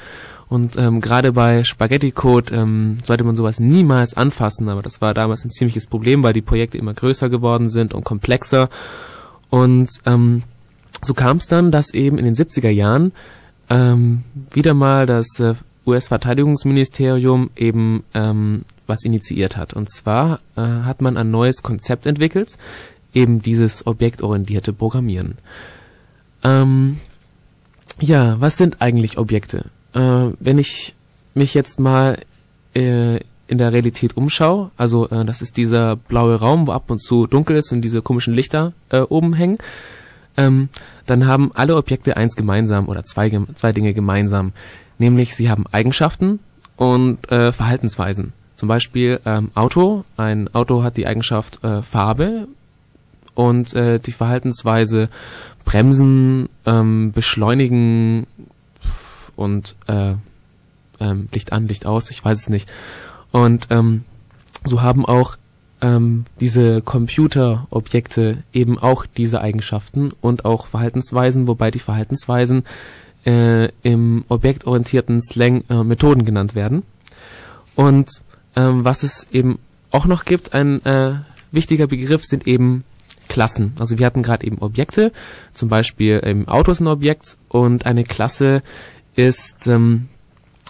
und 0.50 0.78
ähm, 0.78 1.00
gerade 1.00 1.32
bei 1.32 1.64
Spaghetti 1.64 2.12
Code 2.12 2.54
ähm, 2.56 2.98
sollte 3.04 3.24
man 3.24 3.36
sowas 3.36 3.60
niemals 3.60 4.16
anfassen, 4.16 4.68
aber 4.68 4.82
das 4.82 5.00
war 5.00 5.14
damals 5.14 5.46
ein 5.46 5.52
ziemliches 5.52 5.86
Problem, 5.86 6.24
weil 6.24 6.34
die 6.34 6.42
Projekte 6.42 6.78
immer 6.78 6.94
größer 6.94 7.30
geworden 7.30 7.70
sind 7.70 7.94
und 7.94 8.04
komplexer. 8.04 8.70
Und 9.52 9.90
ähm, 10.06 10.44
so 11.04 11.14
kam 11.14 11.38
es 11.38 11.48
dann, 11.48 11.72
dass 11.72 11.94
eben 11.94 12.18
in 12.18 12.26
den 12.26 12.36
70er 12.36 12.70
Jahren 12.70 13.12
ähm, 13.70 14.24
wieder 14.52 14.74
mal 14.74 15.06
das 15.06 15.40
äh, 15.40 15.54
US-Verteidigungsministerium 15.86 17.52
eben 17.56 18.04
ähm, 18.14 18.66
was 18.88 19.04
initiiert 19.04 19.58
hat. 19.58 19.74
Und 19.74 19.90
zwar 19.90 20.40
äh, 20.56 20.62
hat 20.62 21.02
man 21.02 21.18
ein 21.18 21.32
neues 21.32 21.64
Konzept 21.64 22.06
entwickelt, 22.06 22.58
eben 23.14 23.42
dieses 23.42 23.88
objektorientierte 23.88 24.74
Programmieren. 24.74 25.38
Ähm, 26.44 27.00
ja, 28.00 28.40
was 28.40 28.58
sind 28.58 28.82
eigentlich 28.82 29.18
Objekte? 29.18 29.66
äh, 29.94 30.30
wenn 30.40 30.58
ich 30.58 30.96
mich 31.34 31.54
jetzt 31.54 31.80
mal 31.80 32.18
äh, 32.76 33.18
in 33.48 33.58
der 33.58 33.74
Realität 33.74 34.18
umschaue, 34.18 34.72
also 34.78 35.10
äh, 35.10 35.26
das 35.26 35.42
ist 35.42 35.58
dieser 35.58 35.96
blaue 35.96 36.36
Raum, 36.36 36.68
wo 36.68 36.72
ab 36.72 36.92
und 36.92 37.00
zu 37.00 37.28
dunkel 37.28 37.58
ist 37.58 37.72
und 37.72 37.82
diese 37.82 38.02
komischen 38.02 38.34
Lichter 38.34 38.74
äh, 38.90 39.00
oben 39.00 39.34
hängen, 39.34 39.58
ähm, 40.40 40.70
dann 41.06 41.28
haben 41.28 41.52
alle 41.54 41.76
Objekte 41.76 42.18
eins 42.18 42.36
gemeinsam 42.36 42.88
oder 42.88 43.04
zwei, 43.04 43.30
zwei 43.56 43.72
Dinge 43.72 43.94
gemeinsam, 43.94 44.54
nämlich 44.98 45.36
sie 45.36 45.50
haben 45.50 45.66
Eigenschaften 45.72 46.40
und 46.76 47.32
äh, 47.32 47.52
Verhaltensweisen. 47.52 48.34
Zum 48.56 48.68
Beispiel 48.68 49.20
ähm, 49.26 49.52
Auto. 49.54 50.04
Ein 50.18 50.54
Auto 50.54 50.84
hat 50.84 50.98
die 50.98 51.08
Eigenschaft 51.08 51.64
äh, 51.64 51.82
Farbe 51.82 52.48
und 53.36 53.74
äh, 53.74 54.00
die 54.00 54.12
Verhaltensweise 54.12 55.10
Bremsen, 55.64 56.50
ähm, 56.66 57.12
Beschleunigen, 57.14 58.26
und 59.40 59.76
äh, 59.88 60.16
ähm, 61.00 61.30
Licht 61.32 61.54
an, 61.54 61.70
Licht 61.70 61.86
aus, 61.86 62.12
ich 62.12 62.24
weiß 62.24 62.38
es 62.38 62.50
nicht. 62.50 62.70
Und 63.32 63.68
ähm, 63.70 64.04
so 64.66 64.82
haben 64.82 65.06
auch 65.06 65.38
ähm, 65.82 66.26
diese 66.40 66.82
Computerobjekte 66.82 68.44
eben 68.54 68.78
auch 68.78 69.06
diese 69.06 69.42
Eigenschaften 69.42 70.10
und 70.22 70.46
auch 70.46 70.68
Verhaltensweisen, 70.68 71.48
wobei 71.48 71.72
die 71.72 71.80
Verhaltensweisen 71.80 72.64
äh, 73.26 73.70
im 73.84 74.26
objektorientierten 74.28 75.22
Slang 75.22 75.64
äh, 75.70 75.84
Methoden 75.84 76.26
genannt 76.26 76.56
werden. 76.56 76.84
Und 77.76 78.10
ähm, 78.56 78.84
was 78.84 79.04
es 79.04 79.28
eben 79.32 79.60
auch 79.92 80.06
noch 80.06 80.26
gibt, 80.26 80.54
ein 80.54 80.84
äh, 80.86 81.16
wichtiger 81.52 81.88
Begriff 81.88 82.24
sind 82.24 82.48
eben 82.48 82.84
Klassen. 83.28 83.74
Also 83.80 84.00
wir 84.00 84.06
hatten 84.06 84.24
gerade 84.24 84.46
eben 84.46 84.58
Objekte, 84.58 85.12
zum 85.54 85.70
Beispiel 85.70 86.20
im 86.20 86.48
Auto 86.48 86.72
ist 86.72 86.80
ein 86.80 86.88
Objekt 86.88 87.38
und 87.48 87.86
eine 87.86 88.04
Klasse 88.04 88.64
ist 89.16 89.68
ähm, 89.68 90.10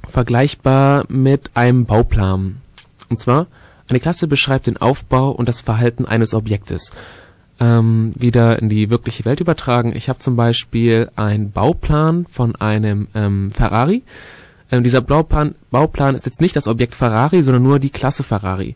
vergleichbar 0.07 1.05
mit 1.07 1.51
einem 1.55 1.85
Bauplan. 1.85 2.61
Und 3.09 3.17
zwar, 3.17 3.47
eine 3.89 3.99
Klasse 3.99 4.27
beschreibt 4.27 4.67
den 4.67 4.77
Aufbau 4.77 5.31
und 5.31 5.49
das 5.49 5.61
Verhalten 5.61 6.05
eines 6.05 6.33
Objektes. 6.33 6.91
Ähm, 7.59 8.13
wieder 8.15 8.59
in 8.59 8.69
die 8.69 8.89
wirkliche 8.89 9.25
Welt 9.25 9.41
übertragen. 9.41 9.93
Ich 9.95 10.07
habe 10.07 10.19
zum 10.19 10.35
Beispiel 10.35 11.09
einen 11.15 11.51
Bauplan 11.51 12.25
von 12.31 12.55
einem 12.55 13.07
ähm, 13.15 13.51
Ferrari. 13.51 14.03
Ähm, 14.71 14.83
dieser 14.83 15.01
Bauplan, 15.01 15.55
Bauplan 15.71 16.15
ist 16.15 16.25
jetzt 16.25 16.39
nicht 16.39 16.55
das 16.55 16.67
Objekt 16.67 16.95
Ferrari, 16.95 17.41
sondern 17.41 17.63
nur 17.63 17.79
die 17.79 17.89
Klasse 17.89 18.23
Ferrari. 18.23 18.75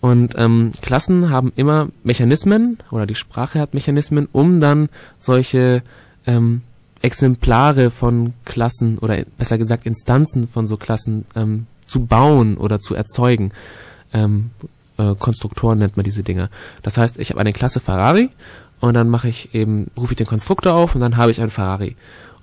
Und 0.00 0.34
ähm, 0.36 0.72
Klassen 0.82 1.30
haben 1.30 1.52
immer 1.56 1.88
Mechanismen 2.02 2.78
oder 2.90 3.06
die 3.06 3.14
Sprache 3.14 3.60
hat 3.60 3.74
Mechanismen, 3.74 4.28
um 4.32 4.60
dann 4.60 4.88
solche 5.18 5.82
ähm, 6.26 6.62
Exemplare 7.02 7.90
von 7.90 8.34
Klassen 8.44 8.98
oder 8.98 9.18
besser 9.38 9.58
gesagt 9.58 9.86
Instanzen 9.86 10.48
von 10.48 10.66
so 10.66 10.76
Klassen 10.76 11.24
ähm, 11.36 11.66
zu 11.86 12.06
bauen 12.06 12.56
oder 12.56 12.80
zu 12.80 12.94
erzeugen. 12.94 13.52
Ähm, 14.12 14.50
äh, 14.98 15.14
Konstruktoren 15.18 15.78
nennt 15.78 15.96
man 15.96 16.04
diese 16.04 16.22
Dinge. 16.22 16.50
Das 16.82 16.98
heißt, 16.98 17.18
ich 17.18 17.30
habe 17.30 17.40
eine 17.40 17.52
Klasse 17.52 17.80
Ferrari 17.80 18.30
und 18.80 18.94
dann 18.94 19.08
mache 19.08 19.28
ich 19.28 19.54
eben, 19.54 19.90
rufe 19.96 20.12
ich 20.12 20.16
den 20.16 20.26
Konstruktor 20.26 20.74
auf 20.74 20.94
und 20.94 21.00
dann 21.00 21.16
habe 21.16 21.30
ich 21.30 21.40
einen 21.40 21.50
Ferrari. 21.50 21.96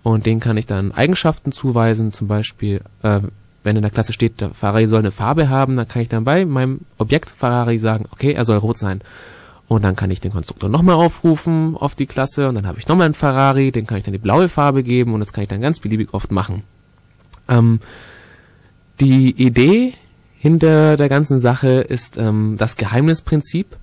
Und 0.04 0.26
den 0.26 0.40
kann 0.40 0.58
ich 0.58 0.66
dann 0.66 0.92
Eigenschaften 0.92 1.52
zuweisen, 1.52 2.14
zum 2.14 2.28
Beispiel, 2.28 2.82
äh, 3.04 3.20
wenn 3.64 3.76
in 3.76 3.82
der 3.82 3.92
Klasse 3.92 4.14
steht, 4.14 4.40
der 4.40 4.52
Ferrari 4.52 4.88
soll 4.88 5.00
eine 5.00 5.12
Farbe 5.12 5.50
haben, 5.50 5.76
dann 5.76 5.88
kann 5.88 6.02
ich 6.02 6.10
dann 6.10 6.24
bei 6.24 6.46
meinem 6.46 6.82
Objekt 6.98 7.30
Ferrari 7.30 7.78
sagen, 7.78 8.06
okay, 8.12 8.32
er 8.32 8.46
soll 8.46 8.58
rot 8.58 8.78
sein. 8.78 9.02
Und 9.68 9.84
dann 9.84 9.98
kann 9.98 10.10
ich 10.10 10.22
den 10.22 10.32
Konstruktor 10.32 10.70
nochmal 10.70 10.96
aufrufen 10.96 11.76
auf 11.76 11.94
die 11.94 12.06
Klasse 12.06 12.48
und 12.48 12.56
dann 12.56 12.66
habe 12.66 12.80
ich 12.80 12.88
nochmal 12.88 13.06
einen 13.06 13.14
Ferrari, 13.14 13.74
den 13.74 13.86
kann 13.86 13.98
ich 13.98 14.06
dann 14.06 14.14
die 14.14 14.18
blaue 14.18 14.48
Farbe 14.48 14.82
geben 14.82 15.14
und 15.14 15.20
das 15.20 15.34
kann 15.34 15.44
ich 15.44 15.50
dann 15.50 15.60
ganz 15.60 15.82
beliebig 15.82 16.14
oft 16.14 16.32
machen. 16.32 16.62
Ähm, 17.50 17.82
die 19.02 19.32
Idee 19.32 19.94
hinter 20.48 20.96
der 20.96 21.10
ganzen 21.10 21.40
Sache 21.40 21.82
ist 21.82 22.16
ähm, 22.16 22.56
das 22.58 22.78
Geheimnisprinzip. 22.78 23.76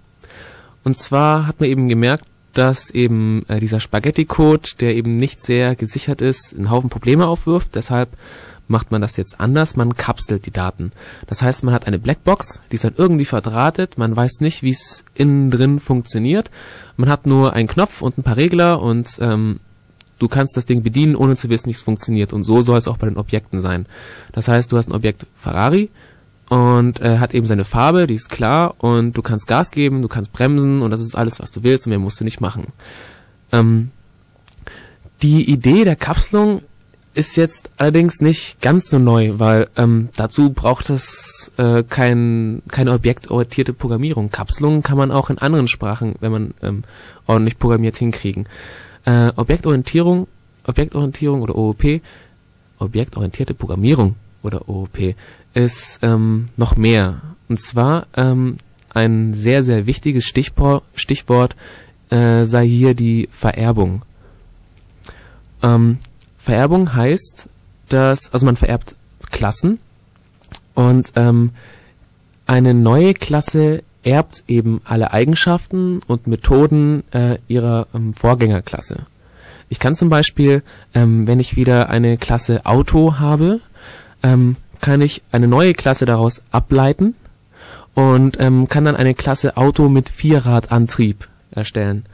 Und 0.82 0.96
zwar 0.96 1.46
hat 1.46 1.60
man 1.60 1.68
eben 1.68 1.90
gemerkt, 1.90 2.24
dass 2.54 2.88
eben 2.88 3.44
äh, 3.48 3.60
dieser 3.60 3.80
Spaghetti-Code, 3.80 4.70
der 4.80 4.94
eben 4.94 5.18
nicht 5.18 5.44
sehr 5.44 5.76
gesichert 5.76 6.22
ist, 6.22 6.54
einen 6.54 6.70
Haufen 6.70 6.88
Probleme 6.88 7.26
aufwirft. 7.26 7.74
Deshalb 7.74 8.08
macht 8.66 8.92
man 8.92 9.02
das 9.02 9.18
jetzt 9.18 9.40
anders, 9.40 9.76
man 9.76 9.94
kapselt 9.94 10.46
die 10.46 10.52
Daten. 10.52 10.90
Das 11.26 11.42
heißt, 11.42 11.64
man 11.64 11.74
hat 11.74 11.86
eine 11.86 11.98
Blackbox, 11.98 12.62
die 12.70 12.76
ist 12.76 12.84
dann 12.84 12.94
irgendwie 12.96 13.26
verdrahtet, 13.26 13.98
man 13.98 14.16
weiß 14.16 14.40
nicht, 14.40 14.62
wie 14.62 14.70
es 14.70 15.04
innen 15.14 15.50
drin 15.50 15.80
funktioniert. 15.80 16.50
Man 16.96 17.10
hat 17.10 17.26
nur 17.26 17.52
einen 17.52 17.68
Knopf 17.68 18.00
und 18.00 18.16
ein 18.16 18.22
paar 18.22 18.38
Regler 18.38 18.80
und 18.80 19.18
ähm, 19.20 19.60
du 20.18 20.28
kannst 20.28 20.56
das 20.56 20.64
Ding 20.64 20.82
bedienen, 20.82 21.14
ohne 21.14 21.36
zu 21.36 21.50
wissen, 21.50 21.66
wie 21.66 21.72
es 21.72 21.82
funktioniert. 21.82 22.32
Und 22.32 22.44
so 22.44 22.62
soll 22.62 22.78
es 22.78 22.88
auch 22.88 22.96
bei 22.96 23.06
den 23.06 23.18
Objekten 23.18 23.60
sein. 23.60 23.84
Das 24.32 24.48
heißt, 24.48 24.72
du 24.72 24.78
hast 24.78 24.88
ein 24.88 24.94
Objekt 24.94 25.26
Ferrari 25.34 25.90
und 26.48 27.00
äh, 27.00 27.18
hat 27.18 27.34
eben 27.34 27.46
seine 27.46 27.64
Farbe, 27.64 28.06
die 28.06 28.14
ist 28.14 28.28
klar 28.28 28.74
und 28.78 29.12
du 29.16 29.22
kannst 29.22 29.46
Gas 29.46 29.70
geben, 29.70 30.02
du 30.02 30.08
kannst 30.08 30.32
bremsen 30.32 30.82
und 30.82 30.90
das 30.90 31.00
ist 31.00 31.14
alles, 31.14 31.40
was 31.40 31.50
du 31.50 31.62
willst 31.62 31.86
und 31.86 31.90
mehr 31.90 31.98
musst 31.98 32.20
du 32.20 32.24
nicht 32.24 32.40
machen. 32.40 32.72
Ähm, 33.52 33.90
die 35.22 35.50
Idee 35.50 35.84
der 35.84 35.96
Kapselung 35.96 36.62
ist 37.14 37.36
jetzt 37.36 37.70
allerdings 37.76 38.20
nicht 38.20 38.60
ganz 38.60 38.90
so 38.90 38.98
neu, 38.98 39.34
weil 39.38 39.68
ähm, 39.76 40.08
dazu 40.16 40.50
braucht 40.50 40.90
es 40.90 41.52
äh, 41.56 41.84
kein, 41.84 42.62
keine 42.68 42.92
objektorientierte 42.92 43.72
Programmierung. 43.72 44.30
Kapselungen 44.30 44.82
kann 44.82 44.98
man 44.98 45.12
auch 45.12 45.30
in 45.30 45.38
anderen 45.38 45.68
Sprachen, 45.68 46.16
wenn 46.20 46.32
man 46.32 46.54
ähm, 46.62 46.82
ordentlich 47.26 47.58
programmiert 47.58 47.96
hinkriegen. 47.96 48.46
Äh, 49.04 49.30
Objektorientierung, 49.36 50.26
Objektorientierung 50.64 51.42
oder 51.42 51.56
OOP, 51.56 52.00
objektorientierte 52.78 53.54
Programmierung 53.54 54.16
oder 54.42 54.68
OOP 54.68 55.14
ist 55.54 56.00
ähm, 56.02 56.46
noch 56.56 56.76
mehr. 56.76 57.20
Und 57.48 57.60
zwar 57.60 58.06
ähm, 58.16 58.58
ein 58.92 59.34
sehr, 59.34 59.64
sehr 59.64 59.86
wichtiges 59.86 60.24
Stichwort, 60.24 60.84
Stichwort 60.94 61.56
äh, 62.10 62.44
sei 62.44 62.66
hier 62.66 62.94
die 62.94 63.28
Vererbung. 63.30 64.02
Ähm, 65.62 65.98
Vererbung 66.36 66.94
heißt, 66.94 67.48
dass, 67.88 68.32
also 68.32 68.46
man 68.46 68.56
vererbt 68.56 68.94
Klassen 69.30 69.78
und 70.74 71.12
ähm, 71.16 71.50
eine 72.46 72.74
neue 72.74 73.14
Klasse 73.14 73.82
erbt 74.02 74.44
eben 74.46 74.82
alle 74.84 75.12
Eigenschaften 75.12 76.00
und 76.06 76.26
Methoden 76.26 77.04
äh, 77.12 77.38
ihrer 77.48 77.86
ähm, 77.94 78.12
Vorgängerklasse. 78.14 79.06
Ich 79.70 79.78
kann 79.78 79.94
zum 79.94 80.10
Beispiel, 80.10 80.62
ähm, 80.94 81.26
wenn 81.26 81.40
ich 81.40 81.56
wieder 81.56 81.88
eine 81.88 82.18
Klasse 82.18 82.66
Auto 82.66 83.18
habe, 83.18 83.60
ähm, 84.22 84.56
kann 84.84 85.00
ich 85.00 85.22
eine 85.32 85.48
neue 85.48 85.72
Klasse 85.72 86.04
daraus 86.04 86.42
ableiten 86.50 87.14
und 87.94 88.36
ähm, 88.38 88.68
kann 88.68 88.84
dann 88.84 88.96
eine 88.96 89.14
Klasse 89.14 89.56
Auto 89.56 89.88
mit 89.88 90.10
Vierradantrieb 90.10 91.26
erstellen. 91.50 92.04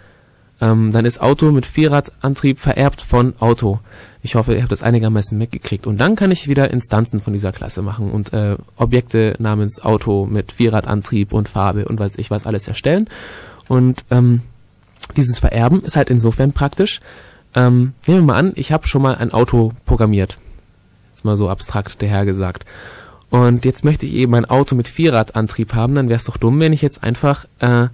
Ähm, 0.60 0.92
dann 0.92 1.04
ist 1.04 1.20
Auto 1.20 1.50
mit 1.50 1.66
Vierradantrieb 1.66 2.60
vererbt 2.60 3.02
von 3.02 3.34
Auto. 3.40 3.80
Ich 4.22 4.36
hoffe, 4.36 4.54
ihr 4.54 4.60
habt 4.60 4.70
das 4.70 4.84
einigermaßen 4.84 5.36
mitgekriegt. 5.36 5.88
Und 5.88 5.98
dann 5.98 6.14
kann 6.14 6.30
ich 6.30 6.46
wieder 6.46 6.70
Instanzen 6.70 7.18
von 7.18 7.32
dieser 7.32 7.50
Klasse 7.50 7.82
machen 7.82 8.12
und 8.12 8.32
äh, 8.32 8.56
Objekte 8.76 9.34
namens 9.40 9.82
Auto 9.82 10.26
mit 10.26 10.52
Vierradantrieb 10.52 11.32
und 11.32 11.48
Farbe 11.48 11.86
und 11.86 11.98
weiß 11.98 12.18
ich 12.18 12.30
was 12.30 12.46
alles 12.46 12.68
erstellen. 12.68 13.08
Und 13.66 14.04
ähm, 14.12 14.42
dieses 15.16 15.40
Vererben 15.40 15.82
ist 15.82 15.96
halt 15.96 16.08
insofern 16.08 16.52
praktisch. 16.52 17.00
Ähm, 17.52 17.94
nehmen 18.06 18.20
wir 18.20 18.34
mal 18.34 18.38
an, 18.38 18.52
ich 18.54 18.70
habe 18.70 18.86
schon 18.86 19.02
mal 19.02 19.16
ein 19.16 19.32
Auto 19.32 19.72
programmiert. 19.86 20.38
Jetzt 21.20 21.26
mal 21.26 21.36
so 21.36 21.50
abstrakt 21.50 22.00
dahergesagt. 22.00 22.64
Und 23.28 23.66
jetzt 23.66 23.84
möchte 23.84 24.06
ich 24.06 24.14
eben 24.14 24.34
ein 24.34 24.46
Auto 24.46 24.74
mit 24.74 24.88
Vierradantrieb 24.88 25.74
haben, 25.74 25.94
dann 25.94 26.08
wäre 26.08 26.16
es 26.16 26.24
doch 26.24 26.38
dumm, 26.38 26.58
wenn 26.60 26.72
ich 26.72 26.80
jetzt 26.80 27.02
einfach 27.02 27.44
äh, 27.58 27.88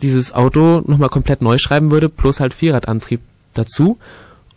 dieses 0.00 0.32
Auto 0.32 0.80
nochmal 0.86 1.08
komplett 1.08 1.42
neu 1.42 1.58
schreiben 1.58 1.90
würde, 1.90 2.08
plus 2.08 2.38
halt 2.38 2.54
Vierradantrieb 2.54 3.20
dazu. 3.54 3.98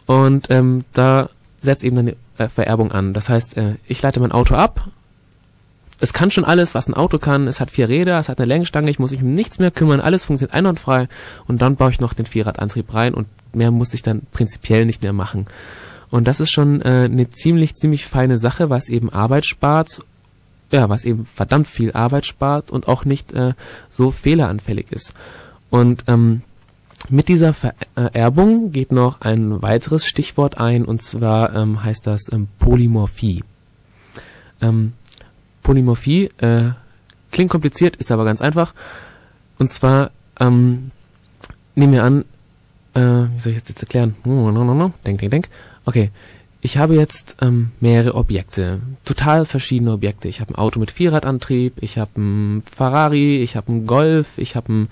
Und 0.06 0.52
ähm, 0.52 0.86
da 0.94 1.32
setzt 1.62 1.84
eben 1.84 1.98
eine 1.98 2.16
äh, 2.38 2.48
Vererbung 2.48 2.92
an. 2.92 3.12
Das 3.14 3.30
heißt, 3.30 3.58
äh, 3.58 3.74
ich 3.88 4.04
leite 4.04 4.20
mein 4.20 4.32
Auto 4.32 4.54
ab. 4.54 4.88
Es 6.00 6.14
kann 6.14 6.30
schon 6.30 6.46
alles, 6.46 6.76
was 6.76 6.88
ein 6.88 6.94
Auto 6.94 7.18
kann. 7.18 7.48
Es 7.48 7.60
hat 7.60 7.72
vier 7.72 7.90
Räder, 7.90 8.20
es 8.20 8.30
hat 8.30 8.38
eine 8.38 8.46
Längsstange, 8.46 8.92
ich 8.92 9.00
muss 9.00 9.10
mich 9.10 9.24
um 9.24 9.34
nichts 9.34 9.58
mehr 9.58 9.72
kümmern, 9.72 10.00
alles 10.00 10.26
funktioniert 10.26 10.54
einwandfrei. 10.54 11.08
Und 11.48 11.64
dann 11.64 11.76
baue 11.76 11.90
ich 11.90 12.00
noch 12.00 12.14
den 12.14 12.28
Vierradantrieb 12.28 12.94
rein 12.94 13.16
und 13.16 13.28
mehr 13.56 13.72
muss 13.72 13.96
ich 13.96 14.04
dann 14.04 14.22
prinzipiell 14.32 14.86
nicht 14.86 15.02
mehr 15.02 15.14
machen. 15.14 15.48
Und 16.14 16.28
das 16.28 16.39
ist 16.39 16.51
schon 16.51 16.80
äh, 16.82 17.09
eine 17.11 17.32
ziemlich, 17.32 17.74
ziemlich 17.74 18.05
feine 18.05 18.38
Sache, 18.38 18.70
was 18.70 18.88
eben 18.88 19.09
Arbeit 19.09 19.47
spart, 19.47 20.01
ja, 20.72 20.88
was 20.88 21.05
eben 21.05 21.26
verdammt 21.26 21.68
viel 21.68 21.91
Arbeit 21.93 22.28
spart 22.28 22.70
und 22.70 22.88
auch 22.88 23.03
nicht 23.03 23.34
äh, 23.34 23.53
so 23.89 24.11
fehleranfällig 24.11 24.91
ist. 24.91 25.16
Und 25.72 26.03
ähm, 26.05 26.43
mit 27.09 27.30
dieser 27.30 27.55
Vererbung 27.55 28.72
geht 28.72 28.91
noch 28.91 29.22
ein 29.22 29.64
weiteres 29.64 30.05
Stichwort 30.05 30.59
ein, 30.59 30.86
und 30.86 31.01
zwar 31.01 31.55
ähm, 31.55 31.84
heißt 31.84 32.05
das 32.05 32.32
ähm, 32.32 32.47
Polymorphie. 32.59 33.43
Ähm, 34.61 34.93
Polymorphie 35.64 36.30
äh, 36.38 36.74
klingt 37.32 37.49
kompliziert, 37.49 37.95
ist 37.95 38.11
aber 38.11 38.24
ganz 38.24 38.39
einfach. 38.39 38.76
Und 39.57 39.68
zwar 39.68 40.11
ähm, 40.39 40.91
nehmen 41.74 41.93
wir 41.93 42.03
an, 42.03 42.26
äh, 42.93 43.01
wie 43.34 43.39
soll 43.39 43.53
ich 43.53 43.57
jetzt 43.57 43.82
erklären? 43.82 44.16
Denk, 45.03 45.20
denk, 45.22 45.32
denk. 45.32 45.49
Okay, 45.86 46.12
ich 46.62 46.78
habe 46.78 46.96
jetzt 46.96 47.36
ähm, 47.42 47.72
mehrere 47.80 48.16
Objekte, 48.16 48.80
total 49.04 49.46
verschiedene 49.46 49.92
Objekte. 49.92 50.30
Ich 50.30 50.40
habe 50.40 50.54
ein 50.54 50.56
Auto 50.56 50.80
mit 50.80 50.92
Vierradantrieb, 50.92 51.74
ich 51.82 51.98
habe 51.98 52.12
ein 52.18 52.64
Ferrari, 52.72 53.44
ich 53.44 53.56
habe 53.56 53.74
ein 53.74 53.86
Golf, 53.86 54.38
ich 54.38 54.56
habe 54.56 54.72
ein 54.72 54.90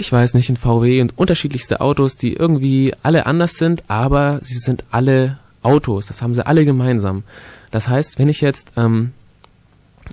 ich 0.00 0.10
weiß 0.10 0.34
nicht, 0.34 0.48
ein 0.48 0.56
VW 0.56 1.02
und 1.02 1.18
unterschiedlichste 1.18 1.80
Autos, 1.80 2.16
die 2.16 2.32
irgendwie 2.32 2.94
alle 3.02 3.26
anders 3.26 3.52
sind, 3.58 3.84
aber 3.88 4.40
sie 4.42 4.58
sind 4.58 4.84
alle 4.90 5.38
Autos. 5.62 6.06
Das 6.06 6.22
haben 6.22 6.34
sie 6.34 6.46
alle 6.46 6.64
gemeinsam. 6.64 7.22
Das 7.70 7.88
heißt, 7.88 8.18
wenn 8.18 8.30
ich 8.30 8.40
jetzt 8.40 8.72
ähm, 8.76 9.12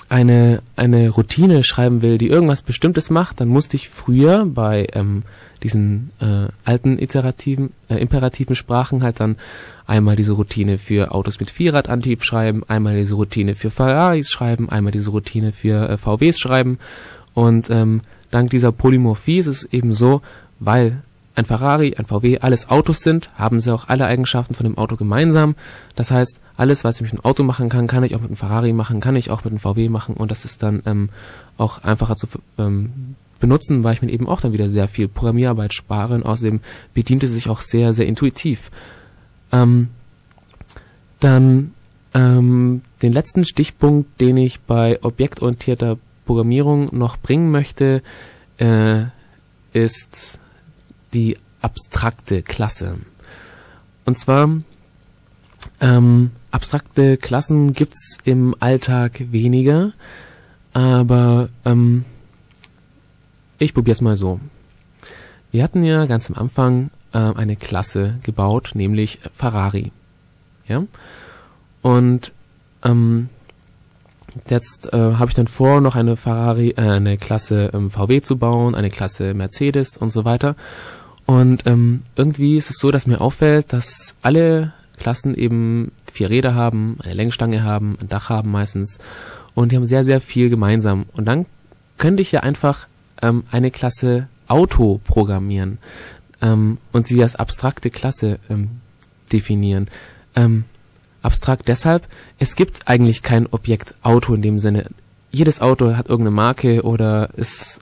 eine, 0.10 0.62
eine 0.76 1.10
Routine 1.10 1.64
schreiben 1.64 2.02
will, 2.02 2.18
die 2.18 2.28
irgendwas 2.30 2.62
Bestimmtes 2.62 3.10
macht, 3.10 3.42
dann 3.42 3.48
musste 3.48 3.76
ich 3.76 3.90
früher 3.90 4.46
bei 4.46 4.88
ähm, 4.94 5.24
diesen 5.64 6.12
äh, 6.20 6.48
alten 6.64 7.00
iterativen, 7.00 7.72
äh, 7.90 7.96
imperativen 7.96 8.56
Sprachen 8.56 9.04
halt 9.04 9.20
dann 9.20 9.38
einmal 9.86 10.16
diese 10.16 10.34
Routine 10.34 10.78
für 10.78 11.12
Autos 11.12 11.40
mit 11.40 11.50
Vierradantrieb 11.50 12.24
schreiben, 12.24 12.64
einmal 12.68 12.96
diese 12.96 13.16
Routine 13.16 13.56
für 13.56 13.72
Ferraris 13.72 14.30
schreiben, 14.30 14.70
einmal 14.70 14.92
diese 14.92 15.10
Routine 15.10 15.52
für 15.52 15.90
äh, 15.90 15.98
VWs 15.98 16.40
schreiben. 16.40 16.78
Und 17.34 17.70
ähm, 17.70 18.02
dank 18.32 18.50
dieser 18.52 18.72
Polymorphie 18.72 19.40
ist 19.40 19.48
es 19.48 19.64
eben 19.66 19.94
so, 19.94 20.22
weil 20.60 21.02
ein 21.38 21.46
Ferrari, 21.46 21.96
ein 21.96 22.06
VW, 22.06 22.40
alles 22.40 22.68
Autos 22.68 23.02
sind, 23.02 23.30
haben 23.36 23.62
sie 23.62 23.72
auch 23.72 23.88
alle 23.88 24.08
Eigenschaften 24.08 24.56
von 24.56 24.64
dem 24.64 24.76
Auto 24.76 24.96
gemeinsam. 24.96 25.56
Das 25.96 26.10
heißt, 26.10 26.40
alles, 26.58 26.84
was 26.84 26.96
ich 26.96 27.04
mit 27.04 27.12
einem 27.12 27.26
Auto 27.26 27.44
machen 27.44 27.70
kann, 27.70 27.86
kann 27.86 28.04
ich 28.04 28.16
auch 28.16 28.22
mit 28.22 28.30
einem 28.30 28.38
Ferrari 28.38 28.74
machen, 28.74 29.00
kann 29.02 29.16
ich 29.16 29.30
auch 29.30 29.44
mit 29.44 29.52
einem 29.52 29.60
VW 29.60 29.88
machen 29.88 30.16
und 30.16 30.32
das 30.32 30.46
ist 30.46 30.64
dann 30.64 30.82
ähm, 30.88 31.10
auch 31.56 31.84
einfacher 31.84 32.16
zu 32.16 32.28
ähm, 32.58 33.16
benutzen, 33.40 33.84
weil 33.84 33.94
ich 33.94 34.02
mir 34.02 34.10
eben 34.10 34.28
auch 34.28 34.42
dann 34.42 34.52
wieder 34.52 34.68
sehr 34.72 34.88
viel 34.88 35.08
Programmierarbeit 35.08 35.76
spare 35.76 36.16
und 36.16 36.24
außerdem 36.24 36.60
bedient 36.96 37.22
es 37.22 37.32
sich 37.32 37.50
auch 37.50 37.62
sehr, 37.62 37.94
sehr 37.94 38.08
intuitiv. 38.08 38.72
Ähm, 39.52 39.90
dann 41.20 41.74
ähm, 42.16 42.82
den 43.04 43.14
letzten 43.14 43.46
Stichpunkt, 43.46 44.20
den 44.20 44.38
ich 44.38 44.62
bei 44.62 44.98
objektorientierter 45.04 46.00
Programmierung 46.26 46.90
noch 46.98 47.16
bringen 47.18 47.52
möchte, 47.52 48.02
äh, 48.58 49.04
ist 49.72 50.40
die 51.18 51.38
abstrakte 51.62 52.44
Klasse. 52.44 53.00
Und 54.06 54.20
zwar 54.20 54.50
ähm, 55.82 56.32
abstrakte 56.52 57.18
Klassen 57.18 57.74
gibt's 57.74 58.20
im 58.24 58.56
Alltag 58.60 59.32
weniger, 59.32 59.94
aber 60.74 61.50
ähm, 61.66 62.06
ich 63.58 63.74
probier's 63.74 64.02
mal 64.02 64.16
so. 64.16 64.40
Wir 65.52 65.64
hatten 65.64 65.82
ja 65.82 66.06
ganz 66.06 66.30
am 66.30 66.36
Anfang 66.36 66.92
äh, 67.14 67.18
eine 67.18 67.56
Klasse 67.56 68.20
gebaut, 68.22 68.72
nämlich 68.76 69.20
Ferrari. 69.34 69.92
Ja? 70.68 70.84
Und 71.82 72.32
ähm, 72.84 73.30
Jetzt 74.50 74.94
äh, 74.94 74.98
habe 74.98 75.30
ich 75.30 75.36
dann 75.36 75.48
vor, 75.48 75.82
noch 75.82 75.96
eine 75.96 76.16
Ferrari, 76.16 76.70
äh, 76.78 76.82
eine 76.82 77.18
Klasse 77.18 77.72
ähm, 77.74 77.90
VW 77.90 78.22
zu 78.22 78.38
bauen, 78.38 78.76
eine 78.76 78.90
Klasse 78.90 79.34
Mercedes 79.34 79.98
und 79.98 80.12
so 80.12 80.26
weiter. 80.26 80.56
Und 81.28 81.68
ähm, 81.68 82.04
irgendwie 82.16 82.58
ist 82.58 82.70
es 82.70 82.78
so, 82.80 82.90
dass 82.90 83.06
mir 83.06 83.22
auffällt, 83.22 83.74
dass 83.74 84.16
alle 84.22 84.74
Klassen 84.98 85.36
eben 85.36 85.92
vier 86.12 86.30
Räder 86.30 86.56
haben, 86.56 86.98
eine 87.04 87.14
Längsstange 87.14 87.64
haben, 87.64 87.98
ein 88.02 88.08
Dach 88.08 88.30
haben 88.30 88.50
meistens. 88.50 88.98
Und 89.54 89.72
die 89.72 89.76
haben 89.76 89.86
sehr, 89.86 90.06
sehr 90.06 90.22
viel 90.22 90.50
gemeinsam. 90.50 91.06
Und 91.14 91.26
dann 91.26 91.46
könnte 91.98 92.22
ich 92.22 92.32
ja 92.32 92.40
einfach 92.40 92.88
ähm, 93.22 93.44
eine 93.52 93.72
Klasse 93.72 94.28
Auto 94.48 95.02
programmieren 95.04 95.80
ähm, 96.42 96.78
und 96.94 97.08
sie 97.08 97.22
als 97.22 97.36
abstrakte 97.36 97.90
Klasse 97.90 98.40
ähm, 98.50 98.70
definieren. 99.32 99.90
Ähm, 100.36 100.64
abstrakt 101.22 101.68
deshalb, 101.68 102.08
es 102.40 102.56
gibt 102.56 102.88
eigentlich 102.88 103.22
kein 103.22 103.48
Objekt 103.48 103.96
Auto 104.02 104.34
in 104.34 104.42
dem 104.42 104.60
Sinne. 104.60 104.86
Jedes 105.32 105.60
Auto 105.60 105.98
hat 105.98 106.08
irgendeine 106.08 106.36
Marke 106.36 106.84
oder 106.84 107.32
ist 107.36 107.82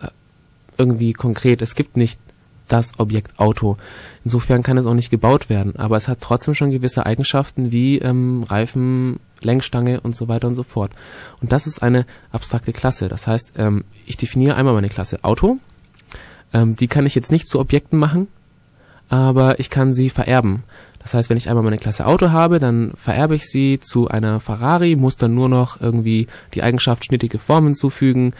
irgendwie 0.77 1.13
konkret. 1.13 1.61
Es 1.61 1.75
gibt 1.75 1.95
nicht 1.95 2.19
das 2.68 2.99
Objekt 2.99 3.39
Auto. 3.39 3.78
Insofern 4.24 4.63
kann 4.63 4.78
es 4.78 4.86
auch 4.86 4.93
nicht 4.93 5.09
gebaut 5.09 5.49
werden, 5.49 5.76
aber 5.76 5.97
es 5.97 6.07
hat 6.07 6.22
trotzdem 6.22 6.55
schon 6.55 6.72
gewisse 6.72 7.05
Eigenschaften 7.05 7.72
wie 7.72 7.99
ähm, 7.99 8.43
Reifen, 8.43 9.20
Lenkstange 9.41 10.01
und 10.01 10.16
so 10.16 10.28
weiter 10.28 10.47
und 10.47 10.55
so 10.55 10.63
fort. 10.63 10.91
Und 11.41 11.51
das 11.51 11.68
ist 11.68 11.82
eine 11.84 12.05
abstrakte 12.32 12.74
Klasse. 12.74 13.07
Das 13.07 13.28
heißt, 13.28 13.53
ähm, 13.57 13.84
ich 14.05 14.18
definiere 14.18 14.55
einmal 14.55 14.74
meine 14.74 14.89
Klasse 14.89 15.24
Auto. 15.24 15.57
Ähm, 16.53 16.76
die 16.76 16.88
kann 16.88 17.05
ich 17.05 17.16
jetzt 17.16 17.32
nicht 17.32 17.47
zu 17.47 17.59
Objekten 17.59 17.99
machen, 17.99 18.28
aber 19.09 19.59
ich 19.59 19.70
kann 19.70 19.93
sie 19.93 20.09
vererben. 20.09 20.63
Das 21.05 21.13
heißt, 21.13 21.30
wenn 21.30 21.38
ich 21.38 21.49
einmal 21.49 21.63
meine 21.63 21.78
Klasse 21.78 22.07
Auto 22.07 22.32
habe, 22.32 22.57
dann 22.57 22.91
vererbe 22.95 23.36
ich 23.36 23.47
sie 23.47 23.80
zu 23.80 24.07
einer 24.07 24.39
Ferrari, 24.39 24.95
muss 24.95 25.18
dann 25.18 25.36
nur 25.36 25.49
noch 25.49 25.80
irgendwie 25.80 26.26
die 26.55 26.63
Eigenschaft 26.63 27.05
schnittige 27.05 27.38
Form 27.38 27.66
hinzufügen. 27.66 28.34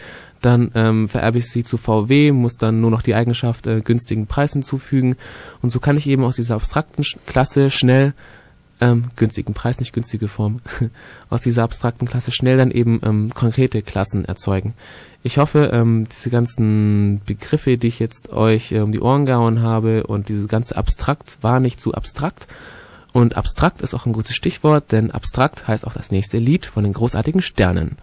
Dann 0.46 0.70
ähm, 0.76 1.10
vererbe 1.10 1.40
ich 1.40 1.50
sie 1.50 1.64
zu 1.64 1.76
VW, 1.78 2.32
muss 2.32 2.56
dann 2.56 2.80
nur 2.80 2.92
noch 2.92 3.02
die 3.02 3.16
Eigenschaft 3.16 3.66
äh, 3.66 3.82
günstigen 3.82 4.28
Preis 4.28 4.54
hinzufügen. 4.54 5.16
Und 5.64 5.72
so 5.72 5.80
kann 5.80 5.98
ich 5.98 6.06
eben 6.06 6.24
aus 6.24 6.36
dieser 6.36 6.54
abstrakten 6.54 7.04
Sch 7.04 7.18
Klasse 7.26 7.72
schnell 7.72 8.14
ähm, 8.80 9.06
günstigen 9.16 9.56
Preis, 9.56 9.80
nicht 9.80 9.92
günstige 9.92 10.28
Form, 10.28 10.60
aus 11.32 11.42
dieser 11.42 11.64
abstrakten 11.64 12.08
Klasse 12.08 12.32
schnell 12.32 12.58
dann 12.58 12.70
eben 12.70 13.00
ähm, 13.04 13.34
konkrete 13.34 13.82
Klassen 13.82 14.24
erzeugen. 14.26 14.76
Ich 15.24 15.40
hoffe, 15.40 15.72
ähm, 15.74 16.06
diese 16.12 16.30
ganzen 16.30 17.22
Begriffe, 17.26 17.80
die 17.80 17.88
ich 17.88 17.98
jetzt 17.98 18.32
euch 18.32 18.72
äh, 18.72 18.82
um 18.82 18.92
die 18.92 19.02
Ohren 19.02 19.26
gehauen 19.26 19.64
habe 19.64 20.06
und 20.06 20.30
diese 20.30 20.46
ganze 20.46 20.78
Abstrakt 20.78 21.40
war 21.42 21.60
nicht 21.60 21.82
zu 21.82 21.96
abstrakt. 21.96 22.46
Und 23.14 23.36
abstrakt 23.36 23.82
ist 23.82 23.96
auch 23.96 24.06
ein 24.06 24.14
gutes 24.14 24.36
Stichwort, 24.36 24.92
denn 24.92 25.10
abstrakt 25.10 25.68
heißt 25.68 25.88
auch 25.88 25.94
das 25.94 26.12
nächste 26.12 26.38
Lied 26.38 26.68
von 26.68 26.84
den 26.84 26.94
großartigen 26.94 27.42
Sternen. 27.42 27.98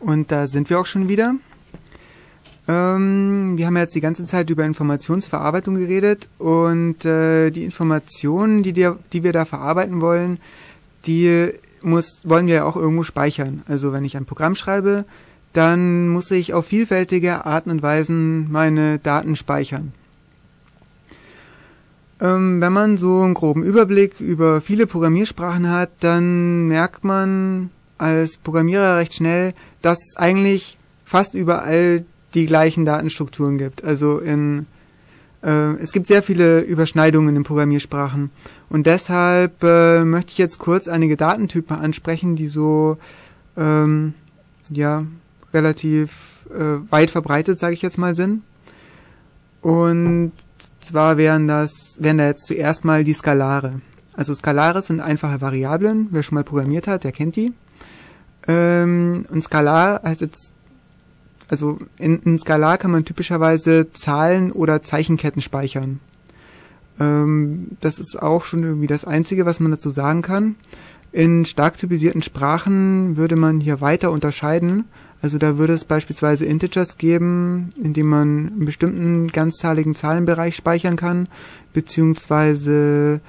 Und 0.00 0.30
da 0.30 0.46
sind 0.46 0.70
wir 0.70 0.78
auch 0.78 0.86
schon 0.86 1.08
wieder. 1.08 1.34
Ähm, 2.68 3.56
wir 3.56 3.66
haben 3.66 3.76
jetzt 3.76 3.94
die 3.94 4.00
ganze 4.00 4.26
Zeit 4.26 4.50
über 4.50 4.64
Informationsverarbeitung 4.64 5.76
geredet 5.76 6.28
und 6.38 7.04
äh, 7.04 7.50
die 7.50 7.64
Informationen, 7.64 8.62
die, 8.62 8.74
dir, 8.74 8.98
die 9.12 9.24
wir 9.24 9.32
da 9.32 9.46
verarbeiten 9.46 10.02
wollen, 10.02 10.38
die 11.06 11.52
muss, 11.80 12.20
wollen 12.24 12.46
wir 12.46 12.56
ja 12.56 12.64
auch 12.64 12.76
irgendwo 12.76 13.04
speichern. 13.04 13.62
Also 13.66 13.92
wenn 13.92 14.04
ich 14.04 14.16
ein 14.16 14.26
Programm 14.26 14.54
schreibe, 14.54 15.06
dann 15.54 16.08
muss 16.08 16.30
ich 16.30 16.52
auf 16.52 16.66
vielfältige 16.66 17.46
Arten 17.46 17.70
und 17.70 17.82
Weisen 17.82 18.50
meine 18.52 18.98
Daten 18.98 19.34
speichern. 19.34 19.92
Ähm, 22.20 22.60
wenn 22.60 22.72
man 22.72 22.98
so 22.98 23.22
einen 23.22 23.34
groben 23.34 23.62
Überblick 23.62 24.20
über 24.20 24.60
viele 24.60 24.86
Programmiersprachen 24.86 25.70
hat, 25.70 25.90
dann 26.00 26.66
merkt 26.66 27.04
man 27.04 27.70
als 27.98 28.36
Programmierer 28.36 28.96
recht 28.96 29.14
schnell, 29.14 29.54
dass 29.82 29.98
es 29.98 30.16
eigentlich 30.16 30.78
fast 31.04 31.34
überall 31.34 32.04
die 32.34 32.46
gleichen 32.46 32.84
Datenstrukturen 32.84 33.58
gibt. 33.58 33.84
Also 33.84 34.18
in 34.18 34.66
äh, 35.42 35.74
es 35.74 35.92
gibt 35.92 36.06
sehr 36.06 36.22
viele 36.22 36.60
Überschneidungen 36.60 37.36
in 37.36 37.44
Programmiersprachen 37.44 38.30
und 38.68 38.86
deshalb 38.86 39.62
äh, 39.62 40.04
möchte 40.04 40.32
ich 40.32 40.38
jetzt 40.38 40.58
kurz 40.58 40.88
einige 40.88 41.16
Datentypen 41.16 41.76
ansprechen, 41.76 42.36
die 42.36 42.48
so 42.48 42.98
ähm, 43.56 44.14
ja 44.70 45.02
relativ 45.54 46.46
äh, 46.50 46.90
weit 46.90 47.10
verbreitet, 47.10 47.58
sage 47.58 47.74
ich 47.74 47.82
jetzt 47.82 47.98
mal, 47.98 48.14
sind. 48.14 48.42
Und 49.60 50.32
zwar 50.80 51.16
wären 51.16 51.46
das 51.46 51.96
wären 51.98 52.18
da 52.18 52.26
jetzt 52.26 52.46
zuerst 52.46 52.84
mal 52.84 53.04
die 53.04 53.14
Skalare. 53.14 53.80
Also 54.14 54.34
Skalare 54.34 54.82
sind 54.82 55.00
einfache 55.00 55.40
Variablen. 55.40 56.08
Wer 56.10 56.24
schon 56.24 56.34
mal 56.34 56.44
programmiert 56.44 56.88
hat, 56.88 57.04
der 57.04 57.12
kennt 57.12 57.36
die. 57.36 57.52
Ähm, 58.48 59.24
und 59.30 59.44
Skalar 59.44 60.02
heißt 60.02 60.22
jetzt 60.22 60.50
also 61.48 61.78
in, 61.98 62.18
in 62.20 62.38
Skalar 62.38 62.78
kann 62.78 62.90
man 62.90 63.04
typischerweise 63.04 63.90
Zahlen 63.92 64.52
oder 64.52 64.82
Zeichenketten 64.82 65.42
speichern. 65.42 66.00
Ähm, 67.00 67.68
das 67.80 67.98
ist 67.98 68.20
auch 68.20 68.44
schon 68.44 68.62
irgendwie 68.62 68.86
das 68.86 69.04
Einzige, 69.04 69.46
was 69.46 69.60
man 69.60 69.70
dazu 69.70 69.90
sagen 69.90 70.22
kann. 70.22 70.56
In 71.10 71.46
stark 71.46 71.78
typisierten 71.78 72.22
Sprachen 72.22 73.16
würde 73.16 73.36
man 73.36 73.60
hier 73.60 73.80
weiter 73.80 74.10
unterscheiden. 74.10 74.84
Also 75.22 75.38
da 75.38 75.56
würde 75.56 75.72
es 75.72 75.84
beispielsweise 75.84 76.44
Integers 76.44 76.98
geben, 76.98 77.70
in 77.82 77.94
dem 77.94 78.06
man 78.06 78.52
einen 78.52 78.64
bestimmten 78.66 79.28
ganzzahligen 79.28 79.94
Zahlenbereich 79.94 80.54
speichern 80.54 80.96
kann, 80.96 81.28
beziehungsweise 81.72 83.20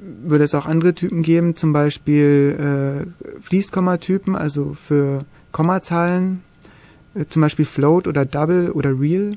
würde 0.00 0.44
es 0.44 0.54
auch 0.54 0.66
andere 0.66 0.94
Typen 0.94 1.22
geben, 1.22 1.56
zum 1.56 1.72
Beispiel 1.72 3.04
äh, 3.06 3.40
Fließkommatypen, 3.42 4.34
also 4.34 4.74
für 4.74 5.20
Kommazahlen, 5.52 6.42
äh, 7.14 7.26
zum 7.28 7.42
Beispiel 7.42 7.64
Float 7.64 8.06
oder 8.06 8.24
Double 8.24 8.70
oder 8.70 8.98
Real. 8.98 9.32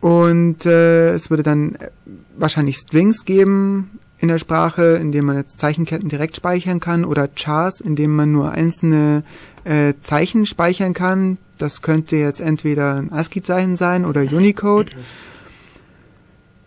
Und 0.00 0.66
äh, 0.66 1.14
es 1.14 1.30
würde 1.30 1.42
dann 1.42 1.76
äh, 1.76 1.90
wahrscheinlich 2.36 2.78
Strings 2.78 3.24
geben 3.24 4.00
in 4.18 4.28
der 4.28 4.38
Sprache, 4.38 4.98
in 5.00 5.12
dem 5.12 5.26
man 5.26 5.36
jetzt 5.36 5.58
Zeichenketten 5.58 6.08
direkt 6.08 6.36
speichern 6.36 6.80
kann 6.80 7.04
oder 7.04 7.28
Chars, 7.28 7.80
in 7.80 7.96
dem 7.96 8.14
man 8.14 8.32
nur 8.32 8.52
einzelne 8.52 9.24
äh, 9.64 9.94
Zeichen 10.02 10.46
speichern 10.46 10.94
kann. 10.94 11.38
Das 11.58 11.82
könnte 11.82 12.16
jetzt 12.16 12.40
entweder 12.40 12.94
ein 12.94 13.12
ASCII-Zeichen 13.12 13.76
sein 13.76 14.04
oder 14.04 14.22
Unicode. 14.22 14.92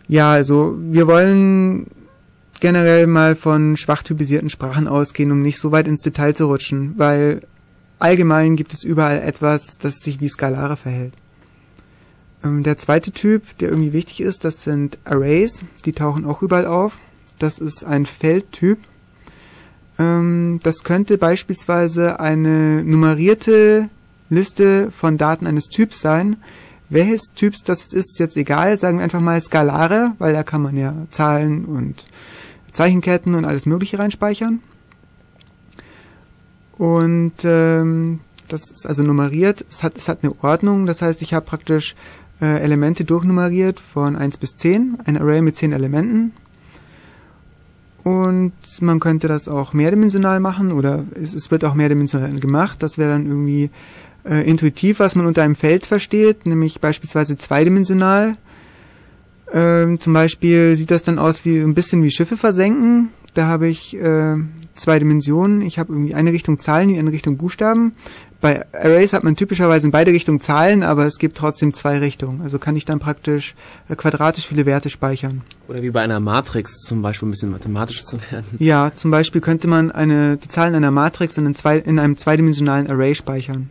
Ja, 0.08 0.30
also 0.30 0.76
wir 0.78 1.06
wollen 1.06 1.86
generell 2.60 3.06
mal 3.06 3.34
von 3.34 3.76
schwach 3.76 4.02
typisierten 4.02 4.50
Sprachen 4.50 4.88
ausgehen, 4.88 5.32
um 5.32 5.42
nicht 5.42 5.58
so 5.58 5.72
weit 5.72 5.88
ins 5.88 6.02
Detail 6.02 6.34
zu 6.34 6.46
rutschen, 6.46 6.94
weil 6.96 7.42
allgemein 7.98 8.56
gibt 8.56 8.72
es 8.72 8.84
überall 8.84 9.20
etwas, 9.20 9.78
das 9.78 9.96
sich 9.96 10.20
wie 10.20 10.28
Skalare 10.28 10.76
verhält. 10.76 11.14
Ähm, 12.44 12.62
der 12.62 12.76
zweite 12.76 13.10
Typ, 13.10 13.58
der 13.58 13.70
irgendwie 13.70 13.92
wichtig 13.92 14.20
ist, 14.20 14.44
das 14.44 14.62
sind 14.62 14.98
Arrays. 15.04 15.64
Die 15.84 15.92
tauchen 15.92 16.24
auch 16.24 16.42
überall 16.42 16.66
auf. 16.66 16.98
Das 17.38 17.58
ist 17.58 17.84
ein 17.84 18.06
Feldtyp. 18.06 18.78
Ähm, 19.98 20.60
das 20.62 20.84
könnte 20.84 21.18
beispielsweise 21.18 22.20
eine 22.20 22.84
nummerierte 22.84 23.88
Liste 24.28 24.90
von 24.90 25.16
Daten 25.16 25.46
eines 25.46 25.68
Typs 25.68 26.00
sein. 26.00 26.36
Welches 26.88 27.32
Typs 27.34 27.62
das 27.62 27.86
ist, 27.92 28.18
jetzt 28.18 28.36
egal. 28.36 28.76
Sagen 28.78 28.98
wir 28.98 29.04
einfach 29.04 29.20
mal 29.20 29.40
Skalare, 29.40 30.12
weil 30.18 30.32
da 30.32 30.42
kann 30.42 30.62
man 30.62 30.76
ja 30.76 30.94
Zahlen 31.10 31.64
und 31.64 32.06
Zeichenketten 32.72 33.34
und 33.34 33.44
alles 33.44 33.66
Mögliche 33.66 33.98
reinspeichern. 33.98 34.60
Und 36.78 37.32
ähm, 37.44 38.20
das 38.48 38.70
ist 38.70 38.86
also 38.86 39.02
nummeriert. 39.02 39.64
Es 39.70 39.82
hat, 39.82 39.96
es 39.96 40.08
hat 40.08 40.22
eine 40.22 40.32
Ordnung. 40.42 40.86
Das 40.86 41.02
heißt, 41.02 41.22
ich 41.22 41.34
habe 41.34 41.46
praktisch 41.46 41.96
äh, 42.40 42.60
Elemente 42.60 43.04
durchnummeriert 43.04 43.80
von 43.80 44.14
1 44.14 44.36
bis 44.36 44.56
10. 44.56 44.98
Ein 45.04 45.16
Array 45.16 45.40
mit 45.40 45.56
10 45.56 45.72
Elementen. 45.72 46.32
Und 48.04 48.52
man 48.80 49.00
könnte 49.00 49.26
das 49.26 49.48
auch 49.48 49.72
mehrdimensional 49.72 50.38
machen 50.38 50.70
oder 50.70 51.04
es, 51.20 51.34
es 51.34 51.50
wird 51.50 51.64
auch 51.64 51.74
mehrdimensional 51.74 52.38
gemacht. 52.38 52.80
Das 52.80 52.98
wäre 52.98 53.10
dann 53.10 53.26
irgendwie 53.26 53.70
äh, 54.28 54.48
intuitiv, 54.48 54.98
was 55.00 55.14
man 55.14 55.26
unter 55.26 55.42
einem 55.42 55.54
Feld 55.54 55.86
versteht, 55.86 56.46
nämlich 56.46 56.80
beispielsweise 56.80 57.36
zweidimensional. 57.36 58.36
Ähm, 59.52 60.00
zum 60.00 60.12
Beispiel 60.12 60.76
sieht 60.76 60.90
das 60.90 61.04
dann 61.04 61.18
aus 61.18 61.44
wie 61.44 61.58
ein 61.58 61.74
bisschen 61.74 62.02
wie 62.02 62.10
Schiffe 62.10 62.36
versenken. 62.36 63.10
Da 63.34 63.46
habe 63.46 63.68
ich 63.68 63.96
äh, 63.96 64.34
zwei 64.74 64.98
Dimensionen. 64.98 65.60
Ich 65.62 65.78
habe 65.78 65.92
irgendwie 65.92 66.14
eine 66.14 66.32
Richtung 66.32 66.58
Zahlen, 66.58 66.88
die 66.88 66.98
andere 66.98 67.14
Richtung 67.14 67.36
Buchstaben. 67.36 67.92
Bei 68.40 68.66
Arrays 68.74 69.12
hat 69.12 69.24
man 69.24 69.34
typischerweise 69.34 69.86
in 69.86 69.90
beide 69.90 70.12
Richtungen 70.12 70.40
Zahlen, 70.40 70.82
aber 70.82 71.06
es 71.06 71.18
gibt 71.18 71.36
trotzdem 71.36 71.72
zwei 71.72 71.98
Richtungen. 71.98 72.42
Also 72.42 72.58
kann 72.58 72.76
ich 72.76 72.84
dann 72.84 72.98
praktisch 72.98 73.54
äh, 73.88 73.96
quadratisch 73.96 74.46
viele 74.46 74.66
Werte 74.66 74.90
speichern. 74.90 75.42
Oder 75.68 75.82
wie 75.82 75.90
bei 75.90 76.02
einer 76.02 76.20
Matrix 76.20 76.82
zum 76.82 77.02
Beispiel 77.02 77.28
ein 77.28 77.30
bisschen 77.30 77.50
mathematisch 77.50 78.04
zu 78.04 78.18
werden. 78.30 78.46
Ja, 78.58 78.92
zum 78.94 79.10
Beispiel 79.10 79.40
könnte 79.40 79.68
man 79.68 79.90
eine, 79.90 80.36
die 80.36 80.48
Zahlen 80.48 80.74
einer 80.74 80.90
Matrix 80.90 81.38
in, 81.38 81.54
zwei, 81.54 81.78
in 81.78 81.98
einem 81.98 82.16
zweidimensionalen 82.16 82.90
Array 82.90 83.14
speichern. 83.14 83.70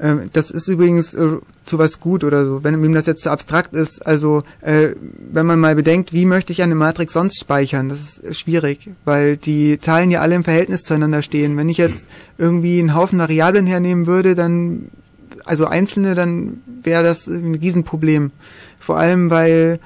Ähm, 0.00 0.30
das 0.32 0.50
ist 0.50 0.68
übrigens 0.68 1.14
äh, 1.14 1.38
zu 1.64 1.78
was 1.78 2.00
gut 2.00 2.24
oder 2.24 2.44
so, 2.44 2.64
wenn 2.64 2.82
ihm 2.82 2.94
das 2.94 3.06
jetzt 3.06 3.22
zu 3.22 3.30
abstrakt 3.30 3.74
ist. 3.74 4.06
Also 4.06 4.42
äh, 4.60 4.90
wenn 5.32 5.46
man 5.46 5.58
mal 5.58 5.74
bedenkt, 5.74 6.12
wie 6.12 6.24
möchte 6.24 6.52
ich 6.52 6.62
eine 6.62 6.74
Matrix 6.74 7.12
sonst 7.12 7.38
speichern, 7.38 7.88
das 7.88 8.18
ist 8.18 8.38
schwierig, 8.38 8.90
weil 9.04 9.36
die 9.36 9.78
Zahlen 9.78 10.10
ja 10.10 10.20
alle 10.20 10.34
im 10.34 10.44
Verhältnis 10.44 10.84
zueinander 10.84 11.22
stehen. 11.22 11.56
Wenn 11.56 11.68
ich 11.68 11.78
jetzt 11.78 12.04
irgendwie 12.38 12.78
einen 12.78 12.94
Haufen 12.94 13.18
Variablen 13.18 13.66
hernehmen 13.66 14.06
würde, 14.06 14.34
dann 14.34 14.90
also 15.44 15.66
einzelne, 15.66 16.14
dann 16.14 16.60
wäre 16.82 17.02
das 17.02 17.26
ein 17.26 17.54
Riesenproblem. 17.54 18.30
Vor 18.78 18.98
allem, 18.98 19.30
weil 19.30 19.80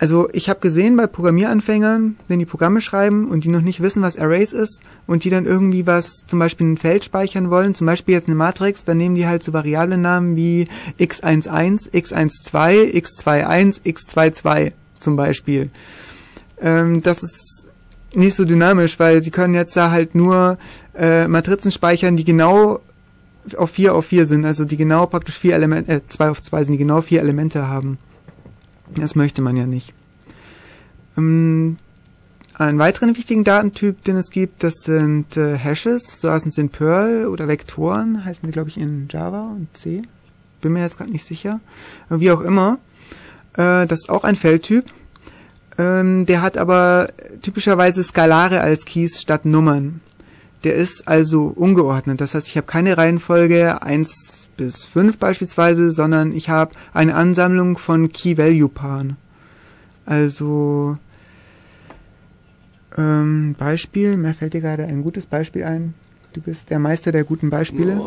also 0.00 0.30
ich 0.32 0.48
habe 0.48 0.60
gesehen 0.60 0.96
bei 0.96 1.06
Programmieranfängern, 1.06 2.16
wenn 2.26 2.38
die 2.38 2.46
Programme 2.46 2.80
schreiben 2.80 3.28
und 3.28 3.44
die 3.44 3.50
noch 3.50 3.60
nicht 3.60 3.82
wissen, 3.82 4.00
was 4.00 4.16
Arrays 4.16 4.54
ist 4.54 4.80
und 5.06 5.24
die 5.24 5.30
dann 5.30 5.44
irgendwie 5.44 5.86
was, 5.86 6.24
zum 6.26 6.38
Beispiel 6.38 6.68
ein 6.68 6.78
Feld 6.78 7.04
speichern 7.04 7.50
wollen, 7.50 7.74
zum 7.74 7.86
Beispiel 7.86 8.14
jetzt 8.14 8.26
eine 8.26 8.34
Matrix, 8.34 8.82
dann 8.82 8.96
nehmen 8.96 9.14
die 9.14 9.26
halt 9.26 9.42
so 9.42 9.52
Variablennamen 9.52 10.36
wie 10.36 10.68
x11, 10.98 11.90
x12, 11.92 12.94
x21, 12.94 13.82
x22 13.82 14.72
zum 15.00 15.16
Beispiel. 15.16 15.68
Ähm, 16.62 17.02
das 17.02 17.22
ist 17.22 17.66
nicht 18.14 18.34
so 18.34 18.46
dynamisch, 18.46 18.98
weil 18.98 19.22
sie 19.22 19.30
können 19.30 19.52
jetzt 19.52 19.76
da 19.76 19.90
halt 19.90 20.14
nur 20.14 20.56
äh, 20.96 21.28
Matrizen 21.28 21.72
speichern, 21.72 22.16
die 22.16 22.24
genau 22.24 22.80
auf 23.54 23.72
4 23.72 23.94
auf 23.94 24.06
4 24.06 24.24
sind, 24.24 24.46
also 24.46 24.64
die 24.64 24.78
genau 24.78 25.04
praktisch 25.04 25.38
vier 25.38 25.56
Elemente, 25.56 25.92
äh, 25.92 26.00
2 26.06 26.30
auf 26.30 26.40
2 26.40 26.64
sind, 26.64 26.72
die 26.72 26.78
genau 26.78 27.02
vier 27.02 27.20
Elemente 27.20 27.68
haben. 27.68 27.98
Das 28.96 29.14
möchte 29.14 29.42
man 29.42 29.56
ja 29.56 29.66
nicht. 29.66 29.94
Ähm, 31.16 31.76
einen 32.54 32.78
weiteren 32.78 33.16
wichtigen 33.16 33.44
Datentyp, 33.44 34.04
den 34.04 34.16
es 34.16 34.30
gibt, 34.30 34.62
das 34.62 34.74
sind 34.82 35.36
äh, 35.36 35.56
Hashes, 35.56 36.20
so 36.20 36.30
heißen 36.30 36.52
sie 36.52 36.60
in 36.60 36.68
Perl 36.68 37.26
oder 37.26 37.48
Vektoren, 37.48 38.24
heißen 38.24 38.46
die, 38.46 38.52
glaube 38.52 38.68
ich, 38.68 38.76
in 38.76 39.08
Java 39.10 39.50
und 39.50 39.74
C. 39.74 40.02
Bin 40.60 40.72
mir 40.72 40.82
jetzt 40.82 40.98
gerade 40.98 41.10
nicht 41.10 41.24
sicher. 41.24 41.60
Wie 42.10 42.30
auch 42.30 42.42
immer. 42.42 42.78
Äh, 43.54 43.86
das 43.86 44.00
ist 44.00 44.10
auch 44.10 44.24
ein 44.24 44.36
Feldtyp. 44.36 44.84
Ähm, 45.78 46.26
der 46.26 46.42
hat 46.42 46.58
aber 46.58 47.08
typischerweise 47.40 48.02
Skalare 48.02 48.60
als 48.60 48.84
Keys 48.84 49.20
statt 49.20 49.46
Nummern. 49.46 50.00
Der 50.64 50.74
ist 50.74 51.08
also 51.08 51.46
ungeordnet. 51.46 52.20
Das 52.20 52.34
heißt, 52.34 52.46
ich 52.46 52.56
habe 52.58 52.66
keine 52.66 52.98
Reihenfolge 52.98 53.82
1 53.82 54.39
bis 54.60 54.84
5 54.84 55.16
beispielsweise, 55.16 55.90
sondern 55.90 56.32
ich 56.32 56.50
habe 56.50 56.74
eine 56.92 57.14
Ansammlung 57.14 57.78
von 57.78 58.12
Key-Value-Paaren. 58.12 59.16
Also 60.04 60.98
ähm, 62.98 63.56
Beispiel, 63.58 64.18
mir 64.18 64.34
fällt 64.34 64.52
dir 64.52 64.60
gerade 64.60 64.84
ein 64.84 65.02
gutes 65.02 65.24
Beispiel 65.24 65.64
ein. 65.64 65.94
Du 66.34 66.42
bist 66.42 66.68
der 66.68 66.78
Meister 66.78 67.10
der 67.10 67.24
guten 67.24 67.48
Beispiele. 67.48 67.98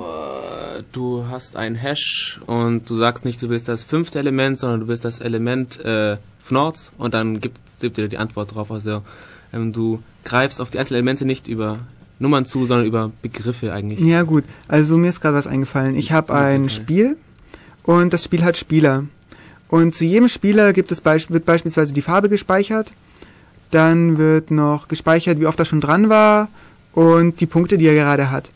Du 0.91 1.26
hast 1.28 1.56
ein 1.56 1.74
Hash 1.74 2.39
und 2.45 2.88
du 2.88 2.97
sagst 2.97 3.26
nicht, 3.26 3.41
du 3.41 3.47
bist 3.47 3.68
das 3.68 3.84
fünfte 3.84 4.20
Element, 4.20 4.60
sondern 4.60 4.82
du 4.82 4.86
bist 4.86 5.06
das 5.06 5.20
Element 5.20 5.84
äh, 5.84 6.18
Fnords 6.39 6.93
und 6.99 7.16
dann 7.16 7.41
gibt, 7.41 7.58
gibt 7.80 7.97
dir 7.97 8.08
die 8.10 8.20
Antwort 8.20 8.54
drauf. 8.54 8.72
Also 8.72 9.01
ähm, 9.51 9.74
du 9.74 10.04
greifst 10.24 10.62
auf 10.62 10.70
die 10.70 10.78
einzelnen 10.78 10.97
Elemente 10.97 11.26
nicht 11.26 11.47
über 11.47 11.80
Nummern 12.20 12.45
zu, 12.45 12.66
sondern 12.66 12.86
über 12.86 13.11
Begriffe 13.22 13.74
eigentlich. 13.74 13.99
Ja 13.99 14.24
gut, 14.24 14.43
also 14.68 14.97
mir 14.97 15.09
ist 15.09 15.22
gerade 15.22 15.36
was 15.36 15.47
eingefallen. 15.47 15.95
Ich 15.95 16.11
habe 16.11 16.34
ein 16.34 16.70
Spiel 16.70 17.18
und 17.84 18.14
das 18.14 18.24
Spiel 18.24 18.43
hat 18.43 18.57
Spieler. 18.57 19.05
Und 19.68 19.95
zu 19.95 20.05
jedem 20.05 20.30
Spieler 20.30 20.72
gibt 20.74 20.91
es 20.91 21.01
beisp 21.01 21.32
wird 21.32 21.45
beispielsweise 21.45 21.93
die 21.93 22.01
Farbe 22.01 22.30
gespeichert. 22.30 22.91
Dann 23.72 24.18
wird 24.18 24.51
noch 24.51 24.88
gespeichert, 24.88 25.39
wie 25.39 25.47
oft 25.47 25.57
er 25.57 25.66
schon 25.66 25.82
dran 25.82 26.09
war 26.09 26.47
und 26.93 27.39
die 27.39 27.47
Punkte, 27.47 27.78
die 27.78 27.88
er 27.88 27.95
gerade 27.95 28.30
hat. 28.30 28.49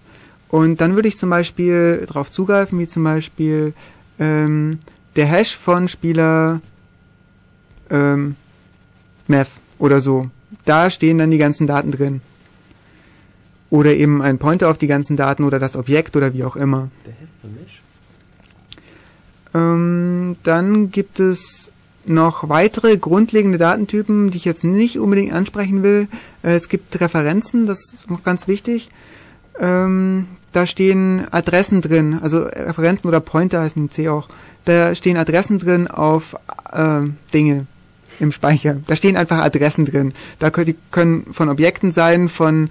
Und 0.49 0.79
dann 0.79 0.95
würde 0.95 1.07
ich 1.07 1.17
zum 1.17 1.29
Beispiel 1.29 2.05
darauf 2.07 2.31
zugreifen, 2.31 2.79
wie 2.79 2.87
zum 2.87 3.03
Beispiel 3.03 3.73
ähm, 4.19 4.79
der 5.15 5.25
Hash 5.25 5.55
von 5.55 5.87
Spieler 5.87 6.61
ähm, 7.89 8.35
Math 9.27 9.49
oder 9.79 9.99
so. 9.99 10.29
Da 10.65 10.89
stehen 10.89 11.17
dann 11.17 11.31
die 11.31 11.37
ganzen 11.37 11.67
Daten 11.67 11.91
drin. 11.91 12.21
Oder 13.69 13.93
eben 13.93 14.21
ein 14.21 14.37
Pointer 14.37 14.69
auf 14.69 14.77
die 14.77 14.87
ganzen 14.87 15.17
Daten 15.17 15.43
oder 15.43 15.59
das 15.59 15.75
Objekt 15.75 16.15
oder 16.15 16.33
wie 16.33 16.43
auch 16.43 16.55
immer. 16.55 16.89
Ähm, 19.53 20.35
dann 20.43 20.91
gibt 20.91 21.19
es 21.19 21.71
noch 22.05 22.47
weitere 22.47 22.97
grundlegende 22.97 23.57
Datentypen, 23.57 24.31
die 24.31 24.37
ich 24.37 24.45
jetzt 24.45 24.63
nicht 24.63 24.99
unbedingt 24.99 25.33
ansprechen 25.33 25.83
will. 25.83 26.07
Äh, 26.43 26.55
es 26.55 26.69
gibt 26.69 26.99
Referenzen, 26.99 27.65
das 27.65 27.93
ist 27.93 28.09
noch 28.09 28.23
ganz 28.23 28.47
wichtig. 28.47 28.89
Ähm, 29.59 30.27
da 30.53 30.65
stehen 30.65 31.27
Adressen 31.31 31.81
drin, 31.81 32.19
also 32.21 32.43
Referenzen 32.43 33.07
oder 33.07 33.19
Pointer 33.19 33.61
heißen 33.61 33.83
in 33.83 33.91
C 33.91 34.09
auch. 34.09 34.27
Da 34.65 34.95
stehen 34.95 35.17
Adressen 35.17 35.59
drin 35.59 35.87
auf 35.87 36.35
äh, 36.71 37.01
Dinge 37.33 37.67
im 38.19 38.31
Speicher. 38.31 38.77
Da 38.87 38.95
stehen 38.95 39.17
einfach 39.17 39.39
Adressen 39.39 39.85
drin. 39.85 40.13
Da 40.39 40.49
können, 40.49 40.65
die 40.67 40.75
können 40.91 41.33
von 41.33 41.49
Objekten 41.49 41.91
sein, 41.91 42.29
von 42.29 42.69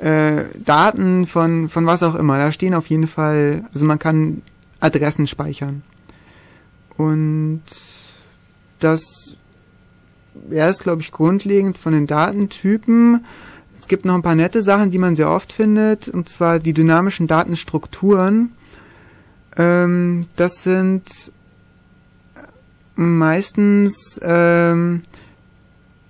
äh, 0.00 0.44
Daten, 0.64 1.26
von, 1.26 1.68
von 1.68 1.86
was 1.86 2.02
auch 2.02 2.14
immer. 2.14 2.38
Da 2.38 2.52
stehen 2.52 2.74
auf 2.74 2.86
jeden 2.86 3.08
Fall, 3.08 3.64
also 3.72 3.84
man 3.84 3.98
kann 3.98 4.42
Adressen 4.80 5.26
speichern. 5.26 5.82
Und 6.96 7.62
das 8.80 9.34
ja, 10.50 10.68
ist, 10.68 10.82
glaube 10.82 11.02
ich, 11.02 11.10
grundlegend 11.10 11.78
von 11.78 11.92
den 11.92 12.06
Datentypen. 12.06 13.24
Es 13.78 13.88
gibt 13.88 14.04
noch 14.04 14.14
ein 14.14 14.22
paar 14.22 14.34
nette 14.34 14.62
Sachen, 14.62 14.90
die 14.90 14.98
man 14.98 15.16
sehr 15.16 15.30
oft 15.30 15.52
findet, 15.52 16.08
und 16.08 16.28
zwar 16.28 16.58
die 16.58 16.72
dynamischen 16.72 17.26
Datenstrukturen. 17.26 18.52
Ähm, 19.56 20.22
das 20.36 20.62
sind 20.62 21.04
meistens 22.94 24.20
ähm, 24.22 25.02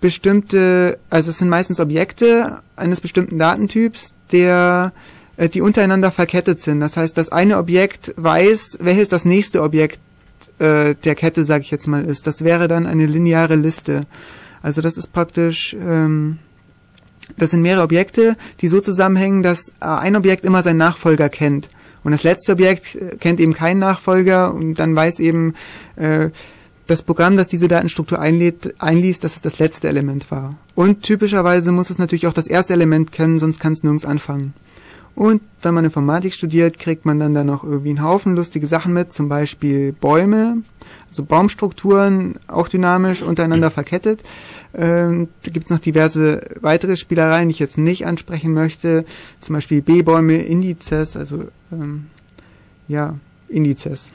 bestimmte, 0.00 0.98
also 1.10 1.30
es 1.30 1.38
sind 1.38 1.48
meistens 1.48 1.80
Objekte 1.80 2.60
eines 2.76 3.00
bestimmten 3.00 3.38
Datentyps, 3.38 4.14
der 4.32 4.92
äh, 5.36 5.48
die 5.48 5.60
untereinander 5.60 6.10
verkettet 6.10 6.60
sind. 6.60 6.80
Das 6.80 6.96
heißt, 6.96 7.16
das 7.16 7.30
eine 7.30 7.58
Objekt 7.58 8.14
weiß, 8.16 8.78
welches 8.80 9.08
das 9.08 9.24
nächste 9.24 9.62
Objekt 9.62 9.98
äh, 10.58 10.94
der 10.94 11.14
Kette, 11.14 11.44
sage 11.44 11.62
ich 11.62 11.70
jetzt 11.70 11.86
mal, 11.86 12.04
ist. 12.04 12.26
Das 12.26 12.44
wäre 12.44 12.68
dann 12.68 12.86
eine 12.86 13.06
lineare 13.06 13.56
Liste. 13.56 14.06
Also 14.62 14.82
das 14.82 14.96
ist 14.96 15.12
praktisch, 15.12 15.74
ähm, 15.74 16.38
das 17.36 17.50
sind 17.50 17.62
mehrere 17.62 17.84
Objekte, 17.84 18.36
die 18.60 18.68
so 18.68 18.80
zusammenhängen, 18.80 19.42
dass 19.42 19.68
äh, 19.80 19.86
ein 19.86 20.16
Objekt 20.16 20.44
immer 20.44 20.62
seinen 20.62 20.78
Nachfolger 20.78 21.28
kennt. 21.28 21.68
Und 22.04 22.12
das 22.12 22.22
letzte 22.22 22.52
Objekt 22.52 22.94
äh, 22.94 23.16
kennt 23.16 23.40
eben 23.40 23.54
keinen 23.54 23.80
Nachfolger 23.80 24.52
und 24.54 24.74
dann 24.74 24.94
weiß 24.94 25.20
eben 25.20 25.54
äh, 25.96 26.30
das 26.88 27.02
Programm, 27.02 27.36
das 27.36 27.46
diese 27.48 27.68
Datenstruktur 27.68 28.18
einlädt, 28.18 28.74
einliest, 28.78 29.22
dass 29.22 29.36
es 29.36 29.40
das 29.40 29.58
letzte 29.58 29.88
Element 29.88 30.30
war. 30.30 30.54
Und 30.74 31.02
typischerweise 31.02 31.70
muss 31.70 31.90
es 31.90 31.98
natürlich 31.98 32.26
auch 32.26 32.32
das 32.32 32.46
erste 32.46 32.72
Element 32.72 33.12
kennen, 33.12 33.38
sonst 33.38 33.60
kann 33.60 33.74
es 33.74 33.82
nirgends 33.82 34.04
anfangen. 34.04 34.54
Und 35.14 35.42
wenn 35.62 35.74
man 35.74 35.84
Informatik 35.84 36.32
studiert, 36.32 36.78
kriegt 36.78 37.04
man 37.04 37.18
dann 37.18 37.34
da 37.34 37.44
noch 37.44 37.64
irgendwie 37.64 37.90
einen 37.90 38.02
Haufen 38.04 38.36
lustige 38.36 38.66
Sachen 38.66 38.92
mit, 38.92 39.12
zum 39.12 39.28
Beispiel 39.28 39.92
Bäume, 39.92 40.62
also 41.08 41.24
Baumstrukturen, 41.24 42.36
auch 42.46 42.68
dynamisch 42.68 43.22
untereinander 43.22 43.70
verkettet. 43.70 44.22
Ähm, 44.74 45.28
da 45.42 45.50
gibt's 45.50 45.70
noch 45.70 45.80
diverse 45.80 46.40
weitere 46.60 46.96
Spielereien, 46.96 47.48
die 47.48 47.52
ich 47.54 47.58
jetzt 47.58 47.78
nicht 47.78 48.06
ansprechen 48.06 48.54
möchte, 48.54 49.04
zum 49.40 49.56
Beispiel 49.56 49.82
B-Bäume, 49.82 50.36
Indizes, 50.36 51.16
also 51.16 51.48
ähm, 51.72 52.06
ja, 52.86 53.16
Indizes. 53.48 54.10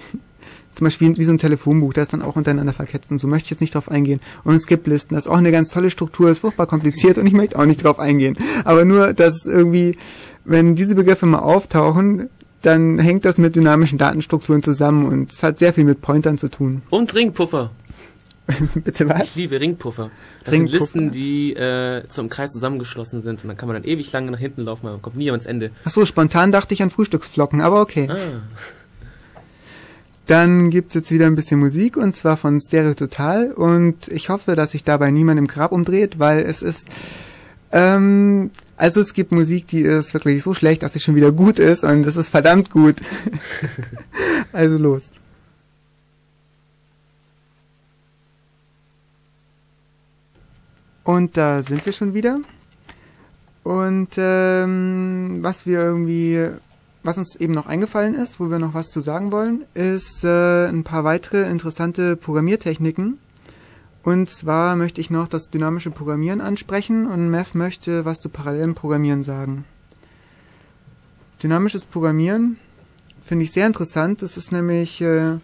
Zum 0.75 0.85
Beispiel 0.85 1.15
wie 1.17 1.23
so 1.23 1.31
ein 1.31 1.37
Telefonbuch, 1.37 1.93
das 1.93 2.03
ist 2.03 2.13
dann 2.13 2.21
auch 2.21 2.35
untereinander 2.35 2.73
verkettet 2.73 3.11
und 3.11 3.19
so 3.19 3.27
möchte 3.27 3.45
ich 3.45 3.51
jetzt 3.51 3.61
nicht 3.61 3.75
drauf 3.75 3.89
eingehen. 3.89 4.19
Und 4.43 4.55
es 4.55 4.67
gibt 4.67 4.87
Listen, 4.87 5.15
das 5.15 5.25
ist 5.25 5.31
auch 5.31 5.37
eine 5.37 5.51
ganz 5.51 5.69
tolle 5.69 5.89
Struktur, 5.89 6.29
ist 6.29 6.39
furchtbar 6.39 6.67
kompliziert 6.67 7.17
und 7.17 7.27
ich 7.27 7.33
möchte 7.33 7.59
auch 7.59 7.65
nicht 7.65 7.83
drauf 7.83 7.99
eingehen. 7.99 8.37
Aber 8.65 8.85
nur, 8.85 9.13
dass 9.13 9.45
irgendwie 9.45 9.97
wenn 10.45 10.75
diese 10.75 10.95
Begriffe 10.95 11.25
mal 11.25 11.39
auftauchen, 11.39 12.29
dann 12.61 12.99
hängt 12.99 13.25
das 13.25 13.37
mit 13.37 13.55
dynamischen 13.55 13.97
Datenstrukturen 13.97 14.63
zusammen 14.63 15.05
und 15.05 15.31
es 15.31 15.43
hat 15.43 15.59
sehr 15.59 15.73
viel 15.73 15.83
mit 15.83 16.01
Pointern 16.01 16.37
zu 16.37 16.49
tun. 16.49 16.81
Und 16.89 17.13
Ringpuffer. 17.13 17.71
Bitte 18.75 19.07
was? 19.07 19.23
Ich 19.23 19.35
liebe 19.35 19.59
Ringpuffer. 19.59 20.11
Das 20.43 20.53
Ringpuffer. 20.53 20.79
sind 20.79 20.81
Listen, 20.81 21.11
die 21.11 21.53
äh, 21.53 22.07
zum 22.07 22.29
Kreis 22.29 22.51
zusammengeschlossen 22.51 23.21
sind 23.21 23.41
und 23.43 23.47
dann 23.47 23.57
kann 23.57 23.67
man 23.67 23.75
dann 23.75 23.89
ewig 23.89 24.11
lange 24.11 24.31
nach 24.31 24.39
hinten 24.39 24.63
laufen, 24.63 24.85
man 24.85 25.01
kommt 25.01 25.15
nie 25.15 25.29
ans 25.31 25.45
Ende. 25.45 25.71
Ach 25.85 25.91
so, 25.91 26.05
spontan 26.05 26.51
dachte 26.51 26.73
ich 26.73 26.83
an 26.83 26.89
Frühstücksflocken, 26.89 27.61
aber 27.61 27.81
okay. 27.81 28.09
Ah. 28.09 28.17
Dann 30.25 30.69
gibt's 30.69 30.93
jetzt 30.93 31.11
wieder 31.11 31.27
ein 31.27 31.35
bisschen 31.35 31.59
Musik 31.59 31.97
und 31.97 32.15
zwar 32.15 32.37
von 32.37 32.59
Stereo 32.59 32.93
Total 32.93 33.51
und 33.51 34.07
ich 34.07 34.29
hoffe, 34.29 34.55
dass 34.55 34.71
sich 34.71 34.83
dabei 34.83 35.11
niemand 35.11 35.37
im 35.37 35.47
Grab 35.47 35.71
umdreht, 35.71 36.17
weil 36.17 36.39
es 36.39 36.61
ist 36.61 36.87
ähm, 37.73 38.51
also 38.77 39.01
es 39.01 39.13
gibt 39.13 39.31
Musik, 39.31 39.67
die 39.67 39.81
ist 39.81 40.13
wirklich 40.13 40.43
so 40.43 40.53
schlecht, 40.53 40.83
dass 40.83 40.93
sie 40.93 40.99
schon 40.99 41.15
wieder 41.15 41.31
gut 41.31 41.59
ist 41.59 41.83
und 41.83 42.03
das 42.03 42.15
ist 42.15 42.29
verdammt 42.29 42.69
gut. 42.69 42.95
also 44.53 44.77
los. 44.77 45.09
Und 51.03 51.35
da 51.35 51.61
sind 51.63 51.85
wir 51.85 51.93
schon 51.93 52.13
wieder. 52.13 52.39
Und 53.63 54.09
ähm, 54.17 55.39
was 55.41 55.65
wir 55.65 55.79
irgendwie, 55.79 56.49
was 57.03 57.17
uns 57.17 57.35
eben 57.35 57.53
noch 57.53 57.65
eingefallen 57.65 58.15
ist, 58.15 58.39
wo 58.39 58.49
wir 58.49 58.59
noch 58.59 58.73
was 58.73 58.89
zu 58.89 59.01
sagen 59.01 59.31
wollen, 59.31 59.65
ist 59.73 60.23
äh, 60.23 60.67
ein 60.67 60.83
paar 60.83 61.03
weitere 61.03 61.49
interessante 61.49 62.15
Programmiertechniken. 62.15 63.19
Und 64.03 64.29
zwar 64.29 64.75
möchte 64.75 65.01
ich 65.01 65.09
noch 65.09 65.27
das 65.27 65.49
dynamische 65.49 65.91
Programmieren 65.91 66.41
ansprechen 66.41 67.07
und 67.07 67.29
Mev 67.29 67.53
möchte 67.53 68.05
was 68.05 68.19
zu 68.19 68.29
parallelem 68.29 68.75
Programmieren 68.75 69.23
sagen. 69.23 69.65
Dynamisches 71.41 71.85
Programmieren 71.85 72.57
finde 73.21 73.43
ich 73.43 73.51
sehr 73.51 73.67
interessant. 73.67 74.21
Das 74.21 74.37
ist 74.37 74.51
nämlich 74.51 75.01
äh, 75.01 75.37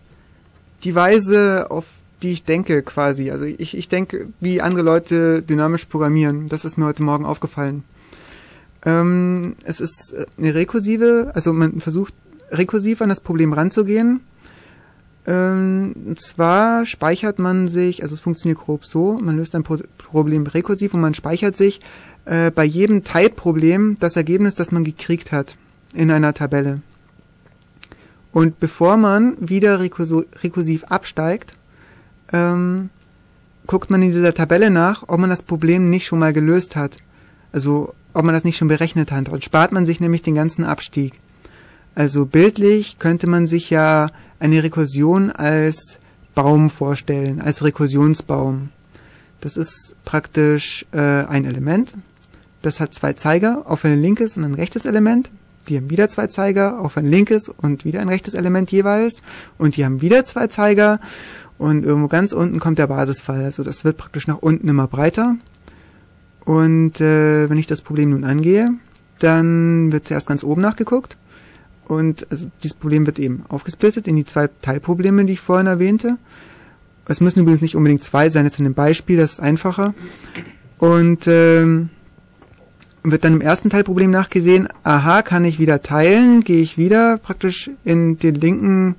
die 0.84 0.96
Weise, 0.96 1.68
auf 1.70 1.86
die 2.22 2.32
ich 2.32 2.44
denke 2.44 2.84
quasi. 2.84 3.32
Also 3.32 3.46
ich, 3.46 3.78
ich 3.78 3.88
denke, 3.88 4.28
wie 4.40 4.62
andere 4.62 4.84
Leute 4.84 5.42
dynamisch 5.42 5.86
programmieren. 5.86 6.48
Das 6.48 6.66
ist 6.66 6.78
mir 6.78 6.86
heute 6.86 7.04
Morgen 7.04 7.26
aufgefallen. 7.26 7.84
Ähm, 8.86 9.56
es 9.64 9.80
ist 9.80 10.16
eine 10.38 10.56
rekursive, 10.56 11.32
also 11.34 11.54
man 11.54 11.82
versucht 11.82 12.14
rekursiv 12.52 13.02
an 13.02 13.10
das 13.10 13.20
Problem 13.20 13.54
ranzugehen. 13.54 14.22
Ähm, 15.28 15.94
und 16.06 16.22
zwar 16.22 16.86
speichert 16.86 17.40
man 17.40 17.68
sich, 17.68 18.04
also 18.04 18.16
es 18.16 18.22
funktioniert 18.22 18.60
grob 18.60 18.86
so, 18.86 19.18
man 19.22 19.38
löst 19.38 19.56
ein 19.56 19.64
Pro 19.64 19.78
Problem 19.98 20.48
rekursiv 20.48 20.96
und 20.96 21.02
man 21.02 21.14
speichert 21.14 21.56
sich 21.56 21.82
äh, 22.26 22.50
bei 22.50 22.64
jedem 22.64 23.04
Teilproblem 23.04 23.98
das 24.00 24.16
Ergebnis, 24.16 24.56
das 24.56 24.72
man 24.72 24.84
gekriegt 24.84 25.32
hat 25.32 25.56
in 25.94 26.10
einer 26.10 26.34
Tabelle. 26.34 26.82
Und 28.32 28.60
bevor 28.60 28.98
man 28.98 29.36
wieder 29.40 29.80
rekursiv 29.80 30.84
absteigt, 30.86 31.54
ähm, 32.34 32.90
guckt 33.68 33.92
man 33.92 34.02
in 34.02 34.12
dieser 34.12 34.34
Tabelle 34.34 34.72
nach, 34.72 35.04
ob 35.08 35.20
man 35.20 35.30
das 35.30 35.44
Problem 35.44 35.92
nicht 35.92 36.08
schon 36.08 36.20
mal 36.20 36.34
gelöst 36.34 36.76
hat. 36.76 36.98
Also 37.52 37.94
ob 38.14 38.26
man 38.26 38.34
das 38.34 38.44
nicht 38.44 38.58
schon 38.58 38.68
berechnet 38.68 39.12
hat. 39.12 39.30
Und 39.30 39.44
spart 39.44 39.72
man 39.72 39.86
sich 39.86 40.00
nämlich 40.00 40.22
den 40.22 40.36
ganzen 40.36 40.64
Abstieg. 40.64 41.14
Also 41.96 42.26
bildlich 42.26 43.00
könnte 43.00 43.28
man 43.28 43.48
sich 43.48 43.70
ja 43.70 44.10
eine 44.40 44.64
Rekursion 44.64 45.32
als 45.32 46.00
Baum 46.36 46.70
vorstellen, 46.70 47.42
als 47.42 47.64
Rekursionsbaum. 47.64 48.70
Das 49.42 49.58
ist 49.58 49.96
praktisch 50.06 50.86
äh, 50.92 51.00
ein 51.00 51.46
Element. 51.46 51.96
Das 52.62 52.80
hat 52.80 52.94
zwei 52.94 53.14
Zeiger, 53.14 53.64
auf 53.66 53.86
ein 53.86 54.02
linkes 54.02 54.38
und 54.38 54.44
ein 54.44 54.54
rechtes 54.54 54.86
Element. 54.86 55.32
Die 55.68 55.78
haben 55.78 55.90
wieder 55.90 56.10
zwei 56.10 56.28
Zeiger, 56.28 56.80
auf 56.80 56.98
ein 56.98 57.06
linkes 57.06 57.50
und 57.50 57.86
wieder 57.86 58.02
ein 58.02 58.10
rechtes 58.10 58.34
Element 58.34 58.72
jeweils. 58.72 59.22
Und 59.58 59.78
die 59.78 59.86
haben 59.86 60.02
wieder 60.02 60.26
zwei 60.26 60.48
Zeiger. 60.48 61.00
Und 61.58 61.86
irgendwo 61.86 62.08
ganz 62.08 62.32
unten 62.32 62.60
kommt 62.60 62.80
der 62.80 62.88
Basisfall. 62.88 63.44
Also 63.44 63.64
das 63.64 63.84
wird 63.84 63.98
praktisch 63.98 64.28
nach 64.28 64.38
unten 64.38 64.68
immer 64.68 64.88
breiter. 64.88 65.36
Und 66.50 67.00
äh, 67.00 67.48
wenn 67.48 67.60
ich 67.60 67.68
das 67.68 67.82
Problem 67.82 68.10
nun 68.10 68.24
angehe, 68.24 68.72
dann 69.20 69.92
wird 69.92 70.08
zuerst 70.08 70.26
ganz 70.26 70.44
oben 70.44 70.62
nachgeguckt. 70.62 71.16
Und 71.88 72.26
also 72.32 72.50
dieses 72.64 72.74
Problem 72.76 73.06
wird 73.06 73.20
eben 73.20 73.44
aufgesplittet 73.50 74.08
in 74.08 74.16
die 74.16 74.26
zwei 74.26 74.50
Teilprobleme, 74.64 75.26
die 75.26 75.34
ich 75.34 75.42
vorhin 75.42 75.68
erwähnte. 75.68 76.18
Es 77.08 77.22
müssen 77.22 77.42
übrigens 77.42 77.62
nicht 77.62 77.76
unbedingt 77.76 78.04
zwei 78.04 78.32
sein, 78.32 78.46
jetzt 78.46 78.58
in 78.58 78.64
dem 78.64 78.74
Beispiel, 78.74 79.18
das 79.18 79.34
ist 79.34 79.40
einfacher. 79.42 79.94
Und 80.80 81.28
ähm, 81.28 81.90
wird 83.04 83.26
dann 83.26 83.34
im 83.34 83.42
ersten 83.42 83.70
Teilproblem 83.70 84.10
nachgesehen, 84.10 84.70
aha, 84.82 85.22
kann 85.22 85.46
ich 85.46 85.60
wieder 85.60 85.84
teilen, 85.84 86.42
gehe 86.42 86.64
ich 86.64 86.80
wieder 86.80 87.18
praktisch 87.18 87.70
in 87.84 88.18
den 88.18 88.34
linken 88.34 88.96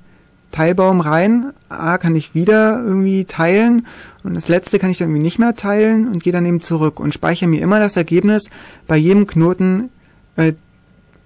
Teilbaum 0.51 1.01
rein, 1.01 1.51
aha, 1.69 1.97
kann 1.97 2.15
ich 2.15 2.35
wieder 2.35 2.83
irgendwie 2.83 3.25
teilen 3.25 3.87
und 4.23 4.35
das 4.35 4.47
letzte 4.47 4.79
kann 4.79 4.89
ich 4.89 4.97
dann 4.97 5.07
irgendwie 5.07 5.23
nicht 5.23 5.39
mehr 5.39 5.55
teilen 5.55 6.07
und 6.07 6.23
gehe 6.23 6.33
dann 6.33 6.45
eben 6.45 6.61
zurück 6.61 6.99
und 6.99 7.13
speichere 7.13 7.49
mir 7.49 7.61
immer 7.61 7.79
das 7.79 7.95
Ergebnis 7.95 8.49
bei 8.87 8.97
jedem 8.97 9.27
Knoten, 9.27 9.89
äh, 10.35 10.53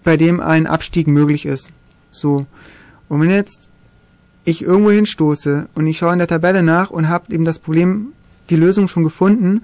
bei 0.04 0.18
dem 0.18 0.40
ein 0.40 0.68
Abstieg 0.68 1.08
möglich 1.08 1.46
ist. 1.46 1.72
So. 2.12 2.46
Und 3.10 3.22
wenn 3.22 3.30
jetzt 3.30 3.70
ich 4.46 4.62
irgendwo 4.62 4.92
hinstoße 4.92 5.68
und 5.74 5.88
ich 5.88 5.98
schaue 5.98 6.14
in 6.14 6.20
der 6.20 6.28
Tabelle 6.28 6.64
nach 6.64 6.92
und 6.92 7.10
habe 7.10 7.34
eben 7.34 7.46
das 7.46 7.60
Problem, 7.60 8.10
die 8.50 8.56
Lösung 8.56 8.88
schon 8.88 9.04
gefunden, 9.04 9.62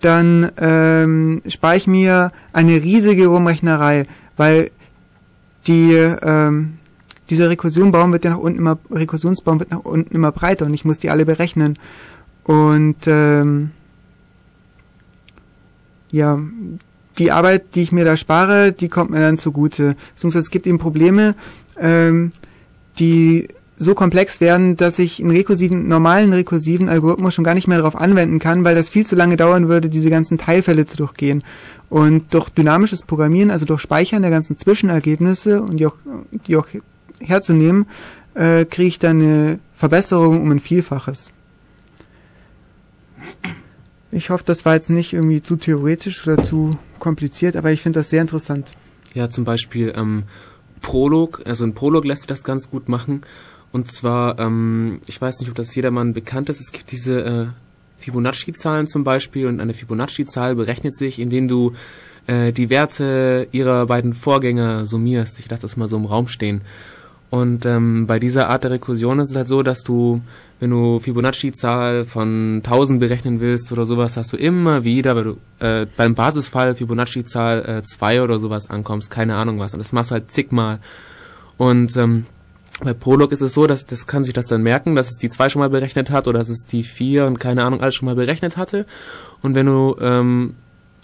dann 0.00 0.50
ähm, 0.58 1.42
spare 1.48 1.76
ich 1.76 1.86
mir 1.86 2.32
eine 2.52 2.82
riesige 2.82 3.28
Rumrechnerei, 3.28 4.06
weil 4.36 4.70
die 5.66 5.92
ähm, 5.92 6.75
dieser 7.30 7.50
Rekursionbaum 7.50 8.12
wird 8.12 8.24
ja 8.24 8.30
nach 8.30 8.38
unten 8.38 8.58
immer 8.58 8.78
Rekursionsbaum 8.90 9.58
wird 9.60 9.70
nach 9.70 9.84
unten 9.84 10.14
immer 10.14 10.32
breiter 10.32 10.66
und 10.66 10.74
ich 10.74 10.84
muss 10.84 10.98
die 10.98 11.10
alle 11.10 11.26
berechnen 11.26 11.78
und 12.44 12.96
ähm, 13.06 13.70
ja 16.10 16.38
die 17.18 17.32
Arbeit, 17.32 17.74
die 17.74 17.82
ich 17.82 17.92
mir 17.92 18.04
da 18.04 18.16
spare, 18.16 18.72
die 18.72 18.88
kommt 18.88 19.10
mir 19.10 19.20
dann 19.20 19.38
zugute. 19.38 19.96
Beziehungsweise 20.14 20.44
es 20.44 20.50
gibt 20.50 20.66
eben 20.66 20.78
Probleme, 20.78 21.34
ähm, 21.78 22.32
die 22.98 23.48
so 23.78 23.94
komplex 23.94 24.40
werden, 24.40 24.76
dass 24.76 24.98
ich 24.98 25.20
einen 25.20 25.30
rekursiven, 25.30 25.86
normalen 25.86 26.32
rekursiven 26.32 26.88
Algorithmus 26.88 27.34
schon 27.34 27.44
gar 27.44 27.54
nicht 27.54 27.68
mehr 27.68 27.78
darauf 27.78 27.96
anwenden 27.96 28.38
kann, 28.38 28.64
weil 28.64 28.74
das 28.74 28.88
viel 28.88 29.06
zu 29.06 29.16
lange 29.16 29.36
dauern 29.36 29.68
würde, 29.68 29.90
diese 29.90 30.08
ganzen 30.08 30.38
Teilfälle 30.38 30.86
zu 30.86 30.96
durchgehen. 30.96 31.42
Und 31.90 32.32
durch 32.32 32.48
dynamisches 32.48 33.02
Programmieren, 33.02 33.50
also 33.50 33.66
durch 33.66 33.82
Speichern 33.82 34.22
der 34.22 34.30
ganzen 34.30 34.56
Zwischenergebnisse 34.56 35.60
und 35.60 35.76
die 35.76 35.86
auch, 35.86 35.96
die 36.46 36.56
auch 36.56 36.66
herzunehmen, 37.20 37.86
äh, 38.34 38.64
kriege 38.64 38.88
ich 38.88 38.98
dann 38.98 39.20
eine 39.20 39.58
Verbesserung 39.74 40.40
um 40.42 40.50
ein 40.50 40.60
Vielfaches. 40.60 41.32
Ich 44.12 44.30
hoffe, 44.30 44.44
das 44.46 44.64
war 44.64 44.74
jetzt 44.74 44.88
nicht 44.90 45.12
irgendwie 45.12 45.42
zu 45.42 45.56
theoretisch 45.56 46.26
oder 46.26 46.42
zu 46.42 46.78
kompliziert, 46.98 47.56
aber 47.56 47.72
ich 47.72 47.82
finde 47.82 48.00
das 48.00 48.08
sehr 48.08 48.22
interessant. 48.22 48.70
Ja, 49.14 49.28
zum 49.28 49.44
Beispiel 49.44 49.92
ähm, 49.96 50.24
Prolog, 50.80 51.42
also 51.44 51.64
ein 51.64 51.74
Prolog 51.74 52.04
lässt 52.04 52.22
sich 52.22 52.28
das 52.28 52.44
ganz 52.44 52.70
gut 52.70 52.88
machen. 52.88 53.22
Und 53.72 53.90
zwar, 53.90 54.38
ähm, 54.38 55.00
ich 55.06 55.20
weiß 55.20 55.40
nicht, 55.40 55.48
ob 55.48 55.54
das 55.56 55.74
jedermann 55.74 56.12
bekannt 56.12 56.48
ist, 56.48 56.60
es 56.60 56.72
gibt 56.72 56.92
diese 56.92 57.20
äh, 57.20 57.46
Fibonacci-Zahlen 57.98 58.86
zum 58.86 59.04
Beispiel 59.04 59.46
und 59.46 59.60
eine 59.60 59.74
Fibonacci-Zahl 59.74 60.54
berechnet 60.54 60.94
sich, 60.94 61.18
indem 61.18 61.48
du 61.48 61.72
äh, 62.26 62.52
die 62.52 62.70
Werte 62.70 63.48
ihrer 63.52 63.86
beiden 63.86 64.14
Vorgänger 64.14 64.86
summierst. 64.86 65.38
Ich 65.38 65.50
lasse 65.50 65.62
das 65.62 65.76
mal 65.76 65.88
so 65.88 65.96
im 65.96 66.04
Raum 66.04 66.28
stehen. 66.28 66.60
Und 67.28 67.66
ähm, 67.66 68.06
bei 68.06 68.18
dieser 68.18 68.48
Art 68.48 68.64
der 68.64 68.70
Rekursion 68.70 69.18
ist 69.18 69.30
es 69.30 69.36
halt 69.36 69.48
so, 69.48 69.62
dass 69.62 69.82
du, 69.82 70.20
wenn 70.60 70.70
du 70.70 71.00
Fibonacci-Zahl 71.00 72.04
von 72.04 72.62
1000 72.64 73.00
berechnen 73.00 73.40
willst 73.40 73.72
oder 73.72 73.84
sowas, 73.84 74.16
hast 74.16 74.32
du 74.32 74.36
immer 74.36 74.84
wieder, 74.84 75.16
weil 75.16 75.24
du 75.24 75.36
äh, 75.58 75.86
beim 75.96 76.14
Basisfall 76.14 76.76
Fibonacci-Zahl 76.76 77.82
2 77.82 78.14
äh, 78.14 78.20
oder 78.20 78.38
sowas 78.38 78.70
ankommst, 78.70 79.10
keine 79.10 79.34
Ahnung 79.34 79.58
was. 79.58 79.74
Und 79.74 79.80
das 79.80 79.92
machst 79.92 80.10
du 80.10 80.14
halt 80.14 80.30
zigmal. 80.30 80.78
Und 81.56 81.96
ähm, 81.96 82.26
bei 82.80 82.92
Prolog 82.92 83.32
ist 83.32 83.40
es 83.40 83.54
so, 83.54 83.66
dass 83.66 83.86
das 83.86 84.06
kann 84.06 84.22
sich 84.22 84.34
das 84.34 84.46
dann 84.46 84.62
merken, 84.62 84.94
dass 84.94 85.10
es 85.10 85.16
die 85.16 85.28
2 85.28 85.48
schon 85.48 85.60
mal 85.60 85.70
berechnet 85.70 86.10
hat 86.10 86.28
oder 86.28 86.38
dass 86.38 86.48
es 86.48 86.66
die 86.66 86.84
4 86.84 87.26
und 87.26 87.40
keine 87.40 87.64
Ahnung 87.64 87.80
alles 87.80 87.94
schon 87.96 88.06
mal 88.06 88.14
berechnet 88.14 88.56
hatte. 88.56 88.86
Und 89.42 89.54
wenn 89.54 89.66
du 89.66 89.96
ähm, 90.00 90.54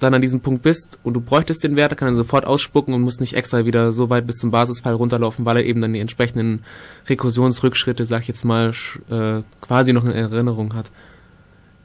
dann 0.03 0.14
an 0.14 0.20
diesem 0.20 0.40
Punkt 0.40 0.62
bist 0.62 0.98
und 1.03 1.14
du 1.14 1.20
bräuchtest 1.20 1.64
den 1.64 1.76
Wert, 1.76 1.92
dann 1.92 1.98
kann 1.98 2.09
er 2.09 2.14
sofort 2.14 2.46
ausspucken 2.46 2.94
und 2.94 3.03
muss 3.03 3.20
nicht 3.20 3.34
extra 3.34 3.64
wieder 3.64 3.92
so 3.92 4.11
weit 4.11 4.26
bis 4.26 4.36
zum 4.36 4.50
Basisfall 4.50 4.94
runterlaufen, 4.94 5.44
weil 5.44 5.59
er 5.59 5.64
eben 5.64 5.80
dann 5.80 5.92
die 5.92 6.00
entsprechenden 6.00 6.64
Rekursionsrückschritte, 7.09 8.05
sag 8.05 8.22
ich 8.22 8.28
jetzt 8.28 8.44
mal, 8.44 8.72
äh, 9.11 9.42
quasi 9.61 9.92
noch 9.92 10.05
in 10.05 10.12
Erinnerung 10.12 10.74
hat. 10.74 10.90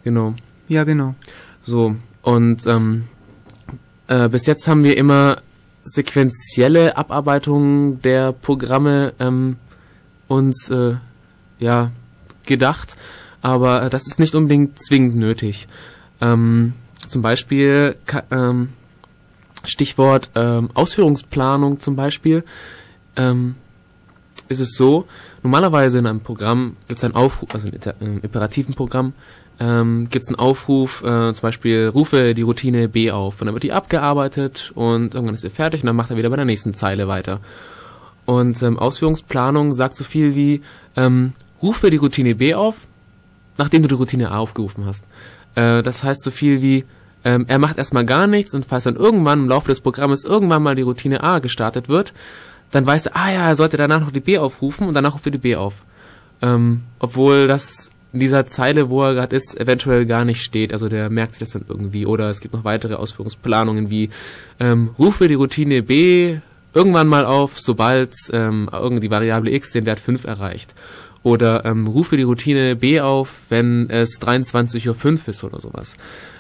Genau. 0.03 0.33
Ja, 0.67 0.83
genau. 0.83 1.15
So, 1.63 1.95
und 2.21 2.65
ähm, 2.65 3.03
äh, 4.07 4.29
bis 4.29 4.45
jetzt 4.45 4.67
haben 4.67 4.83
wir 4.83 4.97
immer 4.97 5.37
sequentielle 5.83 6.97
Abarbeitungen 6.97 8.01
der 8.01 8.31
Programme 8.33 9.13
ähm, 9.19 9.57
uns 10.27 10.69
äh, 10.69 10.95
ja 11.59 11.91
gedacht, 12.45 12.97
aber 13.41 13.89
das 13.89 14.07
ist 14.07 14.19
nicht 14.19 14.35
unbedingt 14.35 14.77
zwingend 14.81 15.15
nötig. 15.15 15.67
Ähm, 16.19 16.73
zum 17.07 17.21
Beispiel 17.21 17.95
ähm, 18.31 18.69
Stichwort 19.63 20.29
ähm, 20.35 20.69
Ausführungsplanung 20.73 21.79
zum 21.79 21.95
Beispiel 21.95 22.43
ähm, 23.15 23.55
ist 24.49 24.59
es 24.59 24.75
so, 24.75 25.05
normalerweise 25.43 25.99
in 25.99 26.07
einem 26.07 26.21
Programm 26.21 26.77
gibt 26.87 26.99
es 26.99 27.03
einen 27.03 27.15
Aufruf, 27.15 27.53
also 27.53 27.67
im 27.99 28.21
imperativen 28.21 28.75
Programm 28.75 29.13
ähm, 29.59 30.07
gibt 30.09 30.23
es 30.23 30.29
einen 30.29 30.39
Aufruf, 30.39 31.01
äh, 31.03 31.33
zum 31.33 31.41
Beispiel 31.41 31.87
rufe 31.87 32.33
die 32.33 32.43
Routine 32.43 32.87
B 32.87 33.11
auf 33.11 33.41
und 33.41 33.47
dann 33.47 33.55
wird 33.55 33.63
die 33.63 33.73
abgearbeitet 33.73 34.71
und 34.75 35.15
irgendwann 35.15 35.35
ist 35.35 35.43
er 35.43 35.51
fertig 35.51 35.81
und 35.81 35.87
dann 35.87 35.95
macht 35.95 36.11
er 36.11 36.17
wieder 36.17 36.29
bei 36.29 36.35
der 36.35 36.45
nächsten 36.45 36.73
Zeile 36.73 37.07
weiter. 37.07 37.39
Und 38.25 38.61
ähm, 38.61 38.77
Ausführungsplanung 38.77 39.73
sagt 39.73 39.95
so 39.95 40.03
viel 40.03 40.35
wie 40.35 40.61
ähm, 40.95 41.33
rufe 41.61 41.89
die 41.89 41.97
Routine 41.97 42.35
B 42.35 42.53
auf, 42.53 42.87
nachdem 43.57 43.81
du 43.81 43.87
die 43.87 43.95
Routine 43.95 44.31
A 44.31 44.37
aufgerufen 44.37 44.85
hast. 44.85 45.03
Äh, 45.55 45.81
das 45.81 46.03
heißt 46.03 46.23
so 46.23 46.31
viel 46.31 46.61
wie 46.61 46.85
ähm, 47.23 47.45
er 47.47 47.59
macht 47.59 47.77
erstmal 47.77 48.05
gar 48.05 48.27
nichts 48.27 48.53
und 48.53 48.65
falls 48.65 48.85
dann 48.85 48.95
irgendwann 48.95 49.39
im 49.39 49.49
Laufe 49.49 49.67
des 49.67 49.81
Programmes 49.81 50.23
irgendwann 50.23 50.63
mal 50.63 50.75
die 50.75 50.81
Routine 50.83 51.23
A 51.23 51.39
gestartet 51.39 51.89
wird, 51.89 52.13
dann 52.71 52.85
weiß 52.85 53.07
er, 53.07 53.15
ah 53.15 53.31
ja, 53.31 53.47
er 53.47 53.55
sollte 53.55 53.77
danach 53.77 54.01
noch 54.01 54.11
die 54.11 54.19
B 54.19 54.37
aufrufen 54.37 54.87
und 54.87 54.93
danach 54.93 55.13
ruft 55.13 55.25
er 55.25 55.31
die 55.31 55.37
B 55.37 55.55
auf. 55.55 55.85
Ähm, 56.41 56.83
obwohl 56.99 57.47
das 57.47 57.89
in 58.13 58.19
dieser 58.19 58.45
Zeile, 58.45 58.89
wo 58.89 59.03
er 59.03 59.13
gerade 59.13 59.35
ist, 59.35 59.59
eventuell 59.59 60.05
gar 60.05 60.25
nicht 60.25 60.41
steht. 60.41 60.73
Also 60.73 60.89
der 60.89 61.09
merkt 61.09 61.33
sich 61.33 61.39
das 61.39 61.51
dann 61.51 61.65
irgendwie. 61.67 62.05
Oder 62.05 62.29
es 62.29 62.39
gibt 62.39 62.53
noch 62.53 62.63
weitere 62.63 62.95
Ausführungsplanungen 62.95 63.91
wie 63.91 64.09
ähm, 64.59 64.89
rufe 64.97 65.27
die 65.27 65.33
Routine 65.33 65.83
B 65.83 66.37
irgendwann 66.73 67.07
mal 67.07 67.25
auf, 67.25 67.59
sobald 67.59 68.13
ähm, 68.31 68.69
irgendwie 68.71 69.09
Variable 69.09 69.51
x 69.51 69.71
den 69.71 69.85
Wert 69.85 69.99
5 69.99 70.25
erreicht. 70.25 70.73
Oder 71.23 71.65
ähm, 71.65 71.87
rufe 71.87 72.15
die 72.15 72.23
Routine 72.23 72.75
B 72.75 73.01
auf, 73.01 73.41
wenn 73.49 73.89
es 73.89 74.21
23.05 74.21 74.87
Uhr 74.87 75.27
ist 75.27 75.43
oder 75.43 75.59
sowas. 75.59 75.97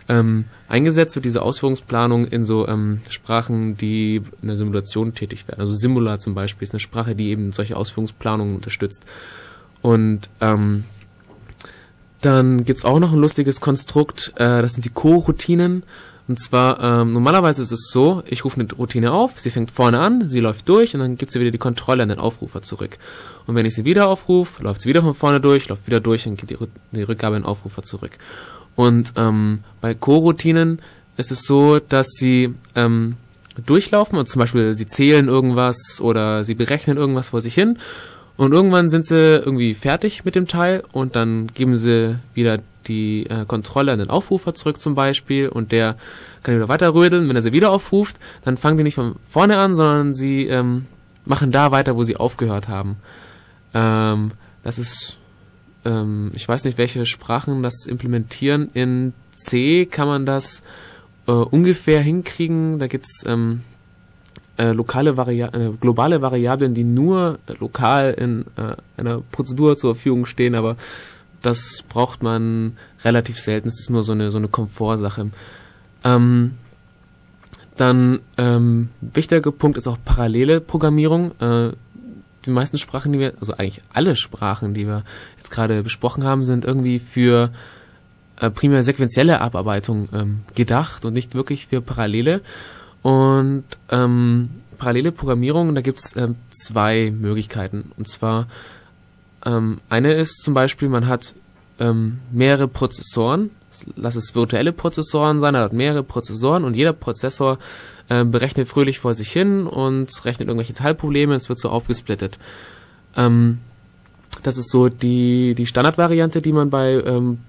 Ähm, 0.09 0.45
eingesetzt 0.69 1.15
wird 1.15 1.25
diese 1.25 1.41
Ausführungsplanung 1.41 2.25
in 2.27 2.45
so 2.45 2.67
ähm, 2.67 3.01
Sprachen, 3.09 3.75
die 3.77 4.21
in 4.41 4.47
der 4.47 4.57
Simulation 4.57 5.13
tätig 5.13 5.47
werden. 5.47 5.61
Also 5.61 5.73
Simula 5.73 6.19
zum 6.19 6.33
Beispiel 6.33 6.65
ist 6.65 6.73
eine 6.73 6.79
Sprache, 6.79 7.15
die 7.15 7.29
eben 7.29 7.51
solche 7.51 7.75
Ausführungsplanungen 7.75 8.55
unterstützt. 8.55 9.03
Und 9.81 10.21
ähm, 10.39 10.85
dann 12.21 12.63
gibt's 12.63 12.85
auch 12.85 12.99
noch 12.99 13.13
ein 13.13 13.19
lustiges 13.19 13.61
Konstrukt, 13.61 14.33
äh, 14.35 14.61
das 14.61 14.73
sind 14.73 14.85
die 14.85 14.89
Co-Routinen. 14.89 15.83
Und 16.27 16.41
zwar, 16.41 16.83
ähm, 16.83 17.13
normalerweise 17.13 17.63
ist 17.63 17.71
es 17.71 17.89
so, 17.89 18.21
ich 18.25 18.43
rufe 18.43 18.59
eine 18.59 18.69
Routine 18.73 19.13
auf, 19.13 19.39
sie 19.39 19.49
fängt 19.49 19.71
vorne 19.71 19.99
an, 19.99 20.27
sie 20.27 20.41
läuft 20.41 20.67
durch 20.67 20.93
und 20.93 20.99
dann 20.99 21.15
gibt 21.15 21.31
sie 21.31 21.39
wieder 21.39 21.51
die 21.51 21.57
Kontrolle 21.57 22.03
an 22.03 22.09
den 22.09 22.19
Aufrufer 22.19 22.61
zurück. 22.61 22.97
Und 23.45 23.55
wenn 23.55 23.65
ich 23.65 23.75
sie 23.75 23.85
wieder 23.85 24.09
aufrufe, 24.09 24.61
läuft 24.61 24.81
sie 24.81 24.89
wieder 24.89 25.01
von 25.01 25.13
vorne 25.13 25.39
durch, 25.39 25.69
läuft 25.69 25.87
wieder 25.87 26.01
durch 26.01 26.27
und 26.27 26.37
gibt 26.37 26.51
die, 26.51 26.57
die 26.91 27.03
Rückgabe 27.03 27.37
an 27.37 27.43
den 27.43 27.47
Aufrufer 27.47 27.81
zurück. 27.81 28.11
Und 28.77 29.13
ähm, 29.17 29.59
bei 29.81 29.93
Co-Routinen 29.93 30.79
ist 31.17 31.31
es 31.31 31.41
so, 31.41 31.79
dass 31.79 32.11
sie 32.11 32.53
ähm, 32.75 33.17
durchlaufen 33.65 34.17
und 34.17 34.29
zum 34.29 34.39
Beispiel 34.39 34.73
sie 34.75 34.85
zählen 34.85 35.27
irgendwas 35.27 35.99
oder 35.99 36.45
sie 36.45 36.55
berechnen 36.55 36.95
irgendwas 36.95 37.29
vor 37.29 37.41
sich 37.41 37.55
hin 37.55 37.79
und 38.37 38.53
irgendwann 38.53 38.89
sind 38.89 39.03
sie 39.03 39.15
irgendwie 39.15 39.73
fertig 39.73 40.23
mit 40.23 40.35
dem 40.35 40.47
Teil 40.47 40.83
und 40.91 41.15
dann 41.15 41.47
geben 41.47 41.77
sie 41.77 42.17
wieder 42.35 42.59
die 42.87 43.25
äh, 43.25 43.45
Kontrolle 43.45 43.91
an 43.91 43.99
den 43.99 44.11
Aufrufer 44.11 44.53
zurück 44.53 44.79
zum 44.79 44.93
Beispiel 44.93 45.49
und 45.49 45.71
der 45.71 45.97
kann 46.43 46.55
wieder 46.55 46.69
weiter 46.69 46.93
rödeln. 46.93 47.27
Wenn 47.27 47.35
er 47.35 47.41
sie 47.41 47.51
wieder 47.51 47.71
aufruft, 47.71 48.17
dann 48.43 48.55
fangen 48.55 48.77
die 48.77 48.83
nicht 48.83 48.95
von 48.95 49.15
vorne 49.27 49.57
an, 49.57 49.73
sondern 49.73 50.13
sie 50.13 50.47
ähm, 50.47 50.85
machen 51.25 51.51
da 51.51 51.71
weiter, 51.71 51.95
wo 51.95 52.03
sie 52.03 52.15
aufgehört 52.15 52.67
haben. 52.67 52.97
Ähm, 53.73 54.31
das 54.63 54.77
ist, 54.77 55.17
ähm, 55.87 56.31
ich 56.35 56.47
weiß 56.47 56.65
nicht, 56.65 56.77
welche 56.77 57.05
Sprachen 57.05 57.63
das 57.63 57.85
implementieren. 57.85 58.69
In 58.73 59.13
C 59.35 59.85
kann 59.85 60.07
man 60.07 60.25
das 60.25 60.61
äh, 61.27 61.31
ungefähr 61.31 62.01
hinkriegen. 62.01 62.79
Da 62.79 62.87
gibt's 62.87 63.23
ähm, 63.25 63.61
äh, 64.57 64.71
lokale 64.71 65.17
Varia 65.17 65.47
äh, 65.53 65.71
globale 65.79 66.21
Variablen, 66.21 66.73
die 66.73 66.83
nur 66.83 67.39
äh, 67.47 67.53
lokal 67.59 68.13
in 68.13 68.45
äh, 68.57 68.75
einer 68.97 69.21
Prozedur 69.31 69.77
zur 69.77 69.95
Verfügung 69.95 70.25
stehen, 70.25 70.55
aber 70.55 70.75
das 71.41 71.83
braucht 71.87 72.23
man 72.23 72.77
relativ 73.05 73.39
selten. 73.39 73.67
Es 73.67 73.79
ist 73.79 73.89
nur 73.89 74.03
so 74.03 74.11
eine 74.11 74.31
so 74.31 74.37
eine 74.37 74.47
Komfortsache. 74.47 75.29
Ähm, 76.03 76.53
dann 77.75 78.21
ähm, 78.39 78.89
wichtiger 79.01 79.51
Punkt 79.51 79.77
ist 79.77 79.87
auch 79.87 79.99
parallele 80.03 80.59
Programmierung. 80.59 81.31
Äh, 81.39 81.73
die 82.47 82.51
meisten 82.51 82.77
Sprachen, 82.77 83.13
die 83.13 83.19
wir, 83.19 83.33
also 83.39 83.53
eigentlich 83.53 83.81
alle 83.93 84.15
Sprachen, 84.15 84.73
die 84.73 84.87
wir 84.87 85.03
jetzt 85.37 85.51
gerade 85.51 85.83
besprochen 85.83 86.23
haben, 86.23 86.43
sind 86.43 86.65
irgendwie 86.65 86.99
für 86.99 87.51
äh, 88.39 88.49
primär 88.49 88.83
sequenzielle 88.83 89.41
Abarbeitung 89.41 90.09
ähm, 90.13 90.39
gedacht 90.55 91.05
und 91.05 91.13
nicht 91.13 91.35
wirklich 91.35 91.67
für 91.67 91.81
parallele. 91.81 92.41
Und 93.01 93.65
ähm, 93.89 94.49
parallele 94.77 95.11
Programmierung, 95.11 95.75
da 95.75 95.81
gibt's 95.81 96.15
ähm, 96.15 96.35
zwei 96.49 97.11
Möglichkeiten. 97.11 97.91
Und 97.97 98.07
zwar 98.07 98.47
ähm, 99.45 99.79
eine 99.89 100.13
ist 100.13 100.43
zum 100.43 100.53
Beispiel, 100.53 100.89
man 100.89 101.07
hat 101.07 101.33
ähm, 101.79 102.19
mehrere 102.31 102.67
Prozessoren, 102.67 103.51
lass 103.95 104.15
es 104.15 104.35
virtuelle 104.35 104.73
Prozessoren 104.73 105.39
sein, 105.39 105.55
er 105.55 105.61
hat 105.61 105.73
mehrere 105.73 106.03
Prozessoren 106.03 106.63
und 106.63 106.75
jeder 106.75 106.93
Prozessor 106.93 107.59
äh, 108.09 108.23
berechnet 108.23 108.67
fröhlich 108.67 108.99
vor 108.99 109.13
sich 109.13 109.31
hin 109.31 109.67
und 109.67 110.09
rechnet 110.25 110.47
irgendwelche 110.47 110.73
Teilprobleme, 110.73 111.35
es 111.35 111.49
wird 111.49 111.59
so 111.59 111.69
aufgesplittet. 111.69 112.37
Ähm, 113.15 113.59
das 114.43 114.57
ist 114.57 114.69
so 114.69 114.89
die, 114.89 115.55
die 115.55 115.65
Standardvariante, 115.65 116.41
die 116.41 116.53
man 116.53 116.69
bei 116.69 116.93
ähm, 116.93 117.39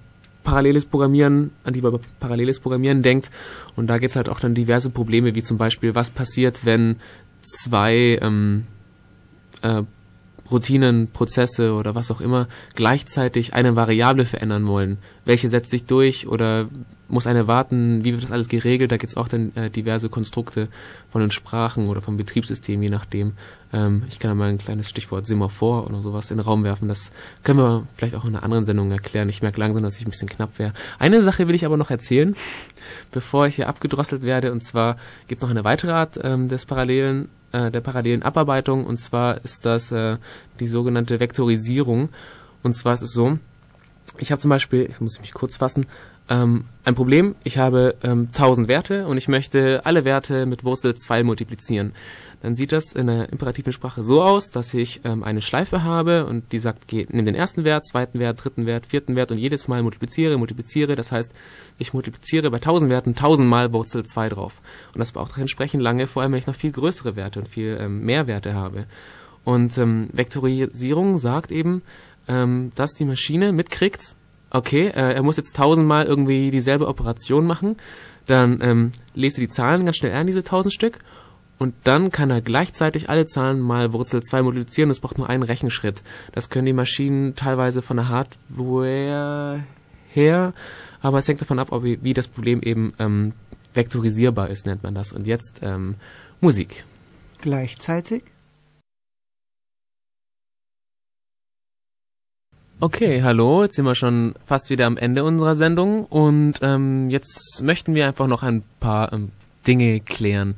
paralleles 0.45 0.87
Programmieren, 0.87 1.51
an 1.65 1.75
die 1.75 1.83
man 1.83 1.93
bei 1.93 2.01
paralleles 2.21 2.61
Programmieren 2.61 3.03
denkt. 3.03 3.31
Und 3.77 3.89
da 3.89 3.99
geht's 3.99 4.17
halt 4.17 4.29
auch 4.29 4.41
dann 4.41 4.55
diverse 4.55 4.91
Probleme, 4.91 5.35
wie 5.35 5.43
zum 5.43 5.59
Beispiel, 5.59 5.95
was 5.95 6.11
passiert, 6.11 6.65
wenn 6.65 6.97
zwei 7.43 8.19
ähm, 8.23 8.65
äh, 9.63 9.83
Routinen, 10.51 11.09
Prozesse 11.09 11.75
oder 11.75 11.95
was 11.95 12.11
auch 12.11 12.21
immer 12.21 12.49
gleichzeitig 12.75 13.55
eine 13.55 13.77
Variable 13.77 14.25
verändern 14.25 14.67
wollen. 14.67 14.99
Welche 15.29 15.51
setzt 15.51 15.71
sich 15.71 15.85
durch 15.85 16.27
oder 16.27 16.69
muss 17.07 17.27
eine 17.27 17.47
warten? 17.47 18.03
Wie 18.03 18.13
wird 18.13 18.23
das 18.23 18.33
alles 18.33 18.49
geregelt? 18.49 18.91
Da 18.91 18.97
gibt's 18.97 19.15
auch 19.15 19.29
dann 19.29 19.55
äh, 19.57 19.69
diverse 19.69 20.09
Konstrukte 20.09 20.69
von 21.11 21.21
den 21.21 21.31
Sprachen 21.31 21.91
oder 21.91 22.01
vom 22.01 22.17
Betriebssystem, 22.17 22.83
je 22.83 22.89
nachdem. 22.89 23.35
Ähm, 23.75 24.05
ich 24.09 24.21
kann 24.21 24.31
da 24.31 24.35
mal 24.35 24.49
ein 24.49 24.57
kleines 24.57 24.89
Stichwort 24.89 25.27
Semaphor 25.27 25.87
oder 25.87 26.01
sowas 26.01 26.31
in 26.31 26.39
den 26.39 26.47
Raum 26.47 26.65
werfen. 26.65 26.89
Das 26.89 27.13
können 27.43 27.59
wir 27.59 27.87
vielleicht 27.95 28.15
auch 28.15 28.25
in 28.25 28.37
einer 28.37 28.43
anderen 28.43 28.65
Sendung 28.65 28.91
erklären. 28.91 29.29
Ich 29.29 29.43
merke 29.43 29.61
langsam, 29.61 29.83
dass 29.83 29.99
ich 29.99 30.07
ein 30.07 30.11
bisschen 30.11 30.31
knapp 30.31 30.59
wäre. 30.59 30.73
Eine 30.99 31.21
Sache 31.23 31.47
will 31.47 31.55
ich 31.55 31.67
aber 31.67 31.77
noch 31.77 31.91
erzählen, 31.91 32.35
bevor 33.13 33.47
ich 33.47 33.57
hier 33.57 33.69
abgedrosselt 33.69 34.23
werde. 34.23 34.51
Und 34.51 34.65
zwar 34.65 34.97
gibt's 35.27 35.43
noch 35.43 35.51
eine 35.51 35.63
weitere 35.63 35.93
Art 35.93 36.19
ähm, 36.23 36.49
des 36.49 36.65
parallelen 36.65 37.29
äh, 37.53 37.71
der 37.71 37.83
parallelen 37.83 38.23
Abarbeitung 38.23 38.87
und 38.87 38.97
zwar 38.97 39.45
ist 39.45 39.67
das 39.67 39.93
äh, 39.93 40.17
die 40.59 40.69
sogenannte 40.69 41.21
Vektorisierung 41.21 42.09
und 42.63 42.73
zwar 42.75 42.95
ist 42.95 43.03
es 43.03 43.13
so, 43.13 43.39
ich 44.19 44.31
habe 44.33 44.41
zum 44.41 44.49
Beispiel, 44.49 44.87
ich 44.89 45.01
muss 45.01 45.21
mich 45.21 45.35
kurz 45.35 45.57
fassen, 45.57 45.87
ähm, 46.31 46.65
ein 46.85 46.95
Problem, 46.95 47.35
ich 47.45 47.59
habe 47.59 47.97
ähm, 48.03 48.29
1000 48.29 48.69
Werte 48.69 49.07
und 49.07 49.17
ich 49.17 49.29
möchte 49.29 49.85
alle 49.85 50.05
Werte 50.05 50.47
mit 50.47 50.65
Wurzel 50.65 50.95
2 50.95 51.23
multiplizieren. 51.23 51.93
Dann 52.41 52.55
sieht 52.55 52.71
das 52.71 52.93
in 52.93 53.09
der 53.09 53.33
imperativen 53.33 53.73
Sprache 53.73 54.05
so 54.05 54.23
aus, 54.23 54.51
dass 54.51 54.73
ich 54.73 55.01
ähm, 55.05 55.25
eine 55.25 55.43
Schleife 55.43 55.83
habe 55.83 56.27
und 56.27 56.53
die 56.53 56.61
sagt, 56.61 56.87
geh, 56.87 57.07
nimm 57.11 57.25
den 57.25 57.35
ersten 57.35 57.65
Wert, 57.65 57.85
zweiten 57.85 58.21
Wert, 58.21 58.45
dritten 58.45 58.65
Wert, 58.65 58.87
vierten 58.87 59.17
Wert 59.17 59.33
und 59.33 59.39
jedes 59.39 59.67
Mal 59.67 59.83
multipliziere, 59.83 60.39
multipliziere. 60.39 60.95
Das 60.95 61.11
heißt, 61.11 61.33
ich 61.79 61.95
multipliziere 61.95 62.51
bei 62.51 62.59
1000 62.59 62.91
Werten 62.91 63.11
1000 63.11 63.49
Mal 63.49 63.73
Wurzel 63.73 64.05
2 64.05 64.29
drauf. 64.29 64.61
Und 64.95 65.01
das 65.01 65.13
braucht 65.13 65.37
entsprechend 65.37 65.83
lange, 65.83 66.07
vor 66.07 66.23
allem 66.23 66.33
wenn 66.33 66.39
ich 66.39 66.47
noch 66.47 66.55
viel 66.55 66.73
größere 66.73 67.17
Werte 67.17 67.41
und 67.41 67.49
viel 67.49 67.77
ähm, 67.81 68.05
mehr 68.05 68.29
Werte 68.29 68.55
habe. 68.55 68.87
Und 69.43 69.77
ähm, 69.79 70.09
Vektorisierung 70.13 71.19
sagt 71.19 71.51
eben, 71.51 71.83
ähm, 72.29 72.71
dass 72.75 72.95
die 72.95 73.05
Maschine 73.05 73.53
mitkriegt, 73.53 74.17
okay, 74.51 74.89
äh, 74.89 75.15
er 75.15 75.23
muss 75.23 75.37
jetzt 75.37 75.57
tausendmal 75.57 76.07
irgendwie 76.07 76.51
dieselbe 76.51 76.87
Operation 76.87 77.47
machen, 77.47 77.77
dann 78.27 78.61
ähm, 78.63 78.93
lese 79.15 79.41
die 79.41 79.49
Zahlen 79.49 79.85
ganz 79.85 79.97
schnell 79.97 80.13
ein, 80.13 80.27
diese 80.27 80.45
tausend 80.45 80.73
Stück, 80.73 80.99
und 81.59 81.75
dann 81.85 82.11
kann 82.13 82.31
er 82.31 82.41
gleichzeitig 82.41 83.11
alle 83.11 83.27
Zahlen 83.27 83.61
mal 83.61 83.93
Wurzel 83.93 84.23
2 84.23 84.43
multiplizieren. 84.43 84.89
Das 84.89 85.01
braucht 85.01 85.19
nur 85.19 85.29
einen 85.29 85.43
Rechenschritt. 85.43 86.03
Das 86.33 86.51
können 86.51 86.67
die 86.67 86.73
Maschinen 86.73 87.35
teilweise 87.35 87.83
von 87.83 87.97
der 87.97 88.09
Hardware 88.09 89.65
her, 90.11 90.55
aber 91.01 91.19
es 91.19 91.29
hängt 91.29 91.41
davon 91.41 91.59
ab, 91.59 91.69
ob, 91.73 91.83
wie 91.83 92.15
das 92.15 92.29
Problem 92.29 92.63
eben 92.63 92.93
ähm, 92.99 93.33
vektorisierbar 93.75 94.51
ist, 94.51 94.67
nennt 94.67 94.83
man 94.85 94.95
das. 94.95 95.13
Und 95.13 95.27
jetzt 95.27 95.61
ähm, 95.63 95.97
Musik. 96.41 96.85
Gleichzeitig? 97.41 98.23
Okay, 102.81 103.25
hallo, 103.25 103.65
jetzt 103.65 103.75
sind 103.75 103.87
wir 103.87 103.97
schon 103.97 104.37
fast 104.45 104.71
wieder 104.71 104.87
am 104.87 104.97
Ende 104.97 105.25
unserer 105.25 105.57
Sendung 105.57 106.05
und 106.05 106.61
ähm, 106.63 107.11
jetzt 107.11 107.61
möchten 107.61 107.97
wir 107.97 108.07
einfach 108.07 108.29
noch 108.29 108.45
ein 108.45 108.63
paar 108.79 109.13
ähm, 109.13 109.33
Dinge 109.67 109.99
klären. 109.99 110.55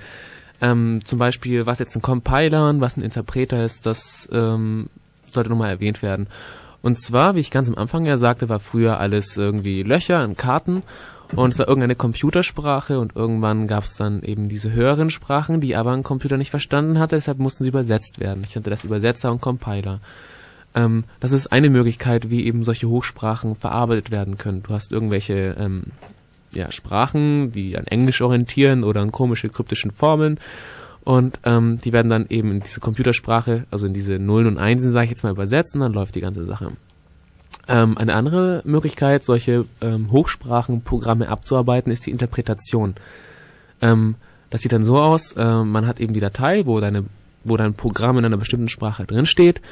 Ähm, 0.60 1.00
zum 1.02 1.18
Beispiel, 1.18 1.64
was 1.64 1.78
jetzt 1.78 1.96
ein 1.96 2.02
Compiler 2.02 2.68
und 2.68 2.82
was 2.82 2.98
ein 2.98 3.00
Interpreter 3.00 3.64
ist, 3.64 3.86
das 3.86 4.28
ähm, 4.32 4.90
sollte 5.32 5.48
nochmal 5.48 5.70
erwähnt 5.70 6.02
werden. 6.02 6.26
Und 6.82 6.98
zwar, 6.98 7.36
wie 7.36 7.40
ich 7.40 7.50
ganz 7.50 7.70
am 7.70 7.76
Anfang 7.76 8.04
ja 8.04 8.18
sagte, 8.18 8.50
war 8.50 8.60
früher 8.60 9.00
alles 9.00 9.38
irgendwie 9.38 9.82
Löcher 9.82 10.22
in 10.22 10.36
Karten 10.36 10.82
und 11.34 11.54
es 11.54 11.58
war 11.58 11.68
irgendeine 11.68 11.94
Computersprache 11.94 13.00
und 13.00 13.16
irgendwann 13.16 13.66
gab 13.66 13.84
es 13.84 13.94
dann 13.94 14.22
eben 14.22 14.50
diese 14.50 14.74
höheren 14.74 15.08
Sprachen, 15.08 15.62
die 15.62 15.74
aber 15.74 15.92
ein 15.92 16.02
Computer 16.02 16.36
nicht 16.36 16.50
verstanden 16.50 16.98
hatte, 16.98 17.16
deshalb 17.16 17.38
mussten 17.38 17.64
sie 17.64 17.70
übersetzt 17.70 18.20
werden. 18.20 18.44
Ich 18.46 18.54
nannte 18.54 18.68
das 18.68 18.84
Übersetzer 18.84 19.32
und 19.32 19.40
Compiler. 19.40 20.00
Ähm, 20.74 21.04
das 21.20 21.32
ist 21.32 21.48
eine 21.48 21.70
Möglichkeit, 21.70 22.30
wie 22.30 22.46
eben 22.46 22.64
solche 22.64 22.88
Hochsprachen 22.88 23.56
verarbeitet 23.56 24.10
werden 24.10 24.38
können. 24.38 24.62
Du 24.62 24.72
hast 24.72 24.92
irgendwelche 24.92 25.56
ähm, 25.58 25.84
ja, 26.52 26.70
Sprachen, 26.72 27.52
die 27.52 27.76
an 27.76 27.86
Englisch 27.86 28.20
orientieren 28.20 28.84
oder 28.84 29.00
an 29.00 29.12
komische 29.12 29.48
kryptischen 29.48 29.90
Formeln 29.90 30.38
und 31.04 31.38
ähm, 31.44 31.80
die 31.82 31.92
werden 31.92 32.08
dann 32.08 32.26
eben 32.28 32.52
in 32.52 32.60
diese 32.60 32.80
Computersprache, 32.80 33.66
also 33.70 33.86
in 33.86 33.94
diese 33.94 34.18
Nullen 34.18 34.46
und 34.46 34.58
Einsen, 34.58 34.90
sage 34.90 35.04
ich 35.04 35.10
jetzt 35.10 35.22
mal, 35.22 35.32
übersetzt 35.32 35.74
und 35.74 35.80
dann 35.80 35.92
läuft 35.92 36.14
die 36.14 36.20
ganze 36.20 36.44
Sache. 36.44 36.72
Ähm, 37.68 37.96
eine 37.96 38.14
andere 38.14 38.62
Möglichkeit, 38.64 39.24
solche 39.24 39.64
ähm, 39.80 40.10
Hochsprachenprogramme 40.10 41.28
abzuarbeiten, 41.28 41.90
ist 41.90 42.06
die 42.06 42.10
Interpretation. 42.10 42.94
Ähm, 43.80 44.16
das 44.50 44.62
sieht 44.62 44.72
dann 44.72 44.84
so 44.84 44.98
aus, 44.98 45.32
äh, 45.32 45.64
man 45.64 45.86
hat 45.86 46.00
eben 46.00 46.12
die 46.12 46.20
Datei, 46.20 46.66
wo 46.66 46.80
deine, 46.80 47.04
wo 47.44 47.56
dein 47.56 47.74
Programm 47.74 48.18
in 48.18 48.24
einer 48.24 48.36
bestimmten 48.36 48.68
Sprache 48.68 49.04
drin 49.04 49.26
steht. 49.26 49.62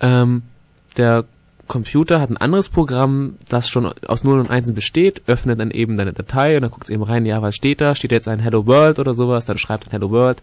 Ähm, 0.00 0.42
der 0.96 1.24
Computer 1.66 2.20
hat 2.20 2.30
ein 2.30 2.36
anderes 2.36 2.68
Programm, 2.68 3.36
das 3.48 3.68
schon 3.68 3.86
aus 4.06 4.24
Nullen 4.24 4.40
und 4.40 4.50
Einsen 4.50 4.74
besteht, 4.74 5.22
öffnet 5.26 5.58
dann 5.58 5.70
eben 5.70 5.96
deine 5.96 6.12
Datei 6.12 6.56
und 6.56 6.62
dann 6.62 6.70
guckt 6.70 6.84
es 6.84 6.90
eben 6.90 7.02
rein, 7.02 7.24
ja, 7.26 7.40
was 7.42 7.54
steht 7.54 7.80
da? 7.80 7.94
Steht 7.94 8.10
da 8.10 8.16
jetzt 8.16 8.28
ein 8.28 8.38
Hello 8.38 8.66
World 8.66 8.98
oder 8.98 9.14
sowas? 9.14 9.46
Dann 9.46 9.58
schreibt 9.58 9.86
ein 9.86 9.90
Hello 9.90 10.10
World, 10.10 10.42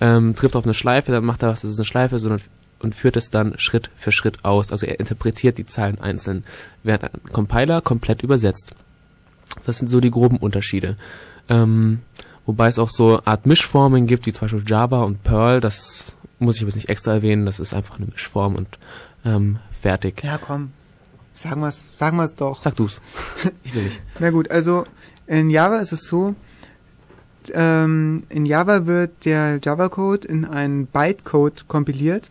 ähm, 0.00 0.34
trifft 0.34 0.56
auf 0.56 0.64
eine 0.64 0.74
Schleife, 0.74 1.12
dann 1.12 1.24
macht 1.24 1.42
er 1.42 1.50
was, 1.50 1.62
das 1.62 1.72
ist 1.72 1.78
eine 1.78 1.84
Schleife, 1.84 2.18
sondern 2.18 2.40
und 2.80 2.94
führt 2.94 3.16
es 3.16 3.30
dann 3.30 3.54
Schritt 3.56 3.90
für 3.96 4.12
Schritt 4.12 4.44
aus. 4.44 4.70
Also 4.70 4.86
er 4.86 5.00
interpretiert 5.00 5.58
die 5.58 5.66
Zahlen 5.66 6.00
einzeln, 6.00 6.44
während 6.82 7.04
ein 7.04 7.32
Compiler 7.32 7.80
komplett 7.80 8.22
übersetzt. 8.22 8.74
Das 9.64 9.78
sind 9.78 9.88
so 9.88 10.00
die 10.00 10.10
groben 10.10 10.36
Unterschiede. 10.36 10.96
Ähm, 11.48 12.00
wobei 12.46 12.68
es 12.68 12.78
auch 12.78 12.90
so 12.90 13.20
Art 13.24 13.46
Mischformen 13.46 14.06
gibt, 14.06 14.26
wie 14.26 14.32
zum 14.32 14.42
Beispiel 14.42 14.64
Java 14.66 15.02
und 15.02 15.22
Perl, 15.22 15.60
das 15.60 16.16
muss 16.44 16.56
ich 16.56 16.62
jetzt 16.62 16.74
nicht 16.74 16.88
extra 16.88 17.12
erwähnen, 17.14 17.46
das 17.46 17.60
ist 17.60 17.74
einfach 17.74 17.96
eine 17.98 18.06
Mischform 18.06 18.54
und 18.54 18.78
ähm, 19.24 19.58
fertig. 19.72 20.22
Ja, 20.22 20.38
komm. 20.38 20.72
Sagen 21.34 21.60
wir's, 21.60 21.88
sagen 21.94 22.16
wir's 22.16 22.34
doch. 22.34 22.62
Sag 22.62 22.76
du's. 22.76 23.00
ich 23.64 23.74
will 23.74 23.82
nicht. 23.82 24.02
Na 24.20 24.30
gut, 24.30 24.50
also 24.50 24.86
in 25.26 25.50
Java 25.50 25.78
ist 25.78 25.92
es 25.92 26.04
so, 26.04 26.34
ähm, 27.52 28.22
in 28.28 28.46
Java 28.46 28.86
wird 28.86 29.24
der 29.24 29.58
Java-Code 29.62 30.26
in 30.26 30.44
einen 30.44 30.86
Bytecode 30.86 31.66
kompiliert 31.66 32.30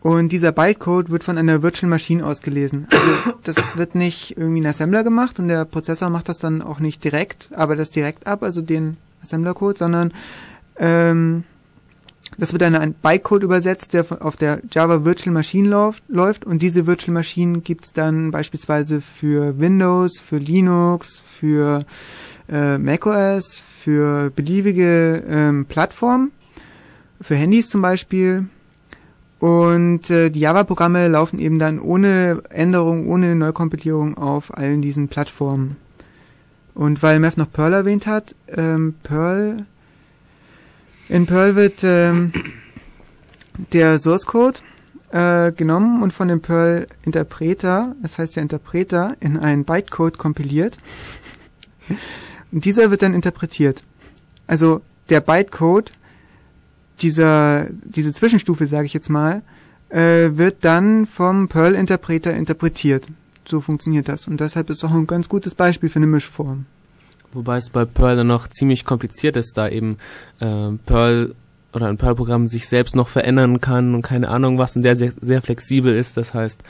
und 0.00 0.32
dieser 0.32 0.52
Bytecode 0.52 1.10
wird 1.10 1.24
von 1.24 1.38
einer 1.38 1.62
Virtual 1.62 1.88
Machine 1.88 2.24
ausgelesen. 2.24 2.86
Also 2.90 3.08
das 3.44 3.76
wird 3.76 3.94
nicht 3.94 4.36
irgendwie 4.36 4.60
ein 4.60 4.66
Assembler 4.66 5.04
gemacht 5.04 5.38
und 5.38 5.48
der 5.48 5.64
Prozessor 5.64 6.10
macht 6.10 6.28
das 6.28 6.38
dann 6.38 6.62
auch 6.62 6.80
nicht 6.80 7.02
direkt, 7.02 7.50
aber 7.54 7.76
das 7.76 7.90
direkt 7.90 8.26
ab, 8.26 8.42
also 8.42 8.60
den 8.60 8.96
Assembler-Code, 9.22 9.78
sondern 9.78 10.12
ähm, 10.76 11.44
Das 12.38 12.52
wird 12.52 12.62
dann 12.62 12.74
ein 12.74 12.94
Bytecode 12.94 13.42
übersetzt, 13.42 13.92
der 13.92 14.06
auf 14.24 14.36
der 14.36 14.60
Java 14.70 15.04
Virtual 15.04 15.32
Machine 15.32 15.92
läuft, 16.08 16.46
und 16.46 16.62
diese 16.62 16.86
Virtual 16.86 17.12
Machine 17.12 17.60
gibt's 17.60 17.92
dann 17.92 18.30
beispielsweise 18.30 19.00
für 19.00 19.58
Windows, 19.58 20.18
für 20.18 20.38
Linux, 20.38 21.20
für 21.24 21.84
äh, 22.48 22.78
macOS, 22.78 23.58
für 23.58 24.30
beliebige 24.30 25.22
ähm, 25.28 25.66
Plattformen, 25.66 26.32
für 27.20 27.34
Handys 27.34 27.68
zum 27.68 27.82
Beispiel. 27.82 28.46
Und 29.38 30.10
äh, 30.10 30.30
die 30.30 30.40
Java-Programme 30.40 31.08
laufen 31.08 31.38
eben 31.38 31.58
dann 31.58 31.80
ohne 31.80 32.42
Änderung, 32.50 33.08
ohne 33.08 33.34
Neukompilierung 33.34 34.18
auf 34.18 34.56
allen 34.56 34.82
diesen 34.82 35.08
Plattformen. 35.08 35.76
Und 36.74 37.02
weil 37.02 37.20
Mev 37.20 37.36
noch 37.36 37.50
Perl 37.50 37.72
erwähnt 37.72 38.06
hat, 38.06 38.34
ähm, 38.48 38.94
Perl 39.02 39.66
in 41.10 41.26
Perl 41.26 41.56
wird 41.56 41.80
ähm, 41.82 42.32
der 43.72 43.98
Source 43.98 44.26
Code 44.26 44.60
äh, 45.10 45.50
genommen 45.52 46.02
und 46.02 46.12
von 46.12 46.28
dem 46.28 46.40
Perl 46.40 46.86
Interpreter, 47.02 47.96
das 48.00 48.18
heißt 48.18 48.36
der 48.36 48.44
Interpreter, 48.44 49.16
in 49.18 49.36
einen 49.36 49.64
Bytecode 49.64 50.18
kompiliert. 50.18 50.78
Und 52.52 52.64
dieser 52.64 52.90
wird 52.90 53.02
dann 53.02 53.14
interpretiert. 53.14 53.82
Also 54.46 54.82
der 55.08 55.20
Bytecode, 55.20 55.90
dieser, 57.00 57.66
diese 57.70 58.12
Zwischenstufe, 58.12 58.66
sage 58.68 58.86
ich 58.86 58.94
jetzt 58.94 59.10
mal, 59.10 59.42
äh, 59.88 60.30
wird 60.34 60.58
dann 60.64 61.06
vom 61.06 61.48
Perl-Interpreter 61.48 62.32
interpretiert. 62.34 63.08
So 63.44 63.60
funktioniert 63.60 64.08
das. 64.08 64.28
Und 64.28 64.38
deshalb 64.38 64.70
ist 64.70 64.84
auch 64.84 64.92
ein 64.92 65.08
ganz 65.08 65.28
gutes 65.28 65.56
Beispiel 65.56 65.88
für 65.88 65.98
eine 65.98 66.06
Mischform. 66.06 66.66
Wobei 67.32 67.56
es 67.56 67.70
bei 67.70 67.84
Perl 67.84 68.16
dann 68.16 68.26
noch 68.26 68.48
ziemlich 68.48 68.84
kompliziert 68.84 69.36
ist, 69.36 69.56
da 69.56 69.68
eben 69.68 69.96
äh, 70.40 70.72
Perl 70.84 71.34
oder 71.72 71.86
ein 71.86 71.96
Perl-Programm 71.98 72.46
sich 72.48 72.66
selbst 72.66 72.96
noch 72.96 73.08
verändern 73.08 73.60
kann 73.60 73.94
und 73.94 74.02
keine 74.02 74.28
Ahnung 74.28 74.58
was 74.58 74.74
und 74.76 74.82
der 74.82 74.96
sehr, 74.96 75.12
sehr 75.20 75.40
flexibel 75.40 75.94
ist. 75.94 76.16
Das 76.16 76.34
heißt, 76.34 76.60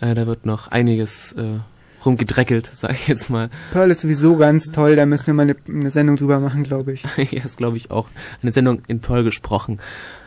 äh, 0.00 0.14
da 0.14 0.26
wird 0.26 0.46
noch 0.46 0.68
einiges 0.68 1.32
äh, 1.34 1.60
rumgedreckelt, 2.04 2.68
sage 2.72 2.94
ich 2.94 3.06
jetzt 3.08 3.30
mal. 3.30 3.50
Perl 3.70 3.90
ist 3.90 4.00
sowieso 4.00 4.36
ganz 4.36 4.70
toll, 4.70 4.96
da 4.96 5.06
müssen 5.06 5.28
wir 5.28 5.34
mal 5.34 5.42
eine, 5.42 5.56
eine 5.68 5.90
Sendung 5.90 6.16
drüber 6.16 6.40
machen, 6.40 6.64
glaube 6.64 6.92
ich. 6.92 7.04
ja, 7.30 7.44
ist 7.44 7.58
glaube 7.58 7.76
ich 7.76 7.90
auch 7.90 8.10
eine 8.42 8.52
Sendung 8.52 8.82
in 8.88 9.00
Perl 9.00 9.24
gesprochen. 9.24 9.78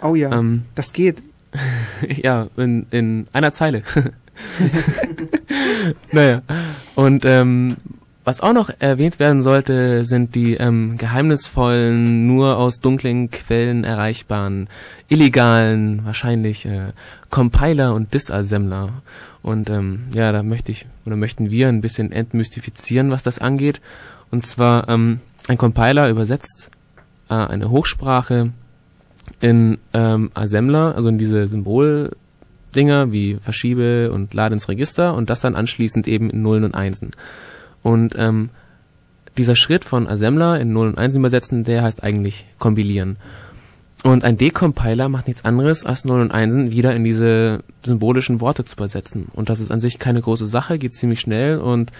Oh 0.01 0.15
ja, 0.15 0.31
Ähm, 0.31 0.63
das 0.75 0.93
geht. 0.93 1.23
ja, 2.07 2.47
in, 2.55 2.85
in 2.91 3.25
einer 3.33 3.51
Zeile. 3.51 3.83
naja. 6.13 6.41
Und 6.95 7.25
ähm, 7.25 7.75
was 8.23 8.41
auch 8.41 8.53
noch 8.53 8.69
erwähnt 8.79 9.19
werden 9.19 9.41
sollte, 9.41 10.05
sind 10.05 10.35
die 10.35 10.55
ähm, 10.55 10.97
geheimnisvollen, 10.97 12.27
nur 12.27 12.57
aus 12.57 12.79
dunklen 12.79 13.31
Quellen 13.31 13.83
erreichbaren, 13.83 14.67
illegalen, 15.07 16.05
wahrscheinlich 16.05 16.65
äh, 16.65 16.91
Compiler 17.29 17.95
und 17.95 18.13
Disassembler. 18.13 18.89
Und 19.41 19.69
ähm, 19.71 20.03
ja, 20.13 20.31
da 20.31 20.43
möchte 20.43 20.71
ich 20.71 20.85
oder 21.05 21.15
möchten 21.15 21.49
wir 21.49 21.67
ein 21.67 21.81
bisschen 21.81 22.11
entmystifizieren, 22.11 23.09
was 23.09 23.23
das 23.23 23.39
angeht. 23.39 23.81
Und 24.29 24.45
zwar 24.45 24.87
ähm, 24.87 25.19
ein 25.47 25.57
Compiler 25.57 26.07
übersetzt 26.09 26.69
äh, 27.29 27.33
eine 27.33 27.71
Hochsprache 27.71 28.51
in 29.39 29.79
ähm, 29.93 30.29
Assembler, 30.35 30.95
also 30.95 31.09
in 31.09 31.17
diese 31.17 31.47
Symboldinger 31.47 33.11
wie 33.11 33.37
verschiebe 33.41 34.11
und 34.11 34.33
lade 34.35 34.53
ins 34.53 34.69
Register 34.69 35.15
und 35.15 35.31
das 35.31 35.41
dann 35.41 35.55
anschließend 35.55 36.07
eben 36.07 36.29
in 36.29 36.43
Nullen 36.43 36.65
und 36.65 36.75
Einsen. 36.75 37.11
Und 37.83 38.15
ähm, 38.17 38.49
dieser 39.37 39.55
Schritt 39.55 39.85
von 39.85 40.07
Assembler 40.07 40.59
in 40.59 40.73
Nullen 40.73 40.93
und 40.93 40.97
Einsen 40.97 41.19
übersetzen, 41.19 41.63
der 41.63 41.83
heißt 41.83 42.03
eigentlich 42.03 42.45
kompilieren. 42.59 43.17
Und 44.03 44.23
ein 44.23 44.37
Decompiler 44.37 45.09
macht 45.09 45.27
nichts 45.27 45.45
anderes, 45.45 45.85
als 45.85 46.05
Nullen 46.05 46.23
und 46.23 46.31
Einsen 46.31 46.71
wieder 46.71 46.95
in 46.95 47.03
diese 47.03 47.63
symbolischen 47.85 48.41
Worte 48.41 48.65
zu 48.65 48.75
übersetzen. 48.75 49.27
Und 49.33 49.49
das 49.49 49.59
ist 49.59 49.71
an 49.71 49.79
sich 49.79 49.99
keine 49.99 50.21
große 50.21 50.47
Sache, 50.47 50.79
geht 50.79 50.93
ziemlich 50.93 51.19
schnell 51.19 51.59
und 51.59 51.91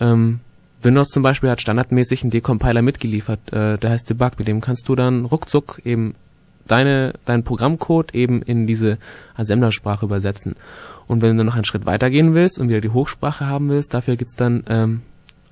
ähm, 0.00 0.40
Windows 0.82 1.08
zum 1.08 1.22
Beispiel 1.22 1.50
hat 1.50 1.62
standardmäßig 1.62 2.22
einen 2.22 2.30
Decompiler 2.30 2.82
mitgeliefert, 2.82 3.52
äh, 3.52 3.78
der 3.78 3.90
heißt 3.90 4.10
Debug, 4.10 4.38
mit 4.38 4.48
dem 4.48 4.60
kannst 4.60 4.88
du 4.88 4.94
dann 4.94 5.24
ruckzuck 5.24 5.80
eben 5.84 6.14
deine, 6.66 7.14
deinen 7.24 7.44
Programmcode 7.44 8.14
eben 8.14 8.42
in 8.42 8.66
diese 8.66 8.98
Assemblersprache 9.36 10.06
übersetzen. 10.06 10.56
Und 11.06 11.22
wenn 11.22 11.36
du 11.36 11.44
noch 11.44 11.54
einen 11.54 11.64
Schritt 11.64 11.86
weitergehen 11.86 12.34
willst 12.34 12.58
und 12.58 12.68
wieder 12.68 12.80
die 12.80 12.90
Hochsprache 12.90 13.46
haben 13.46 13.68
willst, 13.68 13.94
dafür 13.94 14.16
gibt's 14.16 14.36
dann, 14.36 14.64
ähm, 14.68 15.02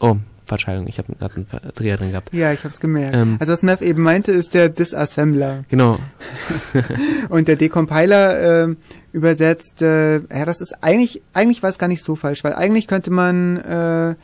oh, 0.03 0.17
Verzeihung, 0.45 0.87
ich 0.87 0.99
habe 0.99 1.15
gerade 1.15 1.37
einen 1.37 1.47
Verdreher 1.47 1.97
drin 1.97 2.11
gehabt. 2.11 2.35
Ja, 2.35 2.53
ich 2.53 2.65
hab's 2.65 2.81
gemerkt. 2.81 3.17
Ähm. 3.17 3.37
also 3.39 3.53
was 3.53 3.63
Mev 3.63 3.81
eben 3.81 4.03
meinte, 4.03 4.33
ist 4.33 4.55
der 4.55 4.69
Disassembler. 4.69 5.65
Genau, 5.69 5.99
Und 7.29 7.49
der 7.49 7.57
Decompiler 7.57 8.65
äh, 8.69 8.75
übersetzt, 9.13 9.81
äh, 9.83 10.17
ja, 10.19 10.45
das 10.45 10.61
ist 10.61 10.83
eigentlich, 10.83 11.23
eigentlich 11.33 11.63
war 11.63 11.71
es 11.71 11.79
gar 11.79 11.89
nicht 11.89 12.03
so 12.03 12.17
falsch, 12.17 12.45
weil 12.45 12.55
eigentlich 12.55 12.87
könnte 12.87 13.11
man, 13.11 13.57
äh, 13.59 14.15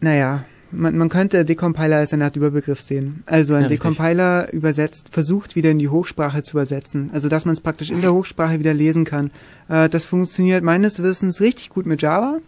naja, 0.00 0.44
man, 0.72 0.98
man 0.98 1.08
könnte 1.08 1.44
Decompiler 1.44 1.96
als 1.96 2.12
eine 2.12 2.24
Art 2.24 2.36
Überbegriff 2.36 2.80
sehen. 2.80 3.22
Also 3.26 3.54
ein 3.54 3.62
Ja, 3.62 3.68
richtig. 3.68 3.80
Decompiler 3.80 4.52
übersetzt, 4.52 5.08
versucht 5.10 5.56
wieder 5.56 5.70
in 5.70 5.78
die 5.78 5.88
Hochsprache 5.88 6.42
zu 6.42 6.56
übersetzen. 6.56 7.10
Also 7.14 7.28
dass 7.28 7.44
man 7.44 7.54
es 7.54 7.60
praktisch 7.60 7.90
in 7.90 8.00
der 8.00 8.12
Hochsprache 8.12 8.58
wieder 8.58 8.74
lesen 8.74 9.04
kann. 9.04 9.30
Äh, 9.68 9.88
das 9.88 10.04
funktioniert 10.04 10.64
meines 10.64 11.02
Wissens 11.02 11.40
richtig 11.40 11.70
gut 11.70 11.86
mit 11.86 12.02
Java. 12.02 12.40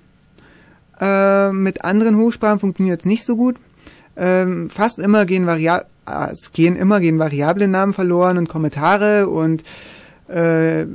Äh, 1.01 1.53
mit 1.53 1.85
anderen 1.85 2.17
Hochsprachen 2.17 2.61
funktioniert 2.61 3.01
es 3.01 3.07
nicht 3.07 3.25
so 3.25 3.37
gut. 3.37 3.57
Ähm, 4.17 4.69
fast 4.69 4.99
immer 4.99 5.27
gehen 5.27 5.47
Varia 5.47 5.85
äh, 6.09 6.33
es 6.33 6.53
gehen 6.53 6.77
immer 6.77 7.01
gehen 7.01 7.19
Variablennamen 7.19 7.95
verloren 7.95 8.39
und 8.39 8.49
Kommentare 8.49 9.29
und 9.29 9.63
äh, 10.29 10.87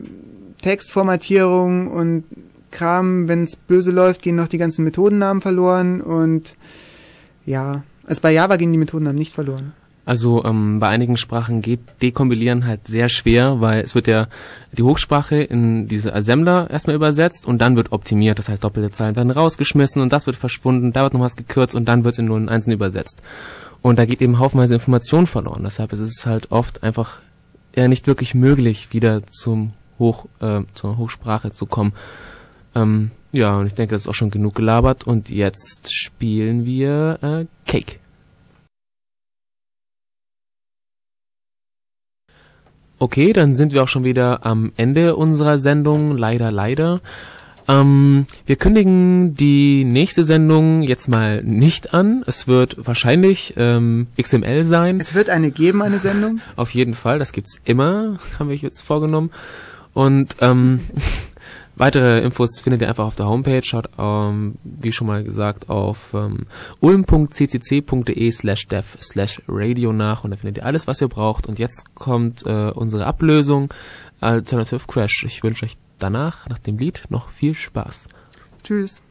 Textformatierung 0.62 1.88
und 1.88 2.26
Kram, 2.72 3.28
wenn 3.28 3.44
es 3.44 3.56
böse 3.56 3.92
läuft, 3.92 4.22
gehen 4.22 4.36
noch 4.36 4.48
die 4.48 4.58
ganzen 4.58 4.84
Methodennamen 4.84 5.42
verloren 5.42 6.02
und 6.02 6.56
ja, 7.46 7.84
also 8.08 8.22
bei 8.22 8.32
Java 8.32 8.56
gehen 8.56 8.72
die 8.72 8.78
Methodennamen 8.80 9.20
nicht 9.20 9.34
verloren. 9.34 9.74
Also 10.06 10.44
ähm, 10.44 10.80
bei 10.80 10.90
einigen 10.90 11.16
Sprachen 11.16 11.62
geht 11.62 11.80
Dekompilieren 12.02 12.66
halt 12.66 12.88
sehr 12.88 13.08
schwer, 13.08 13.62
weil 13.62 13.84
es 13.84 13.96
wird 13.96 14.08
ja 14.08 14.28
die 14.74 14.84
Hochsprache 14.84 15.38
in 15.38 15.88
diese 15.88 16.14
Assembler 16.14 16.70
erstmal 16.70 16.96
übersetzt 16.96 17.46
und 17.46 17.62
dann 17.62 17.78
wird 17.78 17.94
optimiert. 17.94 18.38
Das 18.38 18.50
heißt, 18.50 18.64
doppelte 18.64 18.92
Zeilen 18.92 19.16
werden 19.16 19.32
rausgeschmissen 19.32 20.02
und 20.02 20.12
das 20.12 20.26
wird 20.26 20.36
verschwunden, 20.36 20.92
da 20.92 21.04
wird 21.04 21.14
noch 21.14 21.22
was 21.22 21.38
gekürzt 21.38 21.74
und 21.74 21.86
dann 21.86 22.04
wird 22.04 22.16
es 22.16 22.20
in 22.20 22.30
und 22.30 22.50
Einsen 22.50 22.72
übersetzt. 22.72 23.22
Und 23.82 23.98
da 23.98 24.06
geht 24.06 24.22
eben 24.22 24.40
haufenweise 24.40 24.74
Information 24.74 25.26
verloren. 25.26 25.64
Deshalb 25.64 25.94
ist 25.94 26.00
es 26.00 26.26
halt 26.26 26.52
oft 26.52 26.84
einfach 26.84 27.20
eher 27.72 27.88
nicht 27.88 28.08
wirklich 28.08 28.36
möglich, 28.36 28.92
wieder 28.92 29.22
zum 29.28 29.74
Hoch, 30.00 30.26
äh, 30.42 30.62
zur 30.74 30.98
Hochsprache 30.98 31.52
zu 31.52 31.66
kommen. 31.66 31.94
Ähm, 32.76 33.12
ja, 33.32 33.58
und 33.58 33.68
ich 33.68 33.74
denke, 33.74 33.96
das 33.96 34.04
ist 34.04 34.08
auch 34.08 34.16
schon 34.16 34.32
genug 34.32 34.56
gelabert 34.56 35.06
und 35.06 35.30
jetzt 35.30 35.94
spielen 35.94 36.66
wir 36.66 37.20
äh, 37.22 37.46
Cake. 37.66 38.03
Okay, 43.04 43.34
dann 43.34 43.54
sind 43.54 43.74
wir 43.74 43.84
auch 43.84 43.90
schon 43.90 44.06
wieder 44.06 44.46
am 44.46 44.72
Ende 44.78 45.18
unserer 45.18 45.60
Sendung. 45.60 46.18
Leider, 46.18 46.54
leider. 46.54 47.02
Ähm, 47.68 48.28
wir 48.46 48.56
kündigen 48.56 49.36
die 49.36 49.84
nächste 49.84 50.24
Sendung 50.24 50.84
jetzt 50.84 51.10
mal 51.10 51.44
nicht 51.44 51.94
an. 51.94 52.24
Es 52.28 52.48
wird 52.48 52.78
wahrscheinlich 52.88 53.56
ähm, 53.58 54.08
XML 54.18 54.64
sein. 54.64 55.02
Es 55.02 55.14
wird 55.14 55.30
eine 55.30 55.52
geben, 55.52 55.82
eine 55.82 56.00
Sendung. 56.00 56.40
Auf 56.56 56.70
jeden 56.70 56.94
Fall, 56.94 57.20
das 57.20 57.34
gibt's 57.34 57.60
immer, 57.66 58.20
haben 58.40 58.48
wir 58.48 58.56
jetzt 58.56 58.84
vorgenommen. 58.84 59.32
Und 59.94 60.38
ähm, 60.40 60.80
weitere 61.76 62.22
Infos 62.22 62.62
findet 62.62 62.82
ihr 62.82 62.90
einfach 62.90 63.06
auf 63.06 63.16
der 63.16 63.28
Homepage. 63.28 63.64
Schaut, 63.64 63.90
ähm, 63.98 64.56
wie 64.64 64.92
schon 64.92 65.08
mal 65.08 65.24
gesagt, 65.24 65.70
auf 65.70 66.14
ähm, 66.14 66.46
ulm.ccc.de 66.80 68.32
slash 68.32 68.68
dev 68.68 68.98
slash 69.02 69.42
radio 69.48 69.94
nach 69.94 70.24
und 70.24 70.32
da 70.32 70.38
findet 70.38 70.58
ihr 70.58 70.66
alles, 70.66 70.88
was 70.88 71.02
ihr 71.02 71.08
braucht. 71.08 71.48
Und 71.48 71.60
jetzt 71.60 71.96
kommt 71.96 72.46
äh, 72.46 72.72
unsere 72.72 73.06
Ablösung 73.06 73.74
Alternative 74.22 74.82
Crash. 74.88 75.24
Ich 75.26 75.44
wünsche 75.44 75.66
euch 75.66 75.78
danach, 76.00 76.48
nach 76.48 76.60
dem 76.60 76.78
Lied, 76.78 77.04
noch 77.10 77.30
viel 77.30 77.56
Spaß. 77.56 78.08
Tschüss. 78.64 79.02